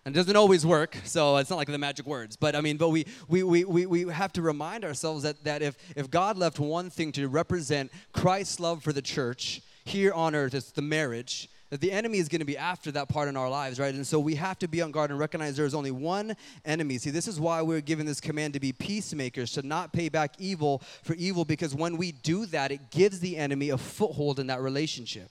And 0.04 0.14
it 0.14 0.18
doesn't 0.18 0.36
always 0.36 0.66
work, 0.66 0.98
so 1.04 1.38
it's 1.38 1.48
not 1.48 1.56
like 1.56 1.68
the 1.68 1.78
magic 1.78 2.04
words. 2.04 2.36
But 2.36 2.54
I 2.54 2.60
mean, 2.60 2.76
but 2.76 2.90
we, 2.90 3.06
we, 3.26 3.42
we, 3.42 3.64
we, 3.64 3.86
we 3.86 4.12
have 4.12 4.32
to 4.34 4.42
remind 4.42 4.84
ourselves 4.84 5.22
that, 5.22 5.42
that 5.44 5.62
if, 5.62 5.76
if 5.96 6.10
God 6.10 6.36
left 6.36 6.60
one 6.60 6.90
thing 6.90 7.10
to 7.12 7.26
represent 7.26 7.90
Christ's 8.12 8.60
love 8.60 8.82
for 8.82 8.92
the 8.92 9.00
church 9.00 9.62
here 9.84 10.12
on 10.12 10.34
earth, 10.34 10.52
it's 10.52 10.72
the 10.72 10.82
marriage, 10.82 11.48
that 11.70 11.80
the 11.80 11.90
enemy 11.90 12.18
is 12.18 12.28
going 12.28 12.40
to 12.40 12.44
be 12.44 12.58
after 12.58 12.92
that 12.92 13.08
part 13.08 13.28
in 13.28 13.36
our 13.36 13.48
lives, 13.48 13.80
right? 13.80 13.94
And 13.94 14.06
so 14.06 14.20
we 14.20 14.34
have 14.34 14.58
to 14.58 14.68
be 14.68 14.82
on 14.82 14.90
guard 14.90 15.10
and 15.10 15.18
recognize 15.18 15.56
there 15.56 15.64
is 15.64 15.74
only 15.74 15.90
one 15.90 16.36
enemy. 16.66 16.98
See, 16.98 17.10
this 17.10 17.26
is 17.26 17.40
why 17.40 17.62
we're 17.62 17.80
given 17.80 18.04
this 18.04 18.20
command 18.20 18.52
to 18.52 18.60
be 18.60 18.72
peacemakers, 18.72 19.52
to 19.52 19.66
not 19.66 19.92
pay 19.92 20.10
back 20.10 20.34
evil 20.38 20.82
for 21.02 21.14
evil, 21.14 21.46
because 21.46 21.74
when 21.74 21.96
we 21.96 22.12
do 22.12 22.44
that, 22.46 22.70
it 22.70 22.90
gives 22.90 23.20
the 23.20 23.38
enemy 23.38 23.70
a 23.70 23.78
foothold 23.78 24.38
in 24.38 24.48
that 24.48 24.60
relationship. 24.60 25.30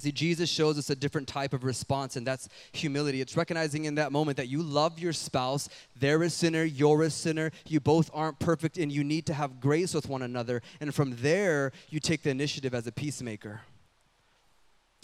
See, 0.00 0.10
Jesus 0.10 0.50
shows 0.50 0.76
us 0.76 0.90
a 0.90 0.96
different 0.96 1.28
type 1.28 1.52
of 1.52 1.62
response, 1.62 2.16
and 2.16 2.26
that's 2.26 2.48
humility. 2.72 3.20
It's 3.20 3.36
recognizing 3.36 3.84
in 3.84 3.94
that 3.94 4.10
moment 4.10 4.36
that 4.38 4.48
you 4.48 4.62
love 4.62 4.98
your 4.98 5.12
spouse, 5.12 5.68
they're 5.96 6.22
a 6.22 6.30
sinner, 6.30 6.64
you're 6.64 7.02
a 7.02 7.10
sinner, 7.10 7.52
you 7.66 7.78
both 7.78 8.10
aren't 8.12 8.38
perfect, 8.40 8.76
and 8.76 8.90
you 8.90 9.04
need 9.04 9.24
to 9.26 9.34
have 9.34 9.60
grace 9.60 9.94
with 9.94 10.08
one 10.08 10.22
another. 10.22 10.62
And 10.80 10.92
from 10.94 11.16
there, 11.16 11.72
you 11.90 12.00
take 12.00 12.22
the 12.22 12.30
initiative 12.30 12.74
as 12.74 12.86
a 12.86 12.92
peacemaker. 12.92 13.62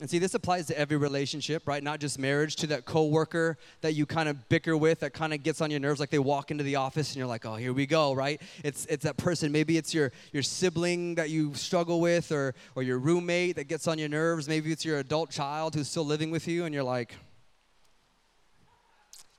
And 0.01 0.09
see, 0.09 0.19
this 0.19 0.35
applies 0.35 0.67
to 0.69 0.79
every 0.79 0.97
relationship, 0.97 1.69
right? 1.69 1.83
Not 1.83 2.01
just 2.01 2.19
marriage, 2.19 2.57
to 2.57 2.67
that 2.69 2.87
coworker 2.87 3.59
that 3.83 3.95
you 3.95 4.07
kind 4.07 4.29
of 4.29 4.49
bicker 4.49 4.77
with, 4.77 5.01
that 5.01 5.13
kind 5.13 5.35
of 5.35 5.43
gets 5.43 5.61
on 5.61 5.71
your 5.71 5.81
nerves, 5.81 6.01
like 6.01 6.11
they 6.11 6.19
walk 6.19 6.51
into 6.51 6.65
the 6.65 6.77
office 6.77 7.11
and 7.11 7.17
you're 7.19 7.27
like, 7.27 7.45
oh, 7.45 7.57
here 7.57 7.73
we 7.73 7.87
go, 7.87 8.15
right? 8.15 8.41
It's 8.65 8.87
it's 8.87 9.05
that 9.05 9.17
person. 9.19 9.53
Maybe 9.53 9.77
it's 9.77 9.93
your 9.93 10.11
your 10.33 10.43
sibling 10.43 11.17
that 11.17 11.29
you 11.29 11.55
struggle 11.55 12.01
with, 12.01 12.33
or 12.33 12.55
or 12.75 12.83
your 12.83 12.99
roommate 12.99 13.57
that 13.57 13.65
gets 13.65 13.87
on 13.87 13.99
your 13.99 14.09
nerves. 14.09 14.49
Maybe 14.49 14.73
it's 14.73 14.85
your 14.85 14.99
adult 14.99 15.31
child 15.31 15.75
who's 15.75 15.89
still 15.89 16.07
living 16.07 16.31
with 16.31 16.49
you, 16.49 16.65
and 16.65 16.75
you're 16.75 16.83
like, 16.83 17.15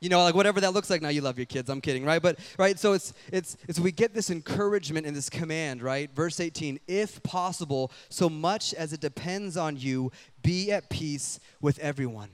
you 0.01 0.09
know 0.09 0.23
like 0.23 0.35
whatever 0.35 0.59
that 0.59 0.73
looks 0.73 0.89
like. 0.89 1.01
Now 1.01 1.09
you 1.09 1.21
love 1.21 1.37
your 1.37 1.45
kids. 1.45 1.69
I'm 1.69 1.79
kidding 1.79 2.03
right? 2.03 2.21
But 2.21 2.39
right 2.57 2.77
so 2.77 2.93
it's 2.93 3.13
it's 3.31 3.55
it's 3.69 3.79
we 3.79 3.91
get 3.91 4.13
this 4.13 4.29
encouragement 4.29 5.05
and 5.05 5.15
this 5.15 5.29
command 5.29 5.81
right? 5.81 6.13
Verse 6.13 6.39
18 6.39 6.79
if 6.87 7.23
possible 7.23 7.91
so 8.09 8.27
much 8.27 8.73
as 8.73 8.91
it 8.91 8.99
depends 8.99 9.55
on 9.55 9.77
you 9.77 10.11
be 10.41 10.71
at 10.71 10.89
peace 10.89 11.39
with 11.61 11.79
everyone. 11.79 12.29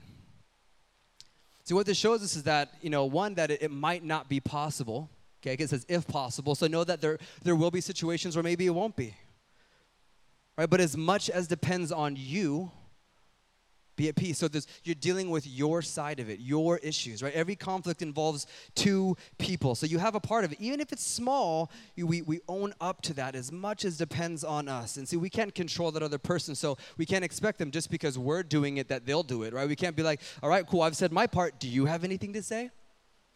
So 1.64 1.74
what 1.74 1.84
this 1.84 1.98
shows 1.98 2.22
us 2.22 2.34
is 2.34 2.44
that 2.44 2.72
you 2.80 2.90
know 2.90 3.04
one 3.04 3.34
that 3.34 3.50
it, 3.50 3.62
it 3.62 3.70
might 3.70 4.02
not 4.02 4.28
be 4.28 4.40
possible 4.40 5.10
okay? 5.42 5.62
It 5.62 5.70
says 5.70 5.84
if 5.88 6.08
possible 6.08 6.54
so 6.54 6.66
know 6.66 6.84
that 6.84 7.00
there 7.00 7.18
there 7.44 7.54
will 7.54 7.70
be 7.70 7.82
situations 7.82 8.34
where 8.34 8.42
maybe 8.42 8.66
it 8.66 8.74
won't 8.74 8.96
be 8.96 9.14
right? 10.56 10.68
But 10.68 10.80
as 10.80 10.96
much 10.96 11.30
as 11.30 11.46
depends 11.46 11.92
on 11.92 12.16
you 12.18 12.72
be 13.98 14.08
at 14.08 14.16
peace. 14.16 14.38
So 14.38 14.48
you're 14.84 14.94
dealing 14.94 15.28
with 15.28 15.46
your 15.46 15.82
side 15.82 16.20
of 16.20 16.30
it, 16.30 16.40
your 16.40 16.78
issues, 16.78 17.22
right? 17.22 17.34
Every 17.34 17.56
conflict 17.56 18.00
involves 18.00 18.46
two 18.74 19.16
people. 19.36 19.74
So 19.74 19.84
you 19.84 19.98
have 19.98 20.14
a 20.14 20.20
part 20.20 20.44
of 20.44 20.52
it. 20.52 20.60
Even 20.60 20.80
if 20.80 20.92
it's 20.92 21.04
small, 21.04 21.70
we, 21.96 22.22
we 22.22 22.40
own 22.48 22.72
up 22.80 23.02
to 23.02 23.14
that 23.14 23.34
as 23.34 23.52
much 23.52 23.84
as 23.84 23.98
depends 23.98 24.42
on 24.44 24.68
us. 24.68 24.96
And 24.96 25.06
see, 25.06 25.16
we 25.16 25.28
can't 25.28 25.54
control 25.54 25.90
that 25.90 26.02
other 26.02 26.18
person. 26.18 26.54
So 26.54 26.78
we 26.96 27.04
can't 27.04 27.24
expect 27.24 27.58
them 27.58 27.70
just 27.70 27.90
because 27.90 28.16
we're 28.18 28.42
doing 28.42 28.78
it 28.78 28.88
that 28.88 29.04
they'll 29.04 29.22
do 29.22 29.42
it, 29.42 29.52
right? 29.52 29.68
We 29.68 29.76
can't 29.76 29.96
be 29.96 30.02
like, 30.02 30.22
all 30.42 30.48
right, 30.48 30.66
cool, 30.66 30.82
I've 30.82 30.96
said 30.96 31.12
my 31.12 31.26
part. 31.26 31.58
Do 31.58 31.68
you 31.68 31.84
have 31.84 32.04
anything 32.04 32.32
to 32.32 32.42
say? 32.42 32.70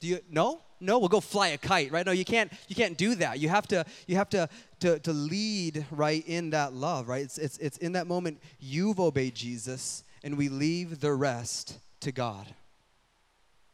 Do 0.00 0.08
you 0.08 0.18
no? 0.30 0.60
No, 0.80 0.98
we'll 0.98 1.08
go 1.08 1.20
fly 1.20 1.48
a 1.48 1.58
kite, 1.58 1.92
right? 1.92 2.04
No, 2.04 2.10
you 2.10 2.24
can't 2.24 2.52
you 2.66 2.74
can't 2.74 2.98
do 2.98 3.14
that. 3.16 3.38
You 3.38 3.48
have 3.48 3.68
to 3.68 3.84
you 4.08 4.16
have 4.16 4.28
to 4.30 4.48
to, 4.80 4.98
to 4.98 5.12
lead 5.12 5.86
right 5.92 6.26
in 6.26 6.50
that 6.50 6.72
love, 6.72 7.08
right? 7.08 7.22
It's, 7.22 7.38
it's 7.38 7.56
it's 7.58 7.78
in 7.78 7.92
that 7.92 8.08
moment 8.08 8.40
you've 8.58 8.98
obeyed 8.98 9.36
Jesus 9.36 10.02
and 10.24 10.36
we 10.36 10.48
leave 10.48 11.00
the 11.00 11.12
rest 11.12 11.78
to 12.00 12.12
God. 12.12 12.46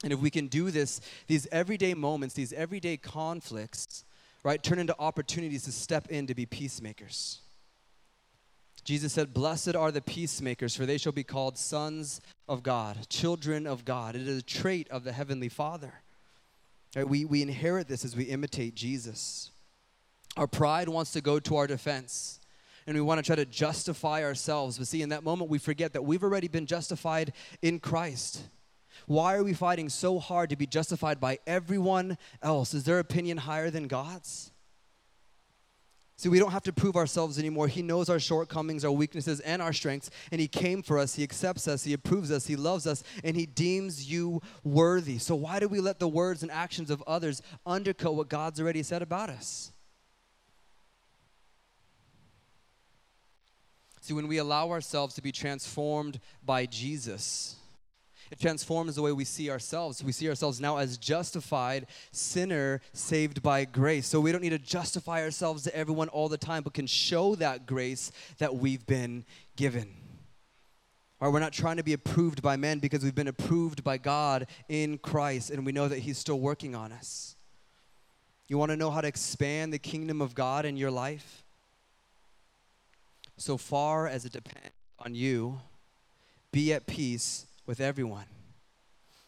And 0.04 0.12
if 0.12 0.20
we 0.20 0.30
can 0.30 0.46
do 0.46 0.70
this, 0.70 1.00
these 1.26 1.46
everyday 1.50 1.94
moments, 1.94 2.34
these 2.34 2.52
everyday 2.52 2.96
conflicts, 2.96 4.04
right, 4.44 4.62
turn 4.62 4.78
into 4.78 4.94
opportunities 4.98 5.64
to 5.64 5.72
step 5.72 6.08
in 6.08 6.26
to 6.28 6.34
be 6.34 6.46
peacemakers. 6.46 7.40
Jesus 8.84 9.12
said, 9.12 9.34
Blessed 9.34 9.74
are 9.74 9.90
the 9.90 10.00
peacemakers, 10.00 10.74
for 10.74 10.86
they 10.86 10.98
shall 10.98 11.12
be 11.12 11.24
called 11.24 11.58
sons 11.58 12.20
of 12.48 12.62
God, 12.62 13.08
children 13.10 13.66
of 13.66 13.84
God. 13.84 14.14
It 14.14 14.26
is 14.26 14.38
a 14.38 14.42
trait 14.42 14.88
of 14.90 15.04
the 15.04 15.12
Heavenly 15.12 15.48
Father. 15.48 15.92
Right, 16.96 17.06
we, 17.06 17.24
we 17.24 17.42
inherit 17.42 17.88
this 17.88 18.04
as 18.04 18.16
we 18.16 18.24
imitate 18.24 18.74
Jesus. 18.74 19.50
Our 20.36 20.46
pride 20.46 20.88
wants 20.88 21.12
to 21.12 21.20
go 21.20 21.38
to 21.40 21.56
our 21.56 21.66
defense 21.66 22.40
and 22.88 22.96
we 22.96 23.02
want 23.02 23.18
to 23.18 23.22
try 23.22 23.36
to 23.36 23.44
justify 23.44 24.24
ourselves. 24.24 24.78
But 24.78 24.86
see, 24.86 25.02
in 25.02 25.10
that 25.10 25.22
moment, 25.22 25.50
we 25.50 25.58
forget 25.58 25.92
that 25.92 26.06
we've 26.06 26.22
already 26.22 26.48
been 26.48 26.64
justified 26.64 27.34
in 27.60 27.80
Christ. 27.80 28.48
Why 29.06 29.34
are 29.34 29.44
we 29.44 29.52
fighting 29.52 29.90
so 29.90 30.18
hard 30.18 30.48
to 30.48 30.56
be 30.56 30.66
justified 30.66 31.20
by 31.20 31.38
everyone 31.46 32.16
else? 32.42 32.72
Is 32.72 32.84
their 32.84 32.98
opinion 32.98 33.36
higher 33.36 33.68
than 33.68 33.88
God's? 33.88 34.52
See, 36.16 36.30
we 36.30 36.38
don't 36.38 36.50
have 36.50 36.62
to 36.62 36.72
prove 36.72 36.96
ourselves 36.96 37.38
anymore. 37.38 37.68
He 37.68 37.82
knows 37.82 38.08
our 38.08 38.18
shortcomings, 38.18 38.86
our 38.86 38.90
weaknesses, 38.90 39.40
and 39.40 39.60
our 39.60 39.74
strengths, 39.74 40.08
and 40.32 40.40
He 40.40 40.48
came 40.48 40.82
for 40.82 40.98
us. 40.98 41.14
He 41.14 41.22
accepts 41.22 41.68
us, 41.68 41.84
He 41.84 41.92
approves 41.92 42.32
us, 42.32 42.46
He 42.46 42.56
loves 42.56 42.86
us, 42.86 43.04
and 43.22 43.36
He 43.36 43.44
deems 43.44 44.10
you 44.10 44.40
worthy. 44.64 45.18
So, 45.18 45.34
why 45.36 45.60
do 45.60 45.68
we 45.68 45.80
let 45.80 45.98
the 45.98 46.08
words 46.08 46.42
and 46.42 46.50
actions 46.50 46.88
of 46.88 47.04
others 47.06 47.42
undercut 47.66 48.14
what 48.14 48.30
God's 48.30 48.62
already 48.62 48.82
said 48.82 49.02
about 49.02 49.28
us? 49.28 49.72
See, 54.08 54.14
when 54.14 54.26
we 54.26 54.38
allow 54.38 54.70
ourselves 54.70 55.14
to 55.16 55.20
be 55.20 55.32
transformed 55.32 56.18
by 56.42 56.64
Jesus, 56.64 57.56
it 58.30 58.40
transforms 58.40 58.94
the 58.94 59.02
way 59.02 59.12
we 59.12 59.26
see 59.26 59.50
ourselves. 59.50 60.02
We 60.02 60.12
see 60.12 60.30
ourselves 60.30 60.62
now 60.62 60.78
as 60.78 60.96
justified 60.96 61.86
sinner 62.10 62.80
saved 62.94 63.42
by 63.42 63.66
grace. 63.66 64.06
So 64.06 64.18
we 64.18 64.32
don't 64.32 64.40
need 64.40 64.48
to 64.48 64.58
justify 64.58 65.22
ourselves 65.22 65.64
to 65.64 65.76
everyone 65.76 66.08
all 66.08 66.30
the 66.30 66.38
time, 66.38 66.62
but 66.62 66.72
can 66.72 66.86
show 66.86 67.34
that 67.34 67.66
grace 67.66 68.10
that 68.38 68.54
we've 68.56 68.86
been 68.86 69.26
given. 69.56 69.94
Or 71.20 71.30
we're 71.30 71.40
not 71.40 71.52
trying 71.52 71.76
to 71.76 71.82
be 71.82 71.92
approved 71.92 72.40
by 72.40 72.56
men 72.56 72.78
because 72.78 73.04
we've 73.04 73.14
been 73.14 73.28
approved 73.28 73.84
by 73.84 73.98
God 73.98 74.46
in 74.70 74.96
Christ 74.96 75.50
and 75.50 75.66
we 75.66 75.72
know 75.72 75.86
that 75.86 75.98
He's 75.98 76.16
still 76.16 76.40
working 76.40 76.74
on 76.74 76.92
us. 76.92 77.36
You 78.46 78.56
want 78.56 78.70
to 78.70 78.76
know 78.76 78.90
how 78.90 79.02
to 79.02 79.08
expand 79.08 79.70
the 79.70 79.78
kingdom 79.78 80.22
of 80.22 80.34
God 80.34 80.64
in 80.64 80.78
your 80.78 80.90
life? 80.90 81.44
So 83.38 83.56
far 83.56 84.08
as 84.08 84.24
it 84.24 84.32
depends 84.32 84.74
on 84.98 85.14
you, 85.14 85.60
be 86.50 86.72
at 86.72 86.86
peace 86.86 87.46
with 87.66 87.80
everyone 87.80 88.26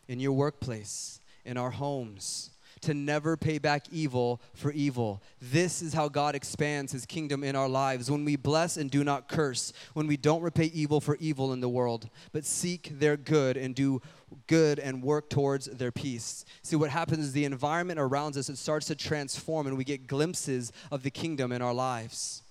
in 0.09 0.19
your 0.19 0.33
workplace, 0.33 1.21
in 1.45 1.57
our 1.57 1.71
homes, 1.71 2.51
to 2.81 2.93
never 2.93 3.37
pay 3.37 3.59
back 3.59 3.87
evil 3.93 4.41
for 4.53 4.73
evil. 4.73 5.23
This 5.41 5.81
is 5.81 5.95
how 5.95 6.09
God 6.09 6.35
expands 6.35 6.91
his 6.91 7.07
kingdom 7.07 7.45
in 7.45 7.55
our 7.55 7.69
lives. 7.69 8.11
When 8.11 8.25
we 8.25 8.35
bless 8.35 8.77
and 8.77 8.91
do 8.91 9.05
not 9.05 9.29
curse, 9.29 9.73
when 9.95 10.09
we 10.09 10.17
don't 10.17 10.43
repay 10.43 10.73
evil 10.75 11.01
for 11.01 11.17
evil 11.21 11.53
in 11.53 11.61
the 11.61 11.69
world, 11.69 12.09
but 12.33 12.45
seek 12.45 12.99
their 12.99 13.17
good 13.17 13.57
and 13.57 13.77
do 13.77 14.03
good 14.49 14.81
and 14.81 15.05
work 15.05 15.31
towards 15.31 15.67
their 15.67 15.93
peace. 15.93 16.45
See, 16.63 16.75
what 16.75 16.91
happens 16.91 17.27
is 17.27 17.33
the 17.33 17.45
environment 17.45 18.01
around 18.01 18.37
us, 18.37 18.49
it 18.49 18.59
starts 18.59 18.87
to 18.87 18.97
transform 18.97 19.69
and 19.69 19.79
we 19.79 19.85
get 19.85 20.09
glimpses 20.09 20.73
of 20.91 21.05
the 21.05 21.11
kingdom 21.11 21.53
in 21.53 21.63
our 21.63 21.75
lives. 21.75 22.43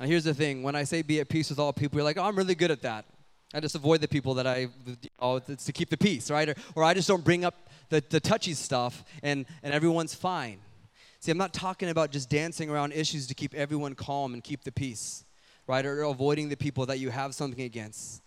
Now, 0.00 0.06
here's 0.06 0.24
the 0.24 0.34
thing 0.34 0.62
when 0.62 0.74
I 0.74 0.84
say 0.84 1.02
be 1.02 1.20
at 1.20 1.28
peace 1.28 1.50
with 1.50 1.58
all 1.58 1.72
people, 1.72 1.98
you're 1.98 2.04
like, 2.04 2.18
oh, 2.18 2.24
I'm 2.24 2.36
really 2.36 2.54
good 2.54 2.70
at 2.70 2.82
that. 2.82 3.04
I 3.52 3.60
just 3.60 3.76
avoid 3.76 4.00
the 4.00 4.08
people 4.08 4.34
that 4.34 4.46
I, 4.46 4.68
oh, 5.20 5.36
it's 5.36 5.66
to 5.66 5.72
keep 5.72 5.88
the 5.88 5.96
peace, 5.96 6.30
right? 6.30 6.48
Or, 6.48 6.54
or 6.74 6.82
I 6.82 6.92
just 6.92 7.06
don't 7.06 7.24
bring 7.24 7.44
up 7.44 7.68
the, 7.88 8.02
the 8.08 8.18
touchy 8.18 8.54
stuff 8.54 9.04
and, 9.22 9.46
and 9.62 9.72
everyone's 9.72 10.14
fine. 10.14 10.58
See, 11.20 11.30
I'm 11.30 11.38
not 11.38 11.54
talking 11.54 11.88
about 11.88 12.10
just 12.10 12.28
dancing 12.28 12.68
around 12.68 12.92
issues 12.92 13.28
to 13.28 13.34
keep 13.34 13.54
everyone 13.54 13.94
calm 13.94 14.34
and 14.34 14.42
keep 14.42 14.64
the 14.64 14.72
peace, 14.72 15.24
right? 15.68 15.86
Or 15.86 16.02
avoiding 16.02 16.48
the 16.48 16.56
people 16.56 16.84
that 16.86 16.98
you 16.98 17.10
have 17.10 17.34
something 17.34 17.64
against. 17.64 18.20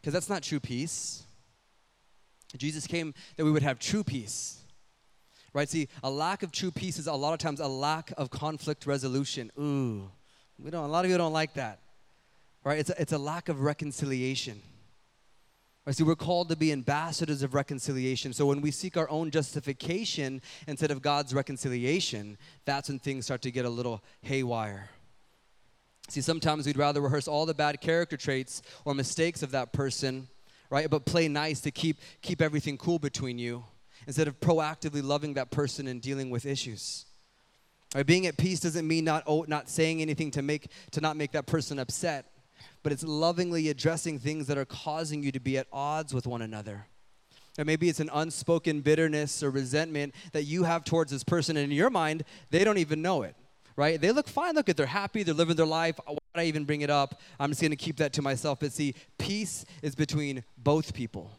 Because 0.00 0.12
that's 0.12 0.28
not 0.28 0.42
true 0.42 0.60
peace. 0.60 1.22
Jesus 2.56 2.86
came 2.86 3.14
that 3.36 3.44
we 3.44 3.52
would 3.52 3.62
have 3.62 3.78
true 3.78 4.02
peace. 4.02 4.58
Right? 5.58 5.68
See, 5.68 5.88
a 6.02 6.10
lack 6.10 6.42
of 6.42 6.52
true 6.52 6.70
peace 6.70 6.98
is 6.98 7.06
a 7.06 7.12
lot 7.12 7.32
of 7.32 7.38
times 7.38 7.60
a 7.60 7.68
lack 7.68 8.12
of 8.16 8.30
conflict 8.30 8.86
resolution. 8.86 9.50
Ooh. 9.58 10.10
We 10.58 10.70
don't 10.70 10.84
a 10.84 10.88
lot 10.88 11.04
of 11.04 11.10
you 11.10 11.18
don't 11.18 11.32
like 11.32 11.54
that 11.54 11.80
right? 12.68 12.78
It's 12.78 12.90
a, 12.90 13.00
it's 13.00 13.12
a 13.12 13.18
lack 13.18 13.48
of 13.48 13.62
reconciliation. 13.62 14.60
Right, 15.86 15.96
see, 15.96 16.04
we're 16.04 16.16
called 16.16 16.50
to 16.50 16.56
be 16.56 16.70
ambassadors 16.70 17.42
of 17.42 17.54
reconciliation. 17.54 18.34
So 18.34 18.44
when 18.44 18.60
we 18.60 18.70
seek 18.70 18.98
our 18.98 19.08
own 19.08 19.30
justification 19.30 20.42
instead 20.66 20.90
of 20.90 21.00
God's 21.00 21.32
reconciliation, 21.32 22.36
that's 22.66 22.90
when 22.90 22.98
things 22.98 23.24
start 23.24 23.40
to 23.42 23.50
get 23.50 23.64
a 23.64 23.70
little 23.70 24.02
haywire. 24.20 24.90
See, 26.10 26.20
sometimes 26.20 26.66
we'd 26.66 26.76
rather 26.76 27.00
rehearse 27.00 27.26
all 27.26 27.46
the 27.46 27.54
bad 27.54 27.80
character 27.80 28.18
traits 28.18 28.60
or 28.84 28.92
mistakes 28.92 29.42
of 29.42 29.50
that 29.52 29.72
person, 29.72 30.28
right? 30.68 30.90
But 30.90 31.06
play 31.06 31.26
nice 31.26 31.60
to 31.62 31.70
keep 31.70 31.96
keep 32.20 32.42
everything 32.42 32.76
cool 32.76 32.98
between 32.98 33.38
you 33.38 33.64
instead 34.08 34.26
of 34.26 34.40
proactively 34.40 35.04
loving 35.04 35.34
that 35.34 35.52
person 35.52 35.86
and 35.86 36.02
dealing 36.02 36.30
with 36.30 36.44
issues. 36.44 37.06
Right, 37.94 38.04
being 38.04 38.26
at 38.26 38.36
peace 38.36 38.58
doesn't 38.58 38.86
mean 38.86 39.04
not 39.04 39.22
oh, 39.28 39.44
not 39.46 39.70
saying 39.70 40.02
anything 40.02 40.32
to 40.32 40.42
make 40.42 40.70
to 40.90 41.00
not 41.00 41.16
make 41.16 41.30
that 41.32 41.46
person 41.46 41.78
upset 41.78 42.26
but 42.82 42.92
it's 42.92 43.02
lovingly 43.02 43.68
addressing 43.68 44.18
things 44.18 44.46
that 44.46 44.58
are 44.58 44.64
causing 44.64 45.22
you 45.22 45.32
to 45.32 45.40
be 45.40 45.58
at 45.58 45.66
odds 45.72 46.14
with 46.14 46.26
one 46.26 46.42
another. 46.42 46.86
Or 47.58 47.64
maybe 47.64 47.88
it's 47.88 48.00
an 48.00 48.10
unspoken 48.12 48.80
bitterness 48.80 49.42
or 49.42 49.50
resentment 49.50 50.14
that 50.32 50.44
you 50.44 50.62
have 50.62 50.84
towards 50.84 51.10
this 51.10 51.24
person, 51.24 51.56
and 51.56 51.64
in 51.64 51.76
your 51.76 51.90
mind, 51.90 52.22
they 52.50 52.62
don't 52.62 52.78
even 52.78 53.02
know 53.02 53.22
it, 53.22 53.34
right? 53.74 54.00
They 54.00 54.12
look 54.12 54.28
fine, 54.28 54.54
look 54.54 54.68
at 54.68 54.76
they're 54.76 54.86
happy, 54.86 55.24
they're 55.24 55.34
living 55.34 55.56
their 55.56 55.66
life. 55.66 55.98
Why 56.06 56.12
would 56.12 56.40
I 56.40 56.44
even 56.44 56.64
bring 56.64 56.82
it 56.82 56.90
up? 56.90 57.20
I'm 57.40 57.50
just 57.50 57.60
gonna 57.60 57.74
keep 57.74 57.96
that 57.96 58.12
to 58.14 58.22
myself. 58.22 58.60
But 58.60 58.72
see, 58.72 58.94
peace 59.18 59.64
is 59.82 59.96
between 59.96 60.44
both 60.56 60.94
people. 60.94 61.32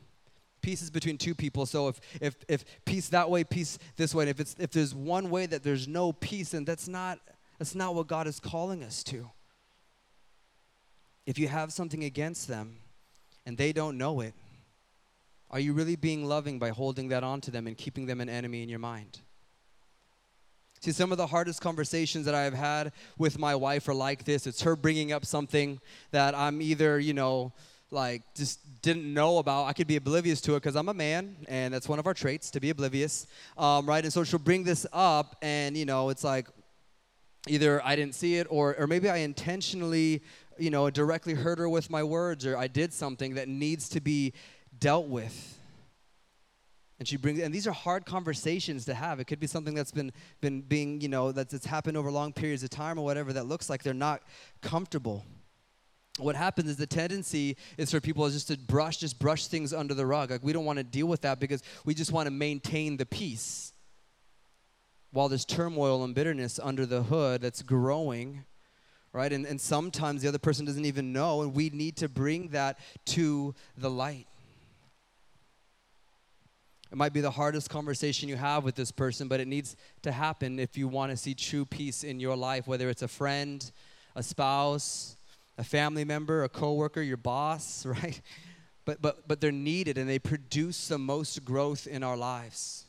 Peace 0.61 0.81
is 0.81 0.89
between 0.89 1.17
two 1.17 1.35
people. 1.35 1.65
So 1.65 1.87
if 1.87 1.99
if 2.21 2.35
if 2.47 2.65
peace 2.85 3.09
that 3.09 3.29
way, 3.29 3.43
peace 3.43 3.79
this 3.95 4.13
way, 4.13 4.23
and 4.23 4.29
if 4.29 4.39
it's 4.39 4.55
if 4.59 4.71
there's 4.71 4.93
one 4.93 5.29
way 5.29 5.45
that 5.45 5.63
there's 5.63 5.87
no 5.87 6.11
peace, 6.11 6.49
then 6.49 6.65
that's 6.65 6.87
not 6.87 7.19
that's 7.57 7.75
not 7.75 7.95
what 7.95 8.07
God 8.07 8.27
is 8.27 8.39
calling 8.39 8.83
us 8.83 9.03
to 9.05 9.29
if 11.29 11.37
you 11.37 11.47
have 11.47 11.71
something 11.71 12.03
against 12.03 12.47
them 12.47 12.77
and 13.45 13.55
they 13.55 13.71
don't 13.71 13.99
know 13.99 14.19
it, 14.19 14.33
are 15.51 15.59
you 15.59 15.73
really 15.73 15.95
being 15.95 16.25
loving 16.25 16.57
by 16.57 16.69
holding 16.69 17.09
that 17.09 17.23
on 17.23 17.39
to 17.41 17.51
them 17.51 17.67
and 17.67 17.77
keeping 17.77 18.07
them 18.07 18.19
an 18.19 18.27
enemy 18.27 18.63
in 18.63 18.67
your 18.69 18.79
mind? 18.79 19.19
See, 20.79 20.91
some 20.91 21.11
of 21.11 21.19
the 21.19 21.27
hardest 21.27 21.61
conversations 21.61 22.25
that 22.25 22.33
I 22.33 22.45
have 22.45 22.55
had 22.55 22.93
with 23.19 23.37
my 23.37 23.53
wife 23.53 23.87
are 23.87 23.93
like 23.93 24.23
this. 24.23 24.47
It's 24.47 24.63
her 24.63 24.75
bringing 24.75 25.11
up 25.11 25.23
something 25.23 25.79
that 26.09 26.33
I'm 26.33 26.63
either, 26.63 26.99
you 26.99 27.13
know, 27.13 27.53
like 27.91 28.21
just 28.35 28.59
didn't 28.81 29.11
know 29.13 29.39
about. 29.39 29.65
I 29.65 29.73
could 29.73 29.87
be 29.87 29.95
oblivious 29.95 30.41
to 30.41 30.53
it 30.53 30.57
because 30.57 30.75
I'm 30.75 30.89
a 30.89 30.93
man, 30.93 31.35
and 31.47 31.73
that's 31.73 31.89
one 31.89 31.99
of 31.99 32.07
our 32.07 32.13
traits 32.13 32.51
to 32.51 32.59
be 32.59 32.69
oblivious, 32.69 33.27
um, 33.57 33.85
right? 33.85 34.03
And 34.03 34.13
so 34.13 34.23
she'll 34.23 34.39
bring 34.39 34.63
this 34.63 34.85
up, 34.93 35.35
and 35.41 35.75
you 35.75 35.85
know, 35.85 36.09
it's 36.09 36.23
like 36.23 36.47
either 37.47 37.83
I 37.85 37.95
didn't 37.95 38.15
see 38.15 38.35
it, 38.35 38.47
or 38.49 38.75
or 38.75 38.87
maybe 38.87 39.09
I 39.09 39.17
intentionally 39.17 40.21
you 40.59 40.69
know, 40.69 40.89
directly 40.89 41.33
hurt 41.33 41.57
her 41.57 41.69
with 41.69 41.89
my 41.89 42.03
words 42.03 42.45
or 42.45 42.57
I 42.57 42.67
did 42.67 42.93
something 42.93 43.35
that 43.35 43.47
needs 43.47 43.89
to 43.89 44.01
be 44.01 44.33
dealt 44.77 45.07
with. 45.07 45.57
And 46.99 47.07
she 47.07 47.15
brings, 47.15 47.39
and 47.39 47.53
these 47.53 47.65
are 47.65 47.71
hard 47.71 48.05
conversations 48.05 48.83
to 48.85 48.93
have. 48.93 49.21
It 49.21 49.25
could 49.25 49.39
be 49.39 49.47
something 49.47 49.73
that's 49.73 49.91
been, 49.91 50.11
been 50.41 50.61
being, 50.61 50.99
you 50.99 51.07
know, 51.07 51.31
that's, 51.31 51.53
that's 51.53 51.65
happened 51.65 51.95
over 51.95 52.11
long 52.11 52.33
periods 52.33 52.61
of 52.61 52.69
time 52.69 52.99
or 52.99 53.05
whatever 53.05 53.31
that 53.33 53.45
looks 53.45 53.69
like 53.69 53.83
they're 53.83 53.93
not 53.93 54.21
comfortable. 54.61 55.23
What 56.19 56.35
happens 56.35 56.69
is 56.69 56.77
the 56.77 56.87
tendency 56.87 57.57
is 57.77 57.91
for 57.91 57.99
people 57.99 58.25
is 58.25 58.33
just 58.33 58.47
to 58.49 58.57
brush, 58.57 58.97
just 58.97 59.19
brush 59.19 59.47
things 59.47 59.73
under 59.73 59.93
the 59.93 60.05
rug. 60.05 60.31
Like 60.31 60.43
we 60.43 60.53
don't 60.53 60.65
want 60.65 60.77
to 60.77 60.83
deal 60.83 61.07
with 61.07 61.21
that 61.21 61.39
because 61.39 61.63
we 61.85 61.93
just 61.93 62.11
want 62.11 62.27
to 62.27 62.31
maintain 62.31 62.97
the 62.97 63.05
peace. 63.05 63.73
While 65.11 65.29
there's 65.29 65.45
turmoil 65.45 66.03
and 66.03 66.13
bitterness 66.13 66.59
under 66.61 66.85
the 66.85 67.03
hood 67.03 67.41
that's 67.41 67.63
growing, 67.63 68.43
right? 69.11 69.31
And, 69.31 69.45
and 69.45 69.59
sometimes 69.59 70.21
the 70.21 70.27
other 70.27 70.37
person 70.37 70.65
doesn't 70.65 70.85
even 70.85 71.11
know, 71.11 71.41
and 71.41 71.55
we 71.55 71.69
need 71.71 71.97
to 71.97 72.09
bring 72.09 72.49
that 72.49 72.77
to 73.05 73.55
the 73.75 73.89
light. 73.89 74.27
It 76.91 76.97
might 76.97 77.13
be 77.13 77.21
the 77.21 77.31
hardest 77.31 77.69
conversation 77.69 78.29
you 78.29 78.35
have 78.35 78.63
with 78.63 78.75
this 78.75 78.91
person, 78.91 79.27
but 79.27 79.39
it 79.39 79.47
needs 79.47 79.75
to 80.01 80.11
happen 80.11 80.59
if 80.59 80.77
you 80.77 80.87
want 80.87 81.11
to 81.11 81.17
see 81.17 81.35
true 81.35 81.65
peace 81.65 82.03
in 82.03 82.19
your 82.19 82.35
life, 82.35 82.67
whether 82.67 82.89
it's 82.89 83.03
a 83.03 83.07
friend, 83.07 83.71
a 84.15 84.23
spouse, 84.23 85.15
a 85.59 85.63
family 85.63 86.05
member, 86.05 86.43
a 86.43 86.49
coworker, 86.49 87.01
your 87.01 87.17
boss, 87.17 87.85
right? 87.85 88.19
But, 88.85 89.01
but, 89.01 89.27
but 89.27 89.41
they're 89.41 89.51
needed 89.51 89.99
and 89.99 90.09
they 90.09 90.17
produce 90.17 90.87
the 90.87 90.97
most 90.97 91.45
growth 91.45 91.85
in 91.85 92.01
our 92.01 92.17
lives. 92.17 92.85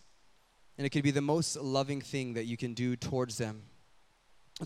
And 0.79 0.87
it 0.87 0.91
could 0.91 1.03
be 1.03 1.11
the 1.11 1.21
most 1.21 1.57
loving 1.57 2.01
thing 2.01 2.35
that 2.35 2.45
you 2.45 2.57
can 2.57 2.73
do 2.73 2.97
towards 2.97 3.37
them. 3.37 3.65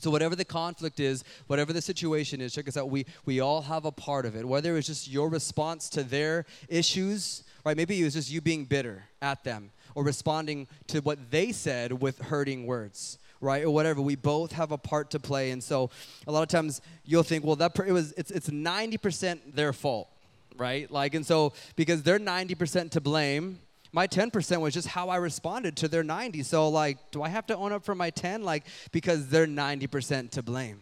So, 0.00 0.10
whatever 0.10 0.34
the 0.34 0.44
conflict 0.44 0.98
is, 0.98 1.22
whatever 1.46 1.72
the 1.72 1.80
situation 1.80 2.40
is, 2.40 2.52
check 2.52 2.66
us 2.66 2.76
out. 2.76 2.90
We, 2.90 3.06
we 3.24 3.38
all 3.40 3.62
have 3.62 3.84
a 3.84 3.92
part 3.92 4.26
of 4.26 4.34
it. 4.34 4.44
Whether 4.44 4.76
it's 4.76 4.88
just 4.88 5.08
your 5.08 5.28
response 5.28 5.88
to 5.90 6.02
their 6.02 6.46
issues, 6.68 7.44
right? 7.64 7.76
Maybe 7.76 8.00
it 8.00 8.04
was 8.04 8.14
just 8.14 8.30
you 8.30 8.40
being 8.40 8.64
bitter 8.64 9.04
at 9.22 9.44
them 9.44 9.70
or 9.94 10.02
responding 10.02 10.66
to 10.88 11.00
what 11.00 11.30
they 11.30 11.52
said 11.52 12.00
with 12.00 12.18
hurting 12.22 12.66
words, 12.66 13.18
right? 13.44 13.62
Or 13.62 13.70
whatever. 13.70 14.00
We 14.00 14.16
both 14.16 14.52
have 14.52 14.72
a 14.72 14.78
part 14.78 15.10
to 15.10 15.20
play. 15.20 15.50
And 15.50 15.62
so, 15.62 15.90
a 16.26 16.32
lot 16.32 16.42
of 16.42 16.48
times 16.48 16.80
you'll 17.04 17.22
think, 17.22 17.44
well, 17.44 17.56
that 17.56 17.74
per- 17.74 17.84
it 17.84 17.92
was, 17.92 18.12
it's, 18.12 18.30
it's 18.30 18.48
90% 18.48 19.54
their 19.54 19.72
fault, 19.72 20.08
right? 20.56 20.90
Like, 20.90 21.14
and 21.14 21.24
so 21.24 21.52
because 21.76 22.02
they're 22.02 22.18
90% 22.18 22.90
to 22.92 23.00
blame, 23.00 23.60
my 23.92 24.08
10% 24.08 24.60
was 24.60 24.74
just 24.74 24.88
how 24.88 25.08
I 25.08 25.16
responded 25.16 25.76
to 25.76 25.88
their 25.88 26.02
90. 26.02 26.42
So 26.42 26.68
like, 26.68 26.98
do 27.12 27.22
I 27.22 27.28
have 27.28 27.46
to 27.46 27.56
own 27.56 27.72
up 27.72 27.84
for 27.84 27.94
my 27.94 28.10
10? 28.10 28.42
Like, 28.42 28.64
because 28.90 29.28
they're 29.28 29.46
90% 29.46 30.32
to 30.32 30.42
blame. 30.42 30.80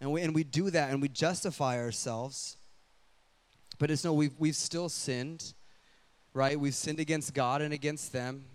And 0.00 0.10
we, 0.10 0.22
and 0.22 0.34
we 0.34 0.42
do 0.42 0.70
that 0.70 0.90
and 0.90 1.00
we 1.00 1.08
justify 1.08 1.78
ourselves. 1.78 2.56
But 3.78 3.92
it's 3.92 4.04
no, 4.04 4.12
we've, 4.12 4.34
we've 4.38 4.56
still 4.56 4.88
sinned, 4.88 5.52
right? 6.34 6.58
We've 6.58 6.74
sinned 6.74 6.98
against 6.98 7.34
God 7.34 7.62
and 7.62 7.72
against 7.72 8.12
them. 8.12 8.46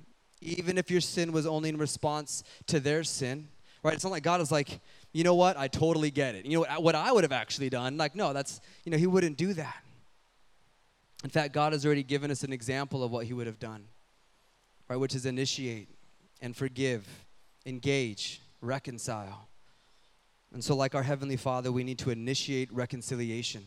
Even 0.43 0.77
if 0.77 0.91
your 0.91 1.01
sin 1.01 1.31
was 1.31 1.45
only 1.45 1.69
in 1.69 1.77
response 1.77 2.43
to 2.67 2.79
their 2.79 3.03
sin, 3.03 3.47
right? 3.83 3.93
It's 3.93 4.03
not 4.03 4.11
like 4.11 4.23
God 4.23 4.41
is 4.41 4.51
like, 4.51 4.79
you 5.11 5.23
know 5.23 5.35
what, 5.35 5.57
I 5.57 5.67
totally 5.67 6.11
get 6.11 6.35
it. 6.35 6.45
You 6.45 6.57
know 6.57 6.79
what, 6.79 6.95
I 6.95 7.11
would 7.11 7.23
have 7.23 7.31
actually 7.31 7.69
done? 7.69 7.97
Like, 7.97 8.15
no, 8.15 8.33
that's, 8.33 8.61
you 8.83 8.91
know, 8.91 8.97
He 8.97 9.07
wouldn't 9.07 9.37
do 9.37 9.53
that. 9.53 9.83
In 11.23 11.29
fact, 11.29 11.53
God 11.53 11.73
has 11.73 11.85
already 11.85 12.03
given 12.03 12.31
us 12.31 12.43
an 12.43 12.51
example 12.51 13.03
of 13.03 13.11
what 13.11 13.25
He 13.25 13.33
would 13.33 13.47
have 13.47 13.59
done, 13.59 13.85
right? 14.89 14.97
Which 14.97 15.15
is 15.15 15.25
initiate 15.25 15.87
and 16.41 16.55
forgive, 16.55 17.07
engage, 17.65 18.41
reconcile. 18.61 19.47
And 20.53 20.63
so, 20.63 20.75
like 20.75 20.95
our 20.95 21.03
Heavenly 21.03 21.37
Father, 21.37 21.71
we 21.71 21.83
need 21.83 21.97
to 21.99 22.09
initiate 22.09 22.71
reconciliation. 22.71 23.65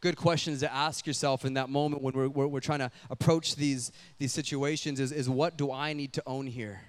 Good 0.00 0.16
questions 0.16 0.60
to 0.60 0.72
ask 0.72 1.06
yourself 1.06 1.44
in 1.44 1.54
that 1.54 1.68
moment 1.68 2.02
when 2.02 2.14
we're, 2.14 2.28
we're, 2.28 2.46
we're 2.46 2.60
trying 2.60 2.78
to 2.78 2.90
approach 3.10 3.56
these, 3.56 3.90
these 4.18 4.32
situations 4.32 5.00
is, 5.00 5.10
is 5.10 5.28
what 5.28 5.56
do 5.56 5.72
I 5.72 5.92
need 5.92 6.12
to 6.12 6.22
own 6.24 6.46
here? 6.46 6.82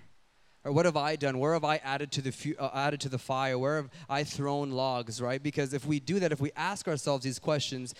Or 0.63 0.71
what 0.71 0.85
have 0.85 0.97
I 0.97 1.15
done? 1.15 1.39
Where 1.39 1.53
have 1.53 1.63
I 1.63 1.77
added 1.77 2.11
to 2.13 2.21
the 2.21 2.31
fu- 2.31 2.55
uh, 2.59 2.69
added 2.73 2.99
to 3.01 3.09
the 3.09 3.17
fire? 3.17 3.57
Where 3.57 3.77
have 3.77 3.89
I 4.09 4.23
thrown 4.23 4.71
logs? 4.71 5.21
Right? 5.21 5.41
Because 5.41 5.73
if 5.73 5.85
we 5.85 5.99
do 5.99 6.19
that, 6.19 6.31
if 6.31 6.41
we 6.41 6.51
ask 6.55 6.87
ourselves 6.87 7.23
these 7.23 7.39
questions, 7.39 7.95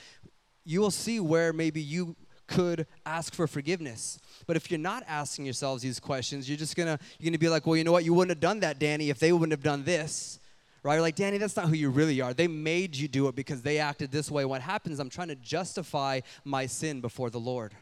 you 0.65 0.81
will 0.81 0.91
see 0.91 1.19
where 1.19 1.53
maybe 1.53 1.81
you 1.81 2.15
could 2.47 2.85
ask 3.05 3.33
for 3.33 3.47
forgiveness. 3.47 4.19
But 4.45 4.57
if 4.57 4.69
you're 4.69 4.79
not 4.79 5.03
asking 5.07 5.45
yourselves 5.45 5.83
these 5.83 5.99
questions, 5.99 6.49
you're 6.49 6.57
just 6.57 6.75
gonna 6.75 6.99
you're 7.17 7.31
gonna 7.31 7.39
be 7.39 7.49
like, 7.49 7.65
well, 7.65 7.77
you 7.77 7.83
know 7.83 7.91
what? 7.93 8.03
You 8.03 8.13
wouldn't 8.13 8.31
have 8.31 8.41
done 8.41 8.59
that, 8.59 8.77
Danny, 8.77 9.09
if 9.09 9.19
they 9.19 9.31
wouldn't 9.31 9.53
have 9.53 9.63
done 9.63 9.83
this. 9.83 10.38
Right? 10.81 10.93
You're 10.93 11.01
like, 11.01 11.15
Danny, 11.15 11.37
that's 11.37 11.55
not 11.55 11.67
who 11.67 11.75
you 11.75 11.89
really 11.89 12.21
are. 12.21 12.33
They 12.33 12.47
made 12.47 12.95
you 12.95 13.07
do 13.07 13.27
it 13.27 13.35
because 13.35 13.61
they 13.61 13.79
acted 13.79 14.11
this 14.11 14.31
way. 14.31 14.45
What 14.45 14.61
happens, 14.61 14.99
I'm 14.99 15.09
trying 15.09 15.27
to 15.27 15.35
justify 15.35 16.21
my 16.43 16.65
sin 16.65 17.01
before 17.01 17.29
the 17.29 17.39
Lord. 17.39 17.73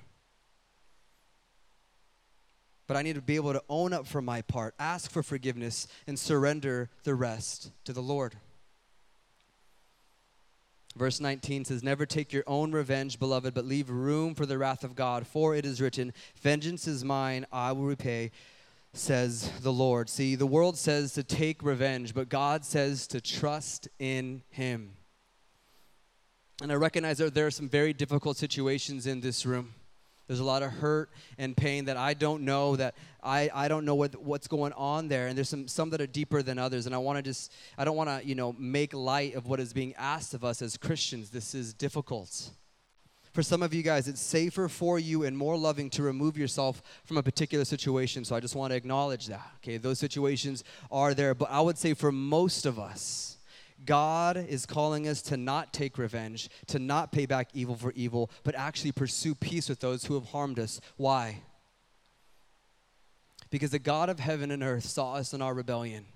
But 2.87 2.97
I 2.97 3.01
need 3.01 3.15
to 3.15 3.21
be 3.21 3.35
able 3.35 3.53
to 3.53 3.63
own 3.69 3.93
up 3.93 4.07
for 4.07 4.21
my 4.21 4.41
part, 4.41 4.73
ask 4.79 5.11
for 5.11 5.21
forgiveness, 5.21 5.87
and 6.07 6.17
surrender 6.17 6.89
the 7.03 7.15
rest 7.15 7.71
to 7.83 7.93
the 7.93 8.01
Lord. 8.01 8.35
Verse 10.95 11.19
19 11.19 11.65
says, 11.65 11.83
Never 11.83 12.05
take 12.05 12.33
your 12.33 12.45
own 12.47 12.71
revenge, 12.71 13.19
beloved, 13.19 13.53
but 13.53 13.65
leave 13.65 13.89
room 13.89 14.33
for 14.33 14.45
the 14.45 14.57
wrath 14.57 14.83
of 14.83 14.95
God, 14.95 15.27
for 15.27 15.53
it 15.53 15.65
is 15.65 15.79
written, 15.79 16.11
Vengeance 16.41 16.87
is 16.87 17.05
mine, 17.05 17.45
I 17.51 17.73
will 17.73 17.83
repay, 17.83 18.31
says 18.97 19.51
the 19.61 19.73
Lord. 19.73 20.09
See, 20.09 20.35
the 20.35 20.47
world 20.47 20.77
says 20.77 21.13
to 21.13 21.23
take 21.23 21.63
revenge, 21.63 22.13
but 22.13 22.29
God 22.29 22.65
says 22.65 23.07
to 23.07 23.21
trust 23.21 23.87
in 23.99 24.43
Him. 24.49 24.93
And 26.61 26.71
I 26.71 26.75
recognize 26.75 27.19
that 27.19 27.33
there 27.33 27.45
are 27.45 27.51
some 27.51 27.69
very 27.69 27.93
difficult 27.93 28.37
situations 28.37 29.05
in 29.05 29.21
this 29.21 29.45
room. 29.45 29.73
There's 30.27 30.39
a 30.39 30.43
lot 30.43 30.61
of 30.61 30.71
hurt 30.71 31.09
and 31.37 31.55
pain 31.55 31.85
that 31.85 31.95
I 31.95 32.13
don't 32.13 32.43
know 32.43 32.75
that 32.75 32.95
I, 33.23 33.49
I 33.53 33.67
don't 33.69 33.85
know 33.85 33.95
what, 33.95 34.15
what's 34.21 34.47
going 34.47 34.73
on 34.73 35.07
there. 35.07 35.27
And 35.27 35.37
there's 35.37 35.49
some, 35.49 35.67
some 35.67 35.89
that 35.91 36.01
are 36.01 36.07
deeper 36.07 36.41
than 36.41 36.59
others. 36.59 36.85
And 36.85 36.93
I 36.93 36.97
want 36.97 37.17
to 37.17 37.21
just, 37.21 37.53
I 37.77 37.85
don't 37.85 37.95
want 37.95 38.09
to, 38.09 38.27
you 38.27 38.35
know, 38.35 38.53
make 38.59 38.93
light 38.93 39.35
of 39.35 39.47
what 39.47 39.61
is 39.61 39.71
being 39.71 39.93
asked 39.95 40.33
of 40.33 40.43
us 40.43 40.61
as 40.61 40.75
Christians. 40.75 41.29
This 41.29 41.55
is 41.55 41.73
difficult. 41.73 42.49
For 43.37 43.43
some 43.43 43.61
of 43.61 43.71
you 43.71 43.83
guys, 43.83 44.07
it's 44.07 44.19
safer 44.19 44.67
for 44.67 44.97
you 44.97 45.23
and 45.23 45.37
more 45.37 45.55
loving 45.55 45.91
to 45.91 46.01
remove 46.01 46.39
yourself 46.39 46.81
from 47.03 47.17
a 47.17 47.21
particular 47.21 47.65
situation. 47.65 48.25
So 48.25 48.35
I 48.35 48.39
just 48.39 48.55
want 48.55 48.71
to 48.71 48.75
acknowledge 48.75 49.27
that. 49.27 49.47
Okay, 49.57 49.77
those 49.77 49.99
situations 49.99 50.63
are 50.89 51.13
there. 51.13 51.35
But 51.35 51.51
I 51.51 51.61
would 51.61 51.77
say 51.77 51.93
for 51.93 52.11
most 52.11 52.65
of 52.65 52.79
us, 52.79 53.37
God 53.85 54.37
is 54.37 54.65
calling 54.65 55.07
us 55.07 55.21
to 55.21 55.37
not 55.37 55.71
take 55.71 55.99
revenge, 55.99 56.49
to 56.65 56.79
not 56.79 57.11
pay 57.11 57.27
back 57.27 57.49
evil 57.53 57.75
for 57.75 57.91
evil, 57.91 58.31
but 58.43 58.55
actually 58.55 58.91
pursue 58.91 59.35
peace 59.35 59.69
with 59.69 59.81
those 59.81 60.05
who 60.05 60.15
have 60.15 60.29
harmed 60.29 60.57
us. 60.57 60.81
Why? 60.95 61.43
Because 63.51 63.69
the 63.69 63.77
God 63.77 64.09
of 64.09 64.19
heaven 64.19 64.49
and 64.49 64.63
earth 64.63 64.85
saw 64.85 65.13
us 65.13 65.31
in 65.31 65.43
our 65.43 65.53
rebellion 65.53 66.07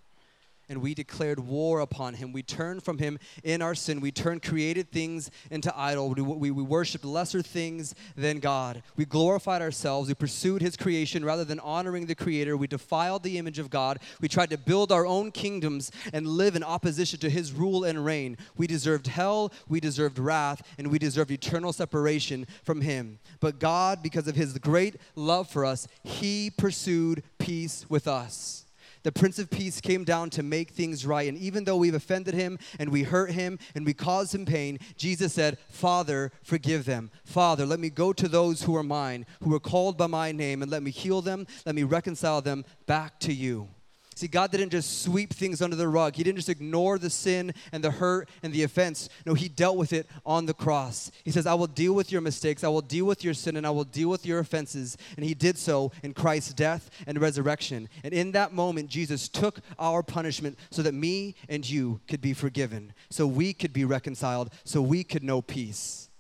and 0.72 0.82
we 0.82 0.94
declared 0.94 1.38
war 1.38 1.82
upon 1.82 2.14
him. 2.14 2.32
We 2.32 2.44
turned 2.44 2.82
from 2.82 2.98
him 2.98 3.20
in 3.44 3.62
our 3.62 3.76
sin. 3.76 4.00
We 4.00 4.12
turned 4.12 4.42
created 4.42 4.90
things 4.90 5.30
into 5.52 5.78
idol. 5.78 6.12
We, 6.12 6.22
we, 6.22 6.52
we 6.52 6.64
worshiped 6.64 7.04
lesser 7.04 7.42
things 7.42 7.94
than 8.16 8.40
God. 8.40 8.82
We 8.96 9.04
glorified 9.04 9.62
ourselves. 9.62 10.08
We 10.08 10.16
pursued 10.16 10.62
his 10.62 10.78
creation 10.78 11.26
rather 11.26 11.44
than 11.44 11.60
honoring 11.60 12.06
the 12.06 12.16
creator. 12.16 12.56
We 12.56 12.68
defiled 12.68 13.24
the 13.24 13.38
image 13.38 13.60
of 13.60 13.70
God. 13.70 14.00
We 14.22 14.30
tried 14.30 14.50
to 14.52 14.58
build 14.58 14.94
our 14.94 15.06
own 15.06 15.32
kingdoms 15.32 15.92
and 16.14 16.26
live 16.26 16.56
in 16.56 16.64
opposition 16.64 17.20
to 17.20 17.30
his 17.30 17.52
rule 17.52 17.84
and 17.84 18.06
reign. 18.06 18.38
We 18.56 18.66
deserved 18.66 19.08
hell, 19.08 19.52
we 19.68 19.82
deserved 19.82 20.20
wrath, 20.20 20.66
and 20.78 20.90
we 20.90 21.00
deserved 21.00 21.32
eternal 21.32 21.74
separation 21.74 22.48
from 22.64 22.80
him. 22.80 23.20
But 23.42 23.60
God, 23.60 24.02
because 24.02 24.30
of 24.30 24.36
his 24.36 24.58
great 24.58 24.96
love 25.16 25.50
for 25.50 25.66
us, 25.66 25.90
he 26.02 26.50
pursued 26.50 27.24
peace 27.40 27.86
with 27.90 28.08
us. 28.08 28.66
The 29.04 29.12
Prince 29.12 29.40
of 29.40 29.50
Peace 29.50 29.82
came 29.82 30.04
down 30.04 30.30
to 30.32 30.44
make 30.44 30.72
things 30.72 31.06
right. 31.06 31.28
And 31.28 31.38
even 31.38 31.64
though 31.64 31.78
we've 31.78 31.94
offended 31.94 32.34
him 32.34 32.60
and 32.80 32.90
we 32.90 33.04
hurt 33.04 33.32
him 33.32 33.58
and 33.76 33.86
we 33.86 33.94
caused 33.94 34.36
him 34.36 34.46
pain, 34.46 34.80
Jesus 34.96 35.34
said, 35.34 35.58
Father, 35.70 36.32
forgive 36.44 36.86
them. 36.86 37.10
Father, 37.24 37.66
let 37.66 37.80
me 37.80 37.90
go 37.90 38.14
to 38.14 38.28
those 38.28 38.64
who 38.64 38.76
are 38.76 38.84
mine, 38.84 39.26
who 39.44 39.54
are 39.56 39.60
called 39.60 39.98
by 39.98 40.08
my 40.08 40.32
name, 40.32 40.62
and 40.62 40.72
let 40.72 40.84
me 40.84 40.92
heal 40.92 41.22
them, 41.22 41.48
let 41.66 41.76
me 41.76 41.84
reconcile 41.84 42.42
them 42.42 42.66
back 42.86 43.20
to 43.22 43.34
you. 43.34 43.70
See, 44.14 44.28
God 44.28 44.52
didn't 44.52 44.72
just 44.72 45.04
sweep 45.04 45.34
things 45.34 45.62
under 45.62 45.76
the 45.76 45.88
rug. 45.88 46.16
He 46.16 46.24
didn't 46.24 46.38
just 46.38 46.50
ignore 46.50 47.00
the 47.00 47.10
sin 47.10 47.54
and 47.72 47.84
the 47.84 47.92
hurt 47.92 48.30
and 48.44 48.54
the 48.54 48.64
offense. 48.64 49.10
No, 49.26 49.34
He 49.34 49.48
dealt 49.48 49.78
with 49.78 49.94
it 49.94 50.06
on 50.26 50.46
the 50.46 50.54
cross. 50.54 51.12
He 51.24 51.32
says, 51.32 51.48
I 51.48 51.54
will 51.54 51.68
deal 51.68 51.94
with 51.94 52.12
your 52.12 52.22
mistakes, 52.22 52.64
I 52.64 52.68
will 52.68 52.82
deal 52.82 53.06
with 53.06 53.24
your 53.24 53.34
sin, 53.34 53.56
and 53.56 53.66
I 53.66 53.70
will 53.70 53.86
deal 53.86 54.10
with 54.10 54.26
your 54.26 54.40
offenses. 54.40 54.98
And 55.16 55.26
He 55.26 55.34
did 55.34 55.58
so 55.58 55.92
in 56.04 56.14
Christ's 56.14 56.54
death 56.54 56.90
and 57.08 57.20
resurrection. 57.20 57.88
And 58.04 58.14
in 58.14 58.34
that 58.34 58.54
moment, 58.54 58.90
Jesus 58.90 59.30
took 59.30 59.60
our 59.80 60.04
punishment 60.04 60.60
so 60.72 60.82
that 60.82 60.94
me 60.94 61.36
and 61.48 61.68
you 61.68 62.02
could 62.08 62.22
be 62.22 62.34
forgiven, 62.34 62.94
so 63.10 63.26
we 63.26 63.54
could 63.54 63.74
be 63.74 63.86
reconciled, 63.86 64.52
so 64.66 64.82
we 64.82 65.04
could 65.04 65.24
know 65.24 65.42
peace. 65.42 66.11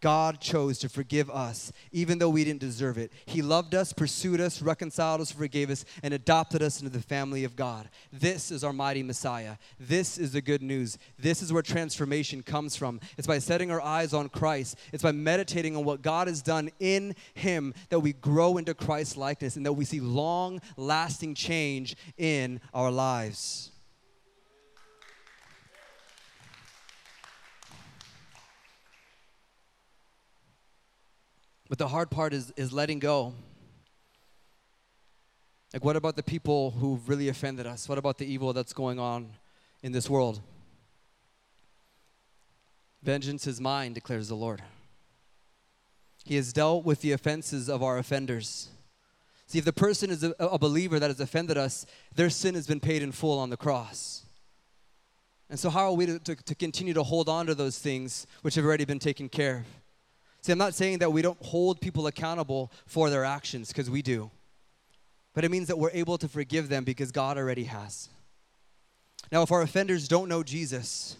God 0.00 0.40
chose 0.40 0.78
to 0.80 0.88
forgive 0.88 1.30
us, 1.30 1.72
even 1.92 2.18
though 2.18 2.28
we 2.28 2.44
didn't 2.44 2.60
deserve 2.60 2.98
it. 2.98 3.12
He 3.26 3.42
loved 3.42 3.74
us, 3.74 3.92
pursued 3.92 4.40
us, 4.40 4.62
reconciled 4.62 5.20
us, 5.20 5.32
forgave 5.32 5.70
us, 5.70 5.84
and 6.02 6.14
adopted 6.14 6.62
us 6.62 6.80
into 6.80 6.90
the 6.90 7.02
family 7.02 7.44
of 7.44 7.56
God. 7.56 7.88
This 8.12 8.50
is 8.50 8.64
our 8.64 8.72
mighty 8.72 9.02
Messiah. 9.02 9.56
This 9.78 10.18
is 10.18 10.32
the 10.32 10.40
good 10.40 10.62
news. 10.62 10.98
This 11.18 11.42
is 11.42 11.52
where 11.52 11.62
transformation 11.62 12.42
comes 12.42 12.76
from. 12.76 13.00
It's 13.18 13.26
by 13.26 13.38
setting 13.38 13.70
our 13.70 13.80
eyes 13.80 14.14
on 14.14 14.28
Christ, 14.28 14.78
it's 14.92 15.02
by 15.02 15.12
meditating 15.12 15.76
on 15.76 15.84
what 15.84 16.02
God 16.02 16.28
has 16.28 16.42
done 16.42 16.70
in 16.80 17.14
Him 17.34 17.74
that 17.88 18.00
we 18.00 18.12
grow 18.12 18.56
into 18.56 18.74
Christ's 18.74 19.16
likeness 19.16 19.56
and 19.56 19.66
that 19.66 19.72
we 19.72 19.84
see 19.84 20.00
long 20.00 20.60
lasting 20.76 21.34
change 21.34 21.96
in 22.16 22.60
our 22.72 22.90
lives. 22.90 23.70
But 31.70 31.78
the 31.78 31.86
hard 31.86 32.10
part 32.10 32.34
is, 32.34 32.52
is 32.56 32.72
letting 32.72 32.98
go. 32.98 33.32
Like, 35.72 35.84
what 35.84 35.94
about 35.94 36.16
the 36.16 36.22
people 36.24 36.72
who've 36.72 37.08
really 37.08 37.28
offended 37.28 37.64
us? 37.64 37.88
What 37.88 37.96
about 37.96 38.18
the 38.18 38.26
evil 38.26 38.52
that's 38.52 38.72
going 38.72 38.98
on 38.98 39.30
in 39.80 39.92
this 39.92 40.10
world? 40.10 40.40
Vengeance 43.04 43.46
is 43.46 43.60
mine, 43.60 43.92
declares 43.92 44.26
the 44.26 44.34
Lord. 44.34 44.62
He 46.24 46.34
has 46.34 46.52
dealt 46.52 46.84
with 46.84 47.02
the 47.02 47.12
offenses 47.12 47.70
of 47.70 47.84
our 47.84 47.98
offenders. 47.98 48.68
See, 49.46 49.58
if 49.58 49.64
the 49.64 49.72
person 49.72 50.10
is 50.10 50.24
a, 50.24 50.34
a, 50.40 50.58
believer 50.58 50.98
that 50.98 51.08
has 51.08 51.20
offended 51.20 51.56
us, 51.56 51.86
their 52.16 52.30
sin 52.30 52.56
has 52.56 52.66
been 52.66 52.80
paid 52.80 53.00
in 53.00 53.12
full 53.12 53.38
on 53.38 53.48
the 53.48 53.56
cross. 53.56 54.24
And 55.48 55.58
so, 55.58 55.70
how 55.70 55.86
are 55.86 55.94
we 55.94 56.06
to, 56.06 56.18
to, 56.18 56.34
to 56.34 56.54
continue 56.56 56.94
to 56.94 57.04
hold 57.04 57.28
on 57.28 57.46
to 57.46 57.54
those 57.54 57.78
things 57.78 58.26
which 58.42 58.56
have 58.56 58.64
already 58.64 58.84
been 58.84 58.98
taken 58.98 59.28
care 59.28 59.58
of? 59.58 59.79
See, 60.42 60.52
I'm 60.52 60.58
not 60.58 60.74
saying 60.74 60.98
that 60.98 61.12
we 61.12 61.22
don't 61.22 61.42
hold 61.42 61.80
people 61.80 62.06
accountable 62.06 62.72
for 62.86 63.10
their 63.10 63.24
actions, 63.24 63.68
because 63.68 63.90
we 63.90 64.02
do. 64.02 64.30
But 65.34 65.44
it 65.44 65.50
means 65.50 65.68
that 65.68 65.78
we're 65.78 65.90
able 65.92 66.18
to 66.18 66.28
forgive 66.28 66.68
them 66.68 66.84
because 66.84 67.12
God 67.12 67.38
already 67.38 67.64
has. 67.64 68.08
Now, 69.30 69.42
if 69.42 69.52
our 69.52 69.62
offenders 69.62 70.08
don't 70.08 70.28
know 70.28 70.42
Jesus, 70.42 71.16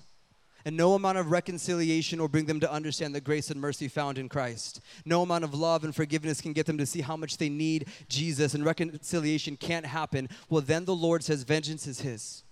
and 0.64 0.76
no 0.76 0.94
amount 0.94 1.18
of 1.18 1.30
reconciliation 1.30 2.20
will 2.20 2.28
bring 2.28 2.46
them 2.46 2.60
to 2.60 2.70
understand 2.70 3.14
the 3.14 3.20
grace 3.20 3.50
and 3.50 3.60
mercy 3.60 3.88
found 3.88 4.18
in 4.18 4.28
Christ. 4.28 4.80
No 5.04 5.22
amount 5.22 5.44
of 5.44 5.54
love 5.54 5.84
and 5.84 5.94
forgiveness 5.94 6.40
can 6.40 6.52
get 6.52 6.66
them 6.66 6.78
to 6.78 6.86
see 6.86 7.00
how 7.00 7.16
much 7.16 7.38
they 7.38 7.48
need 7.48 7.88
Jesus, 8.08 8.54
and 8.54 8.64
reconciliation 8.64 9.56
can't 9.56 9.86
happen. 9.86 10.28
Well, 10.48 10.60
then 10.60 10.84
the 10.84 10.94
Lord 10.94 11.24
says, 11.24 11.44
Vengeance 11.44 11.86
is 11.86 12.00
His. 12.00 12.42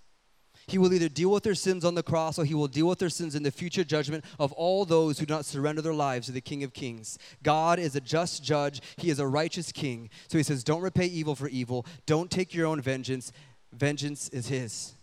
He 0.68 0.78
will 0.78 0.92
either 0.92 1.08
deal 1.08 1.30
with 1.30 1.42
their 1.42 1.56
sins 1.56 1.84
on 1.84 1.96
the 1.96 2.02
cross 2.02 2.38
or 2.38 2.44
he 2.44 2.54
will 2.54 2.68
deal 2.68 2.86
with 2.86 3.00
their 3.00 3.08
sins 3.08 3.34
in 3.34 3.42
the 3.42 3.50
future 3.50 3.82
judgment 3.84 4.24
of 4.38 4.52
all 4.52 4.84
those 4.84 5.18
who 5.18 5.26
do 5.26 5.34
not 5.34 5.44
surrender 5.44 5.82
their 5.82 5.94
lives 5.94 6.26
to 6.26 6.32
the 6.32 6.40
King 6.40 6.62
of 6.62 6.72
Kings. 6.72 7.18
God 7.42 7.78
is 7.80 7.96
a 7.96 8.00
just 8.00 8.44
judge, 8.44 8.80
he 8.96 9.10
is 9.10 9.18
a 9.18 9.26
righteous 9.26 9.72
king. 9.72 10.10
So 10.28 10.38
he 10.38 10.44
says, 10.44 10.62
Don't 10.62 10.82
repay 10.82 11.06
evil 11.06 11.34
for 11.34 11.48
evil, 11.48 11.86
don't 12.06 12.30
take 12.30 12.54
your 12.54 12.66
own 12.66 12.80
vengeance. 12.80 13.32
Vengeance 13.72 14.28
is 14.30 14.48
his 14.48 14.94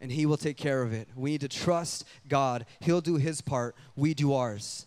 and 0.00 0.12
He 0.12 0.26
will 0.26 0.36
take 0.36 0.56
care 0.56 0.82
of 0.82 0.92
it. 0.92 1.08
We 1.16 1.30
need 1.32 1.40
to 1.42 1.48
trust 1.48 2.04
God. 2.28 2.66
He'll 2.80 3.00
do 3.00 3.16
His 3.16 3.40
part, 3.40 3.74
we 3.96 4.14
do 4.14 4.32
ours. 4.32 4.86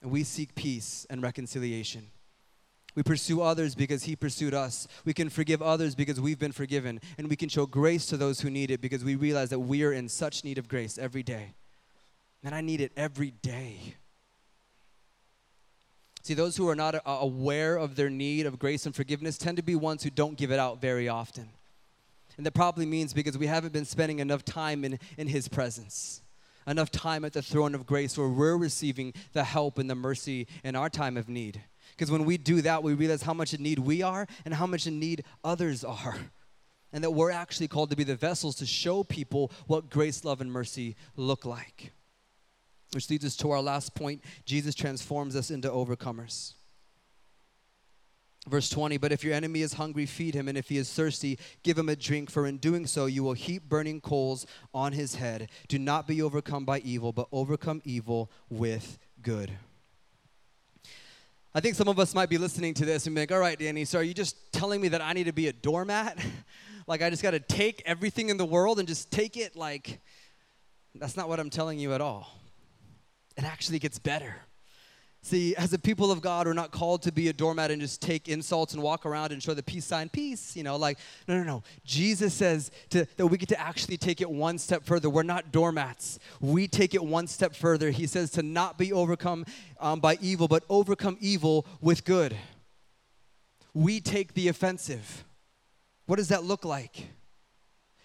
And 0.00 0.10
we 0.10 0.24
seek 0.24 0.54
peace 0.54 1.06
and 1.10 1.22
reconciliation. 1.22 2.10
We 2.94 3.02
pursue 3.02 3.40
others 3.40 3.74
because 3.74 4.04
He 4.04 4.16
pursued 4.16 4.52
us. 4.52 4.86
We 5.04 5.14
can 5.14 5.30
forgive 5.30 5.62
others 5.62 5.94
because 5.94 6.20
we've 6.20 6.38
been 6.38 6.52
forgiven. 6.52 7.00
And 7.16 7.28
we 7.28 7.36
can 7.36 7.48
show 7.48 7.66
grace 7.66 8.06
to 8.06 8.16
those 8.16 8.40
who 8.40 8.50
need 8.50 8.70
it 8.70 8.80
because 8.80 9.02
we 9.04 9.16
realize 9.16 9.50
that 9.50 9.60
we 9.60 9.82
are 9.84 9.92
in 9.92 10.08
such 10.08 10.44
need 10.44 10.58
of 10.58 10.68
grace 10.68 10.98
every 10.98 11.22
day. 11.22 11.54
And 12.44 12.54
I 12.54 12.60
need 12.60 12.80
it 12.80 12.92
every 12.96 13.30
day. 13.30 13.94
See, 16.22 16.34
those 16.34 16.56
who 16.56 16.68
are 16.68 16.76
not 16.76 16.94
aware 17.04 17.76
of 17.76 17.96
their 17.96 18.10
need 18.10 18.46
of 18.46 18.58
grace 18.58 18.86
and 18.86 18.94
forgiveness 18.94 19.38
tend 19.38 19.56
to 19.56 19.62
be 19.62 19.74
ones 19.74 20.02
who 20.04 20.10
don't 20.10 20.36
give 20.36 20.52
it 20.52 20.58
out 20.58 20.80
very 20.80 21.08
often. 21.08 21.48
And 22.36 22.46
that 22.46 22.52
probably 22.52 22.86
means 22.86 23.12
because 23.12 23.36
we 23.36 23.46
haven't 23.46 23.72
been 23.72 23.84
spending 23.84 24.20
enough 24.20 24.44
time 24.44 24.84
in, 24.84 24.98
in 25.18 25.28
His 25.28 25.48
presence, 25.48 26.22
enough 26.66 26.90
time 26.90 27.24
at 27.24 27.32
the 27.32 27.42
throne 27.42 27.74
of 27.74 27.86
grace 27.86 28.16
where 28.16 28.28
we're 28.28 28.56
receiving 28.56 29.12
the 29.32 29.44
help 29.44 29.78
and 29.78 29.90
the 29.90 29.94
mercy 29.94 30.46
in 30.62 30.76
our 30.76 30.88
time 30.88 31.16
of 31.16 31.28
need. 31.28 31.62
Because 31.92 32.10
when 32.10 32.24
we 32.24 32.36
do 32.36 32.62
that, 32.62 32.82
we 32.82 32.94
realize 32.94 33.22
how 33.22 33.34
much 33.34 33.54
in 33.54 33.62
need 33.62 33.78
we 33.78 34.02
are 34.02 34.26
and 34.44 34.54
how 34.54 34.66
much 34.66 34.86
in 34.86 34.98
need 34.98 35.24
others 35.44 35.84
are. 35.84 36.16
And 36.92 37.04
that 37.04 37.10
we're 37.10 37.30
actually 37.30 37.68
called 37.68 37.90
to 37.90 37.96
be 37.96 38.04
the 38.04 38.16
vessels 38.16 38.56
to 38.56 38.66
show 38.66 39.02
people 39.02 39.50
what 39.66 39.88
grace, 39.88 40.24
love, 40.24 40.40
and 40.40 40.52
mercy 40.52 40.96
look 41.16 41.46
like. 41.46 41.92
Which 42.92 43.08
leads 43.08 43.24
us 43.24 43.36
to 43.36 43.50
our 43.50 43.62
last 43.62 43.94
point 43.94 44.22
Jesus 44.44 44.74
transforms 44.74 45.34
us 45.36 45.50
into 45.50 45.68
overcomers. 45.68 46.54
Verse 48.48 48.68
20, 48.68 48.96
but 48.96 49.12
if 49.12 49.22
your 49.22 49.34
enemy 49.34 49.62
is 49.62 49.74
hungry, 49.74 50.04
feed 50.04 50.34
him, 50.34 50.48
and 50.48 50.58
if 50.58 50.68
he 50.68 50.76
is 50.76 50.92
thirsty, 50.92 51.38
give 51.62 51.78
him 51.78 51.88
a 51.88 51.94
drink, 51.94 52.28
for 52.28 52.44
in 52.44 52.58
doing 52.58 52.86
so 52.88 53.06
you 53.06 53.22
will 53.22 53.34
heap 53.34 53.68
burning 53.68 54.00
coals 54.00 54.46
on 54.74 54.92
his 54.92 55.14
head. 55.14 55.48
Do 55.68 55.78
not 55.78 56.08
be 56.08 56.20
overcome 56.20 56.64
by 56.64 56.80
evil, 56.80 57.12
but 57.12 57.28
overcome 57.30 57.80
evil 57.84 58.32
with 58.50 58.98
good. 59.22 59.52
I 61.54 61.60
think 61.60 61.74
some 61.74 61.88
of 61.88 61.98
us 61.98 62.14
might 62.14 62.30
be 62.30 62.38
listening 62.38 62.72
to 62.74 62.86
this 62.86 63.06
and 63.06 63.14
be 63.14 63.22
like, 63.22 63.32
all 63.32 63.38
right, 63.38 63.58
Danny, 63.58 63.84
so 63.84 63.98
are 63.98 64.02
you 64.02 64.14
just 64.14 64.52
telling 64.52 64.80
me 64.80 64.88
that 64.88 65.02
I 65.02 65.12
need 65.12 65.24
to 65.24 65.34
be 65.34 65.48
a 65.48 65.52
doormat? 65.52 66.18
like 66.86 67.02
I 67.02 67.10
just 67.10 67.22
got 67.22 67.32
to 67.32 67.40
take 67.40 67.82
everything 67.84 68.30
in 68.30 68.38
the 68.38 68.44
world 68.44 68.78
and 68.78 68.88
just 68.88 69.10
take 69.10 69.36
it? 69.36 69.54
Like, 69.54 70.00
that's 70.94 71.16
not 71.16 71.28
what 71.28 71.38
I'm 71.38 71.50
telling 71.50 71.78
you 71.78 71.92
at 71.92 72.00
all. 72.00 72.40
It 73.36 73.44
actually 73.44 73.78
gets 73.78 73.98
better. 73.98 74.36
See, 75.24 75.54
as 75.54 75.72
a 75.72 75.78
people 75.78 76.10
of 76.10 76.20
God, 76.20 76.48
we're 76.48 76.52
not 76.52 76.72
called 76.72 77.02
to 77.02 77.12
be 77.12 77.28
a 77.28 77.32
doormat 77.32 77.70
and 77.70 77.80
just 77.80 78.02
take 78.02 78.28
insults 78.28 78.74
and 78.74 78.82
walk 78.82 79.06
around 79.06 79.30
and 79.30 79.40
show 79.40 79.54
the 79.54 79.62
peace 79.62 79.84
sign, 79.84 80.08
peace. 80.08 80.56
You 80.56 80.64
know, 80.64 80.74
like, 80.74 80.98
no, 81.28 81.36
no, 81.38 81.44
no. 81.44 81.62
Jesus 81.84 82.34
says 82.34 82.72
to, 82.90 83.06
that 83.16 83.28
we 83.28 83.38
get 83.38 83.48
to 83.50 83.60
actually 83.60 83.96
take 83.96 84.20
it 84.20 84.28
one 84.28 84.58
step 84.58 84.84
further. 84.84 85.08
We're 85.08 85.22
not 85.22 85.52
doormats. 85.52 86.18
We 86.40 86.66
take 86.66 86.92
it 86.94 87.04
one 87.04 87.28
step 87.28 87.54
further. 87.54 87.90
He 87.90 88.08
says 88.08 88.32
to 88.32 88.42
not 88.42 88.78
be 88.78 88.92
overcome 88.92 89.46
um, 89.78 90.00
by 90.00 90.18
evil, 90.20 90.48
but 90.48 90.64
overcome 90.68 91.16
evil 91.20 91.66
with 91.80 92.04
good. 92.04 92.36
We 93.74 94.00
take 94.00 94.34
the 94.34 94.48
offensive. 94.48 95.24
What 96.06 96.16
does 96.16 96.28
that 96.28 96.42
look 96.42 96.64
like? 96.64 97.06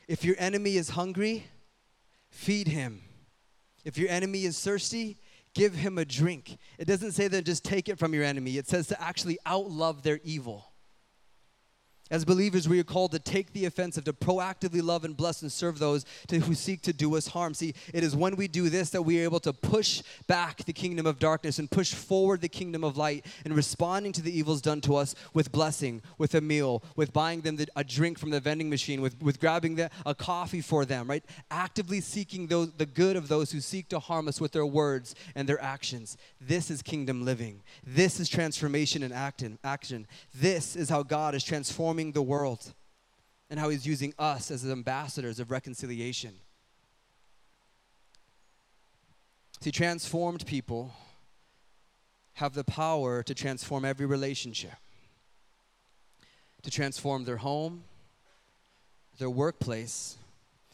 If 0.08 0.24
your 0.24 0.36
enemy 0.38 0.78
is 0.78 0.90
hungry, 0.90 1.48
feed 2.30 2.68
him. 2.68 3.02
If 3.84 3.98
your 3.98 4.10
enemy 4.10 4.44
is 4.44 4.60
thirsty, 4.60 5.18
give 5.58 5.74
him 5.74 5.98
a 5.98 6.06
drink. 6.06 6.58
It 6.78 6.86
doesn't 6.86 7.14
say 7.14 7.28
that 7.28 7.44
just 7.44 7.66
take 7.66 7.90
it 7.90 7.98
from 7.98 8.14
your 8.14 8.24
enemy, 8.24 8.58
it 8.58 8.68
says 8.68 8.88
to 8.88 9.02
actually 9.02 9.40
outlove 9.46 10.04
their 10.04 10.20
evil. 10.24 10.67
As 12.10 12.26
believers, 12.26 12.68
we 12.70 12.80
are 12.80 12.84
called 12.86 13.12
to 13.12 13.20
take 13.20 13.54
the 13.54 13.66
offensive, 13.66 14.06
to 14.06 14.14
proactively 14.14 14.82
love 14.82 15.04
and 15.04 15.16
bless 15.16 15.42
and 15.42 15.52
serve 15.52 15.80
those 15.80 16.06
to, 16.28 16.40
who 16.40 16.54
seek 16.54 16.82
to 16.84 16.94
do 16.94 17.16
us 17.16 17.28
harm. 17.28 17.54
See, 17.54 17.74
it 17.94 18.04
is 18.04 18.16
when 18.16 18.36
we 18.36 18.48
do 18.48 18.70
this 18.70 18.92
that 18.92 19.02
we 19.02 19.20
are 19.20 19.24
able 19.24 19.40
to 19.42 19.54
push 19.54 20.02
back 20.28 20.64
the 20.66 20.74
kingdom 20.74 21.06
of 21.06 21.20
darkness 21.20 21.60
and 21.60 21.70
push 21.70 21.94
forward 21.94 22.42
the 22.42 22.50
kingdom 22.50 22.84
of 22.84 22.96
light 22.96 23.26
and 23.44 23.56
responding 23.56 24.14
to 24.14 24.22
the 24.22 24.38
evils 24.38 24.62
done 24.62 24.80
to 24.82 24.96
us 24.96 25.16
with 25.34 25.52
blessing, 25.52 26.02
with 26.18 26.34
a 26.36 26.42
meal, 26.42 26.84
with 26.96 27.12
buying 27.12 27.42
them 27.42 27.58
the, 27.58 27.68
a 27.76 27.84
drink 27.84 28.18
from 28.18 28.30
the 28.30 28.40
vending 28.40 28.70
machine, 28.70 29.02
with, 29.02 29.22
with 29.22 29.40
grabbing 29.40 29.76
the, 29.76 29.90
a 30.06 30.16
coffee 30.16 30.62
for 30.62 30.86
them, 30.86 31.10
right? 31.10 31.26
Actively 31.52 32.00
seeking 32.00 32.48
those, 32.48 32.72
the 32.74 32.86
good 32.86 33.16
of 33.16 33.28
those 33.28 33.52
who 33.52 33.60
seek 33.60 33.90
to 33.90 34.00
harm 34.00 34.28
us 34.28 34.40
with 34.40 34.52
their 34.52 34.66
words 34.66 35.16
and 35.36 35.48
their 35.50 35.62
actions. 35.62 36.18
This 36.40 36.72
is 36.72 36.82
kingdom 36.82 37.26
living. 37.26 37.62
This 37.86 38.20
is 38.20 38.30
transformation 38.30 39.04
in 39.04 39.12
action. 39.12 40.08
This 40.34 40.76
is 40.76 40.90
how 40.90 41.04
God 41.04 41.36
is 41.36 41.44
transforming 41.44 41.97
the 42.06 42.22
world 42.22 42.74
and 43.50 43.60
how 43.60 43.70
he's 43.70 43.86
using 43.86 44.14
us 44.20 44.52
as 44.52 44.64
ambassadors 44.70 45.40
of 45.40 45.52
reconciliation. 45.52 46.34
See, 49.62 49.72
transformed 49.72 50.46
people 50.46 50.94
have 52.34 52.54
the 52.54 52.64
power 52.64 53.24
to 53.24 53.34
transform 53.34 53.84
every 53.84 54.06
relationship, 54.06 54.76
to 56.62 56.70
transform 56.70 57.26
their 57.26 57.38
home, 57.38 57.84
their 59.18 59.30
workplace, 59.30 60.18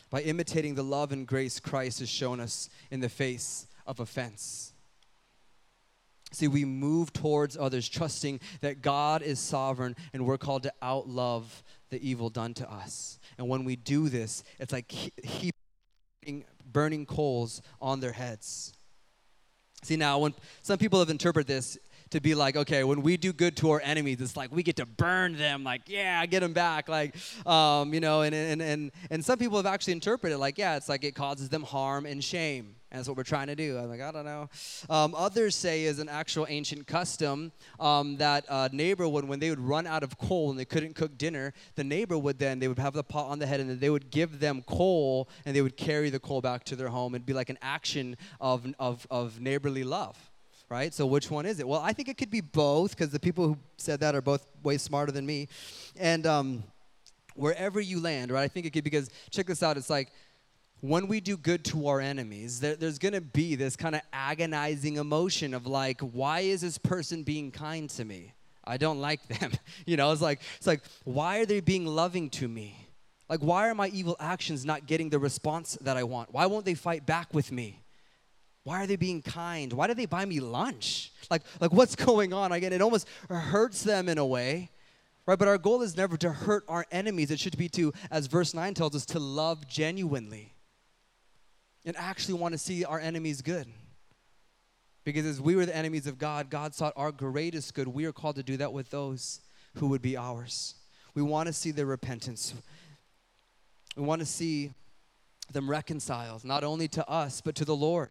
by 0.10 0.22
imitating 0.22 0.76
the 0.76 0.84
love 0.84 1.14
and 1.14 1.26
grace 1.26 1.60
Christ 1.60 2.00
has 2.00 2.10
shown 2.10 2.40
us 2.42 2.70
in 2.92 3.00
the 3.00 3.10
face 3.10 3.66
of 3.88 4.00
offense. 4.00 4.73
See, 6.34 6.48
we 6.48 6.66
move 6.66 7.14
towards 7.14 7.56
others, 7.56 7.88
trusting 7.88 8.40
that 8.62 8.82
God 8.82 9.22
is 9.22 9.40
sovereign 9.40 9.96
and 10.14 10.26
we're 10.26 10.40
called 10.40 10.64
to 10.64 10.74
outlove 10.82 11.46
the 11.90 12.08
evil 12.08 12.30
done 12.30 12.56
to 12.56 12.70
us. 12.70 13.20
And 13.38 13.48
when 13.48 13.64
we 13.64 13.76
do 13.76 14.10
this, 14.10 14.44
it's 14.60 14.74
like 14.74 14.92
heaping 14.92 16.44
burning 16.66 17.06
coals 17.06 17.62
on 17.80 18.00
their 18.00 18.12
heads. 18.12 18.74
See, 19.84 19.96
now, 19.96 20.18
when 20.18 20.34
some 20.62 20.78
people 20.80 21.00
have 21.00 21.10
interpreted 21.10 21.48
this 21.48 21.78
to 22.12 22.22
be 22.22 22.36
like, 22.36 22.56
okay, 22.56 22.84
when 22.84 23.02
we 23.02 23.18
do 23.18 23.34
good 23.34 23.58
to 23.58 23.72
our 23.72 23.82
enemies, 23.84 24.22
it's 24.22 24.38
like 24.38 24.52
we 24.52 24.64
get 24.64 24.78
to 24.78 24.86
burn 24.86 25.36
them, 25.36 25.64
like, 25.64 25.82
yeah, 25.88 26.26
get 26.26 26.40
them 26.40 26.54
back, 26.54 26.88
like, 26.88 27.16
um, 27.46 27.94
you 27.94 28.00
know, 28.00 28.22
and, 28.22 28.34
and, 28.34 28.62
and, 28.62 28.92
and 29.10 29.26
some 29.26 29.38
people 29.38 29.58
have 29.58 29.66
actually 29.66 29.94
interpreted 29.94 30.38
like, 30.38 30.58
yeah, 30.58 30.78
it's 30.78 30.88
like 30.88 31.04
it 31.04 31.16
causes 31.16 31.50
them 31.50 31.64
harm 31.64 32.06
and 32.06 32.24
shame. 32.24 32.76
And 32.94 33.00
that's 33.00 33.08
what 33.08 33.18
we're 33.18 33.24
trying 33.24 33.48
to 33.48 33.56
do. 33.56 33.76
I'm 33.76 33.90
like, 33.90 34.02
I 34.02 34.12
don't 34.12 34.24
know. 34.24 34.50
Um, 34.88 35.16
others 35.16 35.56
say 35.56 35.86
is 35.86 35.98
an 35.98 36.08
actual 36.08 36.46
ancient 36.48 36.86
custom 36.86 37.52
um, 37.80 38.18
that 38.18 38.46
a 38.48 38.70
neighbor 38.72 39.08
would, 39.08 39.26
when 39.26 39.40
they 39.40 39.50
would 39.50 39.60
run 39.60 39.88
out 39.88 40.04
of 40.04 40.20
coal 40.20 40.52
and 40.52 40.60
they 40.60 40.66
couldn't 40.66 40.94
cook 40.94 41.18
dinner, 41.18 41.54
the 41.74 41.84
neighbor 41.84 42.16
would 42.16 42.38
then, 42.38 42.60
they 42.60 42.68
would 42.68 42.78
have 42.78 42.94
the 42.94 43.04
pot 43.04 43.32
on 43.32 43.40
the 43.40 43.48
head 43.48 43.60
and 43.60 43.68
then 43.68 43.80
they 43.80 43.90
would 43.90 44.12
give 44.12 44.40
them 44.40 44.64
coal 44.68 45.28
and 45.44 45.56
they 45.56 45.64
would 45.64 45.76
carry 45.76 46.12
the 46.12 46.20
coal 46.20 46.40
back 46.40 46.64
to 46.66 46.76
their 46.76 46.90
home. 46.90 47.16
It'd 47.16 47.26
be 47.26 47.34
like 47.34 47.50
an 47.50 47.58
action 47.64 48.16
of, 48.40 48.72
of, 48.78 49.08
of 49.10 49.42
neighborly 49.42 49.84
love 49.84 50.16
right? 50.70 50.92
So 50.92 51.06
which 51.06 51.30
one 51.30 51.46
is 51.46 51.60
it? 51.60 51.68
Well, 51.68 51.82
I 51.82 51.94
think 51.94 52.08
it 52.10 52.18
could 52.18 52.32
be 52.32 52.42
both 52.42 52.92
because 52.92 53.12
the 53.12 53.20
people 53.20 53.48
who 53.48 53.58
said 53.78 54.00
that 54.00 54.16
are 54.16 54.24
both 54.24 54.48
way 54.64 54.80
smarter 54.80 55.12
than 55.12 55.24
me. 55.24 55.48
And 56.00 56.26
um, 56.26 56.64
wherever 57.36 57.80
you 57.80 58.00
land, 58.00 58.32
right? 58.32 58.42
I 58.42 58.48
think 58.48 58.66
it 58.66 58.72
could 58.72 58.84
because 58.84 59.12
check 59.30 59.46
this 59.46 59.62
out. 59.62 59.78
It's 59.78 59.92
like 59.92 60.12
when 60.84 61.08
we 61.08 61.22
do 61.22 61.38
good 61.38 61.64
to 61.64 61.88
our 61.88 62.02
enemies, 62.02 62.60
there, 62.60 62.76
there's 62.76 63.00
going 63.00 63.14
to 63.14 63.22
be 63.22 63.56
this 63.56 63.78
kind 63.78 63.96
of 63.96 64.02
agonizing 64.12 64.98
emotion 64.98 65.54
of 65.54 65.66
like, 65.66 66.02
why 66.02 66.42
is 66.42 66.60
this 66.60 66.78
person 66.78 67.24
being 67.24 67.52
kind 67.52 67.90
to 67.92 68.04
me? 68.04 68.34
I 68.66 68.76
don't 68.76 69.00
like 69.00 69.26
them. 69.30 69.54
you 69.86 69.96
know, 69.96 70.12
it's 70.12 70.22
like 70.22 70.42
it's 70.58 70.68
like 70.68 70.82
why 71.06 71.40
are 71.40 71.46
they 71.46 71.62
being 71.62 71.86
loving 71.86 72.30
to 72.32 72.50
me? 72.50 72.76
Like 73.30 73.40
why 73.40 73.70
are 73.70 73.76
my 73.76 73.88
evil 73.90 74.18
actions 74.20 74.66
not 74.66 74.86
getting 74.86 75.10
the 75.10 75.20
response 75.20 75.78
that 75.80 75.96
I 75.96 76.04
want? 76.04 76.34
Why 76.34 76.48
won't 76.48 76.66
they 76.66 76.74
fight 76.74 77.06
back 77.06 77.34
with 77.34 77.50
me? 77.50 77.82
Why 78.66 78.84
are 78.84 78.88
they 78.88 78.98
being 78.98 79.22
kind? 79.22 79.72
Why 79.72 79.88
do 79.88 79.94
they 79.94 80.06
buy 80.06 80.26
me 80.26 80.42
lunch? 80.42 81.14
Like 81.32 81.44
like 81.62 81.72
what's 81.72 81.96
going 82.06 82.34
on? 82.34 82.52
Again, 82.52 82.74
it 82.74 82.82
almost 82.82 83.08
hurts 83.30 83.84
them 83.84 84.10
in 84.10 84.18
a 84.18 84.26
way. 84.26 84.70
Right? 85.26 85.40
But 85.40 85.48
our 85.48 85.58
goal 85.58 85.82
is 85.82 85.96
never 85.96 86.18
to 86.18 86.30
hurt 86.30 86.66
our 86.68 86.86
enemies. 86.92 87.32
It 87.32 87.40
should 87.40 87.58
be 87.58 87.70
to 87.70 87.94
as 88.12 88.28
verse 88.28 88.54
9 88.54 88.74
tells 88.74 88.94
us 88.94 89.06
to 89.06 89.20
love 89.20 89.66
genuinely 89.66 90.53
and 91.86 91.96
actually 91.98 92.36
want 92.36 92.54
to 92.54 92.58
see 92.58 92.86
our 92.86 93.00
enemies 93.00 93.42
good. 93.42 93.68
Because 95.04 95.26
as 95.26 95.42
we 95.42 95.56
were 95.56 95.66
the 95.66 95.76
enemies 95.76 96.08
of 96.08 96.18
God, 96.18 96.50
God 96.50 96.74
sought 96.74 96.94
our 96.96 97.12
greatest 97.12 97.74
good. 97.74 97.88
We 97.88 98.06
are 98.06 98.14
called 98.14 98.38
to 98.38 98.44
do 98.44 98.58
that 98.58 98.72
with 98.72 98.90
those 98.90 99.42
who 99.76 99.88
would 99.88 100.02
be 100.02 100.16
ours. 100.16 100.76
We 101.14 101.22
want 101.22 101.48
to 101.48 101.54
see 101.54 101.72
their 101.72 101.86
repentance. 101.86 102.54
We 103.96 104.04
want 104.04 104.22
to 104.22 104.26
see 104.26 104.74
them 105.52 105.70
reconciled, 105.70 106.46
not 106.46 106.64
only 106.64 106.88
to 106.90 107.08
us, 107.10 107.42
but 107.42 107.56
to 107.56 107.66
the 107.66 107.76
Lord. 107.76 108.10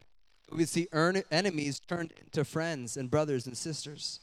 We 0.51 0.67
see 0.67 0.87
enemies 0.93 1.81
turned 1.81 2.13
into 2.21 2.45
friends 2.45 2.97
and 2.97 3.11
brothers 3.11 3.47
and 3.47 3.57
sisters. 3.57 4.21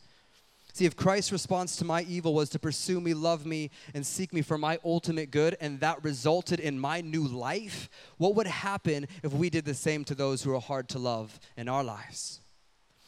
See, 0.74 0.86
if 0.86 0.95
Christ's 0.95 1.32
response 1.32 1.76
to 1.78 1.86
my 1.86 2.03
evil 2.03 2.34
was 2.34 2.49
to 2.51 2.59
pursue 2.59 3.01
me, 3.01 3.13
love 3.13 3.45
me, 3.45 3.72
and 3.93 4.05
seek 4.05 4.32
me 4.32 4.41
for 4.41 4.57
my 4.57 4.80
ultimate 4.86 5.32
good, 5.32 5.57
and 5.59 5.80
that 5.80 6.03
resulted 6.03 6.59
in 6.59 6.80
my 6.80 7.01
new 7.01 7.28
life, 7.28 7.89
what 8.17 8.36
would 8.36 8.47
happen 8.47 9.07
if 9.24 9.34
we 9.34 9.49
did 9.49 9.65
the 9.65 9.74
same 9.74 10.03
to 10.05 10.15
those 10.15 10.43
who 10.43 10.53
are 10.53 10.61
hard 10.61 10.88
to 10.89 10.99
love 10.99 11.39
in 11.57 11.67
our 11.67 11.84
lives? 11.84 12.41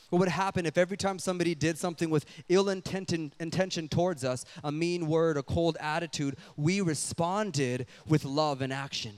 What 0.10 0.20
would 0.20 0.30
happen 0.30 0.66
if 0.66 0.78
every 0.78 0.98
time 0.98 1.20
somebody 1.20 1.56
did 1.56 1.78
something 1.78 2.10
with 2.10 2.26
ill 2.50 2.68
intention, 2.68 3.32
intention 3.40 3.88
towards 3.88 4.26
us, 4.26 4.44
a 4.64 4.72
mean 4.72 5.08
word, 5.08 5.38
a 5.38 5.44
cold 5.44 5.78
attitude, 5.80 6.36
we 6.58 6.82
responded 6.82 7.86
with 8.06 8.26
love 8.26 8.62
and 8.62 8.74
action, 8.74 9.14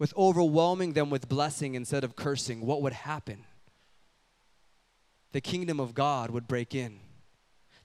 with 0.00 0.12
overwhelming 0.16 0.94
them 0.94 1.10
with 1.10 1.28
blessing 1.28 1.76
instead 1.76 2.02
of 2.02 2.16
cursing? 2.16 2.62
What 2.66 2.82
would 2.82 2.94
happen? 2.94 3.44
The 5.30 5.40
kingdom 5.40 5.78
of 5.78 5.94
God 5.94 6.30
would 6.30 6.48
break 6.48 6.74
in 6.74 6.98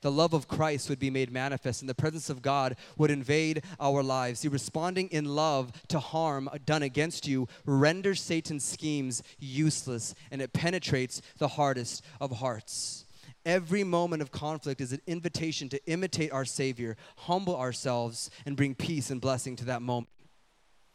the 0.05 0.11
love 0.11 0.35
of 0.35 0.47
Christ 0.47 0.87
would 0.87 0.99
be 0.99 1.09
made 1.09 1.31
manifest 1.31 1.81
and 1.81 1.89
the 1.89 1.95
presence 1.95 2.29
of 2.29 2.43
God 2.43 2.75
would 2.95 3.09
invade 3.09 3.63
our 3.79 4.03
lives. 4.03 4.41
See, 4.41 4.47
responding 4.47 5.07
in 5.07 5.25
love 5.25 5.71
to 5.87 5.97
harm 5.97 6.47
done 6.63 6.83
against 6.83 7.27
you 7.27 7.47
renders 7.65 8.21
Satan's 8.21 8.63
schemes 8.63 9.23
useless 9.39 10.13
and 10.29 10.43
it 10.43 10.53
penetrates 10.53 11.23
the 11.39 11.47
hardest 11.47 12.05
of 12.21 12.33
hearts. 12.33 13.07
Every 13.47 13.83
moment 13.83 14.21
of 14.21 14.31
conflict 14.31 14.79
is 14.79 14.93
an 14.93 15.01
invitation 15.07 15.69
to 15.69 15.83
imitate 15.87 16.31
our 16.31 16.45
Savior, 16.45 16.97
humble 17.17 17.55
ourselves, 17.55 18.29
and 18.45 18.55
bring 18.55 18.75
peace 18.75 19.09
and 19.09 19.19
blessing 19.19 19.55
to 19.55 19.65
that 19.65 19.81
moment. 19.81 20.09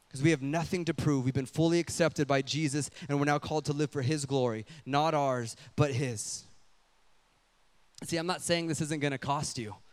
Because 0.06 0.22
we 0.22 0.30
have 0.30 0.42
nothing 0.42 0.84
to 0.84 0.94
prove. 0.94 1.24
We've 1.24 1.34
been 1.34 1.46
fully 1.46 1.80
accepted 1.80 2.28
by 2.28 2.42
Jesus, 2.42 2.90
and 3.08 3.18
we're 3.18 3.24
now 3.24 3.40
called 3.40 3.64
to 3.64 3.72
live 3.72 3.90
for 3.90 4.02
His 4.02 4.24
glory, 4.24 4.66
not 4.86 5.14
ours, 5.14 5.56
but 5.74 5.90
His. 5.90 6.44
See, 8.04 8.16
I'm 8.16 8.26
not 8.26 8.40
saying 8.40 8.68
this 8.68 8.80
isn't 8.80 9.00
going 9.00 9.12
to 9.12 9.18
cost 9.18 9.58
you. 9.58 9.74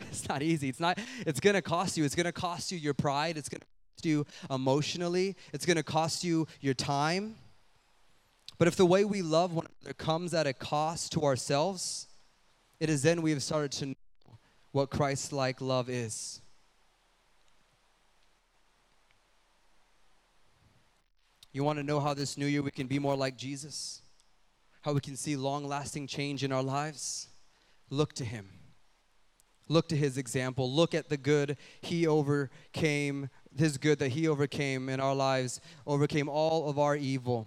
It's 0.00 0.28
not 0.28 0.42
easy. 0.42 0.68
It's 0.68 0.80
not 0.80 0.98
it's 1.20 1.40
going 1.40 1.54
to 1.54 1.62
cost 1.62 1.96
you. 1.96 2.04
It's 2.04 2.16
going 2.16 2.26
to 2.26 2.32
cost 2.32 2.72
you 2.72 2.78
your 2.78 2.94
pride. 2.94 3.38
It's 3.38 3.48
going 3.48 3.60
to 3.60 3.66
cost 3.66 4.04
you 4.06 4.26
emotionally. 4.50 5.36
It's 5.52 5.64
going 5.64 5.76
to 5.76 5.84
cost 5.84 6.24
you 6.24 6.48
your 6.60 6.74
time. 6.74 7.36
But 8.58 8.68
if 8.68 8.76
the 8.76 8.86
way 8.86 9.04
we 9.04 9.22
love 9.22 9.52
one 9.52 9.66
another 9.80 9.94
comes 9.94 10.34
at 10.34 10.46
a 10.46 10.52
cost 10.52 11.12
to 11.12 11.22
ourselves, 11.22 12.08
it 12.80 12.90
is 12.90 13.02
then 13.02 13.22
we 13.22 13.30
have 13.30 13.42
started 13.42 13.72
to 13.72 13.86
know 13.86 13.94
what 14.72 14.90
Christ-like 14.90 15.60
love 15.60 15.88
is. 15.88 16.40
You 21.52 21.62
want 21.62 21.78
to 21.78 21.84
know 21.84 22.00
how 22.00 22.14
this 22.14 22.36
new 22.36 22.46
year 22.46 22.62
we 22.62 22.72
can 22.72 22.88
be 22.88 22.98
more 22.98 23.16
like 23.16 23.36
Jesus? 23.36 24.02
How 24.84 24.92
we 24.92 25.00
can 25.00 25.16
see 25.16 25.34
long 25.34 25.66
lasting 25.66 26.08
change 26.08 26.44
in 26.44 26.52
our 26.52 26.62
lives? 26.62 27.28
Look 27.88 28.12
to 28.16 28.24
Him. 28.24 28.50
Look 29.66 29.88
to 29.88 29.96
His 29.96 30.18
example. 30.18 30.70
Look 30.70 30.92
at 30.92 31.08
the 31.08 31.16
good 31.16 31.56
He 31.80 32.06
overcame, 32.06 33.30
His 33.56 33.78
good 33.78 33.98
that 34.00 34.10
He 34.10 34.28
overcame 34.28 34.90
in 34.90 35.00
our 35.00 35.14
lives, 35.14 35.62
overcame 35.86 36.28
all 36.28 36.68
of 36.68 36.78
our 36.78 36.96
evil. 36.96 37.46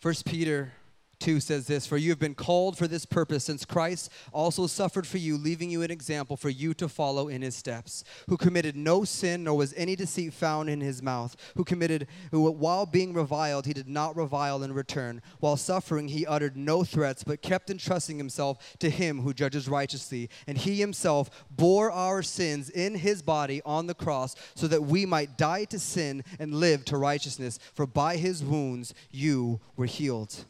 First 0.00 0.26
Peter 0.26 0.72
2 1.20 1.38
says 1.38 1.66
this 1.66 1.86
For 1.86 1.96
you 1.96 2.10
have 2.10 2.18
been 2.18 2.34
called 2.34 2.76
for 2.76 2.88
this 2.88 3.04
purpose, 3.04 3.44
since 3.44 3.64
Christ 3.64 4.10
also 4.32 4.66
suffered 4.66 5.06
for 5.06 5.18
you, 5.18 5.36
leaving 5.36 5.70
you 5.70 5.82
an 5.82 5.90
example 5.90 6.36
for 6.36 6.48
you 6.48 6.74
to 6.74 6.88
follow 6.88 7.28
in 7.28 7.42
his 7.42 7.54
steps, 7.54 8.02
who 8.28 8.36
committed 8.36 8.74
no 8.74 9.04
sin, 9.04 9.44
nor 9.44 9.56
was 9.56 9.74
any 9.76 9.94
deceit 9.94 10.32
found 10.32 10.68
in 10.68 10.80
his 10.80 11.02
mouth, 11.02 11.36
who 11.56 11.64
committed, 11.64 12.08
who 12.30 12.50
while 12.50 12.86
being 12.86 13.12
reviled, 13.12 13.66
he 13.66 13.72
did 13.72 13.88
not 13.88 14.16
revile 14.16 14.62
in 14.62 14.72
return. 14.72 15.22
While 15.38 15.56
suffering, 15.56 16.08
he 16.08 16.26
uttered 16.26 16.56
no 16.56 16.82
threats, 16.82 17.22
but 17.22 17.42
kept 17.42 17.70
entrusting 17.70 18.18
himself 18.18 18.76
to 18.78 18.90
him 18.90 19.20
who 19.20 19.34
judges 19.34 19.68
righteously. 19.68 20.30
And 20.46 20.56
he 20.56 20.80
himself 20.80 21.44
bore 21.50 21.92
our 21.92 22.22
sins 22.22 22.70
in 22.70 22.94
his 22.94 23.22
body 23.22 23.60
on 23.64 23.86
the 23.86 23.94
cross, 23.94 24.34
so 24.54 24.66
that 24.68 24.84
we 24.84 25.04
might 25.06 25.36
die 25.36 25.64
to 25.64 25.78
sin 25.78 26.24
and 26.38 26.54
live 26.54 26.84
to 26.86 26.96
righteousness. 26.96 27.58
For 27.74 27.86
by 27.86 28.16
his 28.16 28.42
wounds 28.42 28.94
you 29.10 29.60
were 29.76 29.86
healed. 29.86 30.44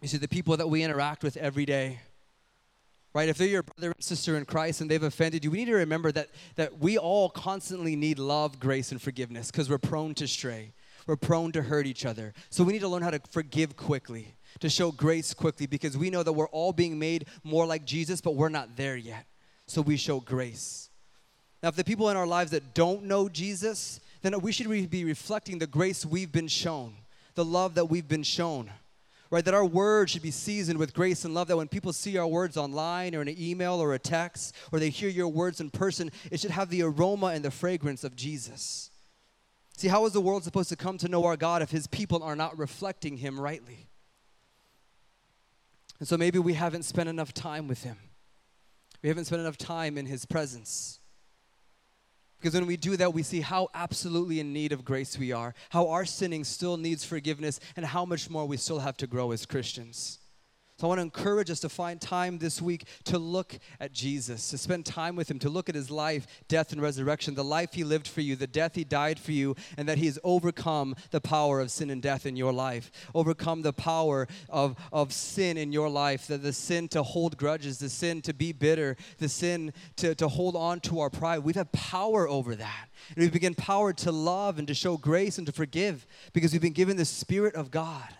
You 0.00 0.08
see, 0.08 0.18
the 0.18 0.28
people 0.28 0.56
that 0.56 0.68
we 0.68 0.82
interact 0.82 1.22
with 1.22 1.36
every 1.36 1.64
day, 1.64 2.00
right? 3.14 3.28
If 3.28 3.38
they're 3.38 3.48
your 3.48 3.62
brother 3.62 3.92
and 3.92 4.04
sister 4.04 4.36
in 4.36 4.44
Christ 4.44 4.82
and 4.82 4.90
they've 4.90 5.02
offended 5.02 5.42
you, 5.42 5.50
we 5.50 5.58
need 5.58 5.70
to 5.70 5.76
remember 5.76 6.12
that, 6.12 6.28
that 6.56 6.78
we 6.78 6.98
all 6.98 7.30
constantly 7.30 7.96
need 7.96 8.18
love, 8.18 8.60
grace, 8.60 8.92
and 8.92 9.00
forgiveness 9.00 9.50
because 9.50 9.70
we're 9.70 9.78
prone 9.78 10.14
to 10.16 10.28
stray. 10.28 10.74
We're 11.06 11.16
prone 11.16 11.52
to 11.52 11.62
hurt 11.62 11.86
each 11.86 12.04
other. 12.04 12.34
So 12.50 12.62
we 12.62 12.74
need 12.74 12.80
to 12.80 12.88
learn 12.88 13.02
how 13.02 13.10
to 13.10 13.20
forgive 13.30 13.76
quickly, 13.76 14.34
to 14.60 14.68
show 14.68 14.92
grace 14.92 15.32
quickly 15.32 15.66
because 15.66 15.96
we 15.96 16.10
know 16.10 16.22
that 16.22 16.32
we're 16.32 16.48
all 16.48 16.72
being 16.72 16.98
made 16.98 17.26
more 17.42 17.64
like 17.64 17.86
Jesus, 17.86 18.20
but 18.20 18.34
we're 18.34 18.48
not 18.48 18.76
there 18.76 18.96
yet. 18.96 19.24
So 19.66 19.80
we 19.80 19.96
show 19.96 20.20
grace. 20.20 20.90
Now, 21.62 21.70
if 21.70 21.76
the 21.76 21.84
people 21.84 22.10
in 22.10 22.16
our 22.16 22.26
lives 22.26 22.50
that 22.50 22.74
don't 22.74 23.04
know 23.04 23.28
Jesus, 23.28 24.00
then 24.20 24.38
we 24.40 24.52
should 24.52 24.68
be 24.90 25.04
reflecting 25.04 25.58
the 25.58 25.66
grace 25.66 26.04
we've 26.04 26.32
been 26.32 26.48
shown, 26.48 26.94
the 27.34 27.44
love 27.44 27.76
that 27.76 27.86
we've 27.86 28.06
been 28.06 28.22
shown 28.22 28.70
right? 29.30 29.44
That 29.44 29.54
our 29.54 29.64
words 29.64 30.12
should 30.12 30.22
be 30.22 30.30
seasoned 30.30 30.78
with 30.78 30.94
grace 30.94 31.24
and 31.24 31.34
love. 31.34 31.48
That 31.48 31.56
when 31.56 31.68
people 31.68 31.92
see 31.92 32.16
our 32.16 32.26
words 32.26 32.56
online 32.56 33.14
or 33.14 33.22
in 33.22 33.28
an 33.28 33.36
email 33.38 33.74
or 33.74 33.94
a 33.94 33.98
text, 33.98 34.54
or 34.72 34.78
they 34.78 34.90
hear 34.90 35.08
your 35.08 35.28
words 35.28 35.60
in 35.60 35.70
person, 35.70 36.10
it 36.30 36.40
should 36.40 36.50
have 36.50 36.70
the 36.70 36.82
aroma 36.82 37.26
and 37.28 37.44
the 37.44 37.50
fragrance 37.50 38.04
of 38.04 38.16
Jesus. 38.16 38.90
See, 39.76 39.88
how 39.88 40.06
is 40.06 40.12
the 40.12 40.20
world 40.20 40.42
supposed 40.42 40.70
to 40.70 40.76
come 40.76 40.96
to 40.98 41.08
know 41.08 41.24
our 41.24 41.36
God 41.36 41.60
if 41.60 41.70
his 41.70 41.86
people 41.86 42.22
are 42.22 42.36
not 42.36 42.56
reflecting 42.58 43.18
him 43.18 43.38
rightly? 43.38 43.88
And 45.98 46.08
so 46.08 46.16
maybe 46.16 46.38
we 46.38 46.54
haven't 46.54 46.84
spent 46.84 47.08
enough 47.08 47.32
time 47.34 47.68
with 47.68 47.82
him. 47.82 47.96
We 49.02 49.08
haven't 49.08 49.26
spent 49.26 49.40
enough 49.40 49.58
time 49.58 49.98
in 49.98 50.06
his 50.06 50.24
presence. 50.24 50.98
Because 52.46 52.60
when 52.60 52.68
we 52.68 52.76
do 52.76 52.96
that, 52.98 53.12
we 53.12 53.24
see 53.24 53.40
how 53.40 53.70
absolutely 53.74 54.38
in 54.38 54.52
need 54.52 54.70
of 54.70 54.84
grace 54.84 55.18
we 55.18 55.32
are, 55.32 55.52
how 55.70 55.88
our 55.88 56.04
sinning 56.04 56.44
still 56.44 56.76
needs 56.76 57.04
forgiveness, 57.04 57.58
and 57.74 57.84
how 57.84 58.04
much 58.04 58.30
more 58.30 58.46
we 58.46 58.56
still 58.56 58.78
have 58.78 58.96
to 58.98 59.08
grow 59.08 59.32
as 59.32 59.44
Christians. 59.46 60.20
So 60.78 60.86
I 60.86 60.88
want 60.88 60.98
to 60.98 61.02
encourage 61.04 61.50
us 61.50 61.60
to 61.60 61.70
find 61.70 61.98
time 61.98 62.36
this 62.36 62.60
week 62.60 62.86
to 63.04 63.18
look 63.18 63.58
at 63.80 63.94
Jesus, 63.94 64.50
to 64.50 64.58
spend 64.58 64.84
time 64.84 65.16
with 65.16 65.30
him, 65.30 65.38
to 65.38 65.48
look 65.48 65.70
at 65.70 65.74
his 65.74 65.90
life, 65.90 66.26
death, 66.48 66.70
and 66.70 66.82
resurrection, 66.82 67.34
the 67.34 67.42
life 67.42 67.72
he 67.72 67.82
lived 67.82 68.06
for 68.06 68.20
you, 68.20 68.36
the 68.36 68.46
death 68.46 68.74
he 68.74 68.84
died 68.84 69.18
for 69.18 69.32
you, 69.32 69.56
and 69.78 69.88
that 69.88 69.96
he 69.96 70.04
has 70.04 70.18
overcome 70.22 70.94
the 71.12 71.20
power 71.20 71.60
of 71.60 71.70
sin 71.70 71.88
and 71.88 72.02
death 72.02 72.26
in 72.26 72.36
your 72.36 72.52
life, 72.52 72.90
overcome 73.14 73.62
the 73.62 73.72
power 73.72 74.28
of, 74.50 74.76
of 74.92 75.14
sin 75.14 75.56
in 75.56 75.72
your 75.72 75.88
life, 75.88 76.26
the, 76.26 76.36
the 76.36 76.52
sin 76.52 76.88
to 76.88 77.02
hold 77.02 77.38
grudges, 77.38 77.78
the 77.78 77.88
sin 77.88 78.20
to 78.20 78.34
be 78.34 78.52
bitter, 78.52 78.98
the 79.16 79.30
sin 79.30 79.72
to, 79.96 80.14
to 80.14 80.28
hold 80.28 80.54
on 80.54 80.78
to 80.80 81.00
our 81.00 81.08
pride. 81.08 81.38
We've 81.38 81.56
had 81.56 81.72
power 81.72 82.28
over 82.28 82.54
that. 82.54 82.88
And 83.14 83.16
we've 83.16 83.32
been 83.32 83.44
empowered 83.44 83.96
to 83.98 84.12
love 84.12 84.58
and 84.58 84.68
to 84.68 84.74
show 84.74 84.98
grace 84.98 85.38
and 85.38 85.46
to 85.46 85.54
forgive 85.54 86.06
because 86.34 86.52
we've 86.52 86.60
been 86.60 86.74
given 86.74 86.98
the 86.98 87.06
Spirit 87.06 87.54
of 87.54 87.70
God. 87.70 88.14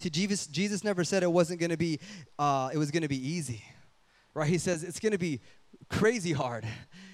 See, 0.00 0.10
Jesus, 0.10 0.46
Jesus 0.46 0.82
never 0.82 1.04
said 1.04 1.22
it 1.22 1.30
wasn't 1.30 1.60
going 1.60 1.70
to 1.70 1.76
be, 1.76 2.00
uh, 2.38 2.70
it 2.72 2.78
was 2.78 2.90
going 2.90 3.02
to 3.02 3.08
be 3.08 3.28
easy, 3.28 3.62
right? 4.32 4.48
He 4.48 4.56
says 4.56 4.82
it's 4.82 4.98
going 4.98 5.12
to 5.12 5.18
be 5.18 5.40
crazy 5.90 6.32
hard. 6.32 6.64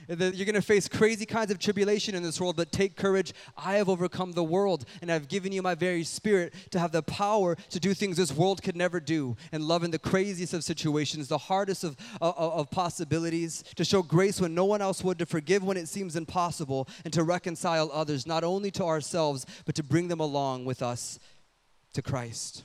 You're 0.08 0.16
going 0.46 0.54
to 0.54 0.62
face 0.62 0.86
crazy 0.86 1.26
kinds 1.26 1.50
of 1.50 1.58
tribulation 1.58 2.14
in 2.14 2.22
this 2.22 2.40
world, 2.40 2.54
but 2.54 2.70
take 2.70 2.94
courage. 2.94 3.32
I 3.56 3.74
have 3.78 3.88
overcome 3.88 4.32
the 4.32 4.44
world, 4.44 4.84
and 5.02 5.10
I've 5.10 5.26
given 5.26 5.50
you 5.50 5.62
my 5.62 5.74
very 5.74 6.04
spirit 6.04 6.54
to 6.70 6.78
have 6.78 6.92
the 6.92 7.02
power 7.02 7.56
to 7.70 7.80
do 7.80 7.92
things 7.92 8.16
this 8.16 8.32
world 8.32 8.62
could 8.62 8.76
never 8.76 9.00
do, 9.00 9.36
and 9.50 9.64
love 9.64 9.82
in 9.82 9.90
the 9.90 9.98
craziest 9.98 10.54
of 10.54 10.62
situations, 10.62 11.26
the 11.26 11.38
hardest 11.38 11.82
of, 11.82 11.96
of, 12.20 12.36
of 12.36 12.70
possibilities, 12.70 13.64
to 13.74 13.84
show 13.84 14.00
grace 14.00 14.40
when 14.40 14.54
no 14.54 14.64
one 14.64 14.80
else 14.80 15.02
would, 15.02 15.18
to 15.18 15.26
forgive 15.26 15.64
when 15.64 15.76
it 15.76 15.88
seems 15.88 16.14
impossible, 16.14 16.86
and 17.04 17.12
to 17.12 17.24
reconcile 17.24 17.90
others, 17.92 18.28
not 18.28 18.44
only 18.44 18.70
to 18.70 18.84
ourselves, 18.84 19.44
but 19.64 19.74
to 19.74 19.82
bring 19.82 20.06
them 20.06 20.20
along 20.20 20.64
with 20.64 20.82
us 20.82 21.18
to 21.94 22.02
Christ. 22.02 22.62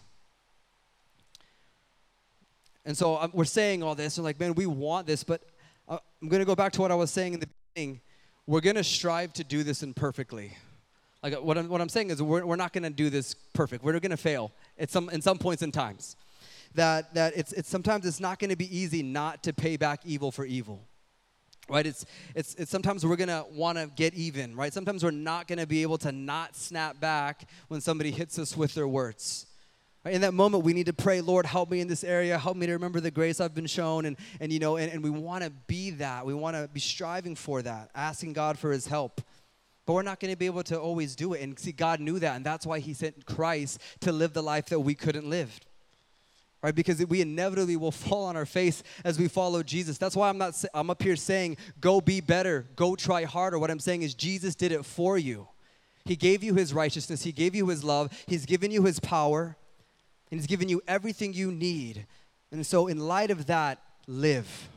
And 2.86 2.98
so 2.98 3.18
um, 3.18 3.32
we're 3.34 3.46
saying 3.46 3.84
all 3.84 3.96
this, 3.96 4.18
and 4.18 4.26
like, 4.26 4.40
man, 4.40 4.56
we 4.56 4.66
want 4.66 5.08
this, 5.08 5.24
but 5.24 5.42
uh, 5.88 6.00
I'm 6.22 6.30
going 6.30 6.42
to 6.42 6.46
go 6.46 6.56
back 6.56 6.72
to 6.74 6.82
what 6.82 6.92
I 6.92 6.96
was 6.96 7.12
saying 7.12 7.34
in 7.34 7.40
the 7.40 7.50
beginning. 7.74 8.02
We're 8.48 8.62
going 8.62 8.76
to 8.76 8.84
strive 8.84 9.34
to 9.34 9.44
do 9.44 9.64
this 9.64 9.84
imperfectly. 9.84 10.58
Like, 11.22 11.36
what 11.36 11.58
I'm, 11.58 11.70
what 11.70 11.82
I'm 11.82 11.90
saying 11.90 12.10
is, 12.10 12.22
we're, 12.22 12.46
we're 12.46 12.56
not 12.56 12.74
going 12.74 12.84
to 12.84 12.90
do 12.90 13.10
this 13.12 13.36
perfect. 13.54 13.84
We're 13.84 14.00
going 14.00 14.12
to 14.12 14.18
fail 14.18 14.52
at 14.80 14.90
some, 14.90 15.10
in 15.10 15.22
some 15.22 15.38
points 15.38 15.62
in 15.62 15.72
times. 15.72 16.16
That, 16.74 17.14
that 17.14 17.34
it's, 17.36 17.54
it's 17.54 17.70
sometimes 17.70 18.06
it's 18.06 18.20
not 18.20 18.40
going 18.40 18.50
to 18.50 18.56
be 18.56 18.76
easy 18.76 19.04
not 19.04 19.44
to 19.44 19.54
pay 19.54 19.78
back 19.78 20.02
evil 20.06 20.32
for 20.32 20.46
evil 20.46 20.88
right 21.70 21.86
it's, 21.86 22.06
it's, 22.36 22.56
it's 22.56 22.72
sometimes 22.72 23.06
we're 23.06 23.16
gonna 23.16 23.46
want 23.52 23.78
to 23.78 23.90
get 23.96 24.14
even 24.14 24.56
right 24.56 24.74
sometimes 24.74 25.04
we're 25.04 25.12
not 25.12 25.48
gonna 25.48 25.68
be 25.68 25.82
able 25.82 25.98
to 25.98 26.12
not 26.12 26.56
snap 26.56 27.00
back 27.00 27.48
when 27.68 27.80
somebody 27.80 28.12
hits 28.12 28.40
us 28.40 28.58
with 28.58 28.74
their 28.74 28.88
words 28.88 29.46
in 30.06 30.22
that 30.22 30.34
moment, 30.34 30.64
we 30.64 30.74
need 30.74 30.88
to 30.88 30.94
pray, 30.94 31.22
Lord, 31.22 31.46
help 31.46 31.70
me 31.70 31.80
in 31.80 31.88
this 31.88 32.04
area. 32.04 32.38
Help 32.38 32.58
me 32.58 32.66
to 32.66 32.74
remember 32.74 33.00
the 33.00 33.12
grace 33.12 33.40
I've 33.40 33.54
been 33.54 33.68
shown. 33.68 34.06
And, 34.06 34.18
and 34.40 34.52
you 34.52 34.58
know, 34.58 34.78
and, 34.78 34.92
and 34.92 35.04
we 35.04 35.12
want 35.12 35.44
to 35.44 35.52
be 35.68 35.92
that. 35.92 36.26
We 36.26 36.34
want 36.34 36.56
to 36.56 36.68
be 36.74 36.80
striving 36.80 37.36
for 37.36 37.62
that, 37.62 37.92
asking 37.94 38.34
God 38.34 38.58
for 38.58 38.72
his 38.72 38.88
help. 38.88 39.22
But 39.86 39.94
we're 39.94 40.02
not 40.02 40.20
going 40.20 40.34
to 40.34 40.38
be 40.38 40.48
able 40.48 40.64
to 40.64 40.80
always 40.80 41.16
do 41.16 41.34
it. 41.34 41.42
And 41.42 41.58
see, 41.60 41.72
God 41.72 42.00
knew 42.00 42.18
that. 42.18 42.36
And 42.36 42.44
that's 42.44 42.66
why 42.66 42.80
he 42.80 42.94
sent 42.94 43.26
Christ 43.28 43.80
to 44.00 44.12
live 44.12 44.34
the 44.34 44.42
life 44.42 44.68
that 44.68 44.80
we 44.80 44.96
couldn't 44.96 45.30
live. 45.30 45.60
Right? 46.64 46.74
Because 46.74 47.04
we 47.06 47.22
inevitably 47.22 47.76
will 47.76 47.92
fall 47.92 48.26
on 48.26 48.36
our 48.36 48.46
face 48.46 48.82
as 49.04 49.20
we 49.20 49.28
follow 49.28 49.62
Jesus. 49.62 50.00
That's 50.00 50.16
why 50.16 50.30
I'm 50.30 50.38
not 50.38 50.64
I'm 50.74 50.90
up 50.90 51.02
here 51.02 51.16
saying 51.16 51.58
go 51.80 52.02
be 52.02 52.22
better, 52.22 52.68
go 52.76 52.96
try 52.96 53.24
harder. 53.24 53.58
What 53.58 53.72
I'm 53.72 53.80
saying 53.80 54.04
is 54.04 54.14
Jesus 54.14 54.54
did 54.54 54.72
it 54.72 54.86
for 54.86 55.18
you. 55.18 55.48
He 56.06 56.16
gave 56.16 56.44
you 56.44 56.54
his 56.54 56.72
righteousness, 56.72 57.24
he 57.24 57.32
gave 57.32 57.56
you 57.56 57.68
his 57.68 57.84
love, 57.84 58.12
he's 58.28 58.46
given 58.46 58.70
you 58.72 58.84
his 58.84 59.00
power 59.00 59.56
and 60.32 60.40
He's 60.40 60.48
given 60.48 60.70
you 60.70 60.82
everything 60.88 61.34
you 61.34 61.52
need. 61.52 62.08
And 62.52 62.66
so, 62.66 62.88
in 62.88 63.00
light 63.00 63.32
of 63.32 63.46
that, 63.48 63.82
live. 64.08 64.70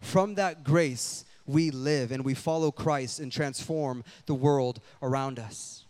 From 0.00 0.34
that 0.34 0.64
grace, 0.64 1.24
we 1.46 1.70
live 1.70 2.12
and 2.12 2.24
we 2.24 2.34
follow 2.34 2.70
Christ 2.70 3.20
and 3.20 3.32
transform 3.32 4.04
the 4.26 4.34
world 4.34 4.80
around 5.02 5.38
us. 5.38 5.84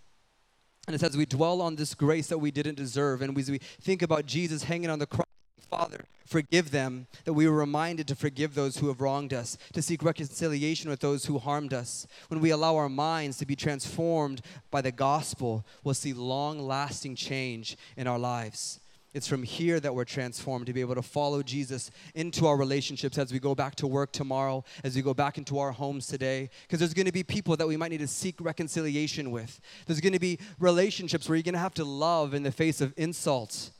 And 0.86 0.94
it 0.94 1.00
says 1.00 1.16
we 1.16 1.26
dwell 1.26 1.62
on 1.62 1.76
this 1.76 1.94
grace 1.94 2.28
that 2.28 2.38
we 2.38 2.50
didn't 2.50 2.76
deserve, 2.76 3.22
and 3.22 3.34
we, 3.34 3.42
we 3.44 3.58
think 3.58 4.02
about 4.02 4.26
Jesus 4.26 4.64
hanging 4.64 4.90
on 4.90 4.98
the 4.98 5.06
cross 5.06 5.24
Father, 5.64 6.04
forgive 6.26 6.70
them, 6.70 7.06
that 7.24 7.32
we 7.34 7.48
were 7.48 7.56
reminded 7.56 8.08
to 8.08 8.14
forgive 8.14 8.54
those 8.54 8.78
who 8.78 8.88
have 8.88 9.00
wronged 9.00 9.32
us, 9.32 9.56
to 9.72 9.82
seek 9.82 10.02
reconciliation 10.02 10.90
with 10.90 11.00
those 11.00 11.26
who 11.26 11.38
harmed 11.38 11.74
us. 11.74 12.06
When 12.28 12.40
we 12.40 12.50
allow 12.50 12.76
our 12.76 12.88
minds 12.88 13.38
to 13.38 13.46
be 13.46 13.56
transformed 13.56 14.40
by 14.70 14.80
the 14.80 14.92
gospel, 14.92 15.64
we'll 15.82 15.94
see 15.94 16.12
long 16.12 16.58
lasting 16.58 17.16
change 17.16 17.76
in 17.96 18.06
our 18.06 18.18
lives. 18.18 18.80
It's 19.14 19.28
from 19.28 19.44
here 19.44 19.78
that 19.78 19.94
we're 19.94 20.04
transformed 20.04 20.66
to 20.66 20.72
be 20.72 20.80
able 20.80 20.96
to 20.96 21.02
follow 21.02 21.40
Jesus 21.40 21.92
into 22.16 22.48
our 22.48 22.56
relationships 22.56 23.16
as 23.16 23.32
we 23.32 23.38
go 23.38 23.54
back 23.54 23.76
to 23.76 23.86
work 23.86 24.10
tomorrow, 24.10 24.64
as 24.82 24.96
we 24.96 25.02
go 25.02 25.14
back 25.14 25.38
into 25.38 25.60
our 25.60 25.70
homes 25.70 26.08
today. 26.08 26.50
Because 26.62 26.80
there's 26.80 26.94
going 26.94 27.06
to 27.06 27.12
be 27.12 27.22
people 27.22 27.56
that 27.56 27.68
we 27.68 27.76
might 27.76 27.92
need 27.92 28.00
to 28.00 28.08
seek 28.08 28.40
reconciliation 28.40 29.30
with. 29.30 29.60
There's 29.86 30.00
going 30.00 30.14
to 30.14 30.18
be 30.18 30.40
relationships 30.58 31.28
where 31.28 31.36
you're 31.36 31.44
going 31.44 31.54
to 31.54 31.60
have 31.60 31.74
to 31.74 31.84
love 31.84 32.34
in 32.34 32.42
the 32.42 32.50
face 32.50 32.80
of 32.80 32.92
insults. 32.96 33.70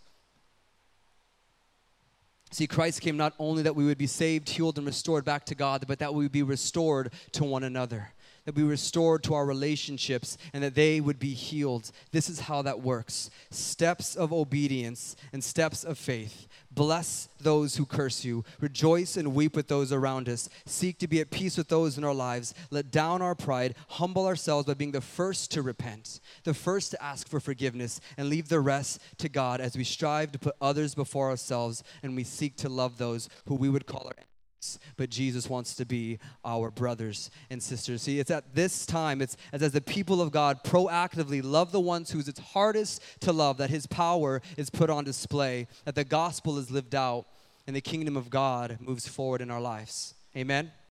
See, 2.55 2.69
Christ 2.69 3.01
came 3.01 3.17
not 3.17 3.35
only 3.41 3.65
that 3.65 3.75
we 3.75 3.85
would 3.85 3.99
be 3.99 4.07
saved, 4.07 4.49
healed, 4.49 4.79
and 4.79 4.87
restored 4.87 5.25
back 5.25 5.45
to 5.47 5.57
God, 5.57 5.87
but 5.89 5.99
that 5.99 6.15
we 6.15 6.25
would 6.25 6.31
be 6.31 6.45
restored 6.45 7.13
to 7.33 7.43
one 7.43 7.65
another 7.65 8.13
that 8.45 8.55
we 8.55 8.63
restored 8.63 9.23
to 9.25 9.35
our 9.35 9.47
relationships 9.47 10.37
and 10.53 10.63
that 10.63 10.75
they 10.75 11.01
would 11.01 11.19
be 11.19 11.33
healed. 11.33 11.91
This 12.13 12.29
is 12.29 12.41
how 12.41 12.63
that 12.63 12.81
works 12.81 13.31
steps 13.51 14.17
of 14.17 14.33
obedience 14.33 15.17
and 15.33 15.43
steps 15.43 15.85
of 15.85 15.99
faith. 15.99 16.47
Bless 16.75 17.29
those 17.41 17.77
who 17.77 17.87
curse 17.87 18.25
you. 18.25 18.45
Rejoice 18.61 19.17
and 19.17 19.35
weep 19.35 19.55
with 19.55 19.69
those 19.69 19.93
around 19.93 20.29
us. 20.29 20.49
Seek 20.67 20.99
to 20.99 21.07
be 21.07 21.21
at 21.21 21.31
peace 21.31 21.57
with 21.57 21.69
those 21.69 21.97
in 21.97 22.05
our 22.05 22.15
lives. 22.15 22.53
Let 22.71 22.91
down 22.91 23.23
our 23.23 23.35
pride. 23.35 23.77
Humble 23.89 24.27
ourselves 24.27 24.67
by 24.67 24.75
being 24.75 24.93
the 24.93 25.01
first 25.01 25.53
to 25.53 25.63
repent, 25.63 26.21
the 26.43 26.55
first 26.55 26.91
to 26.91 27.03
ask 27.03 27.29
for 27.29 27.39
forgiveness, 27.39 28.01
and 28.17 28.29
leave 28.29 28.49
the 28.49 28.61
rest 28.61 29.01
to 29.19 29.29
God 29.29 29.61
as 29.61 29.77
we 29.77 29.85
strive 29.85 30.33
to 30.33 30.39
put 30.39 30.57
others 30.61 30.95
before 30.95 31.31
ourselves 31.31 31.85
and 32.03 32.17
we 32.17 32.25
seek 32.25 32.57
to 32.57 32.69
love 32.69 32.99
those 32.99 33.29
who 33.47 33.55
we 33.55 33.69
would 33.69 33.87
call 33.87 34.07
our 34.07 34.15
enemies 34.17 34.34
but 34.97 35.11
Jesus 35.11 35.49
wants 35.49 35.75
to 35.77 35.85
be 35.85 36.19
our 36.45 36.71
brothers 36.71 37.31
and 37.51 37.63
sisters. 37.63 38.03
See, 38.03 38.19
it's 38.19 38.31
at 38.31 38.55
this 38.55 38.87
time, 38.87 39.23
it's 39.23 39.37
as, 39.53 39.63
as 39.63 39.73
the 39.73 39.81
people 39.81 40.21
of 40.21 40.31
God 40.31 40.63
proactively 40.65 41.43
love 41.43 41.73
the 41.73 41.81
ones 41.81 42.11
who's 42.11 42.29
it's 42.29 42.41
hardest 42.41 43.03
to 43.21 43.33
love, 43.33 43.57
that 43.59 43.71
his 43.71 43.87
power 43.87 44.43
is 44.57 44.71
put 44.71 44.91
on 44.91 45.05
display, 45.05 45.67
that 45.85 45.95
the 45.95 46.05
gospel 46.05 46.59
is 46.59 46.71
lived 46.71 46.95
out, 46.95 47.27
and 47.67 47.75
the 47.75 47.81
kingdom 47.81 48.17
of 48.17 48.31
God 48.31 48.79
moves 48.81 49.09
forward 49.09 49.41
in 49.41 49.51
our 49.51 49.61
lives. 49.61 50.15
Amen. 50.37 50.71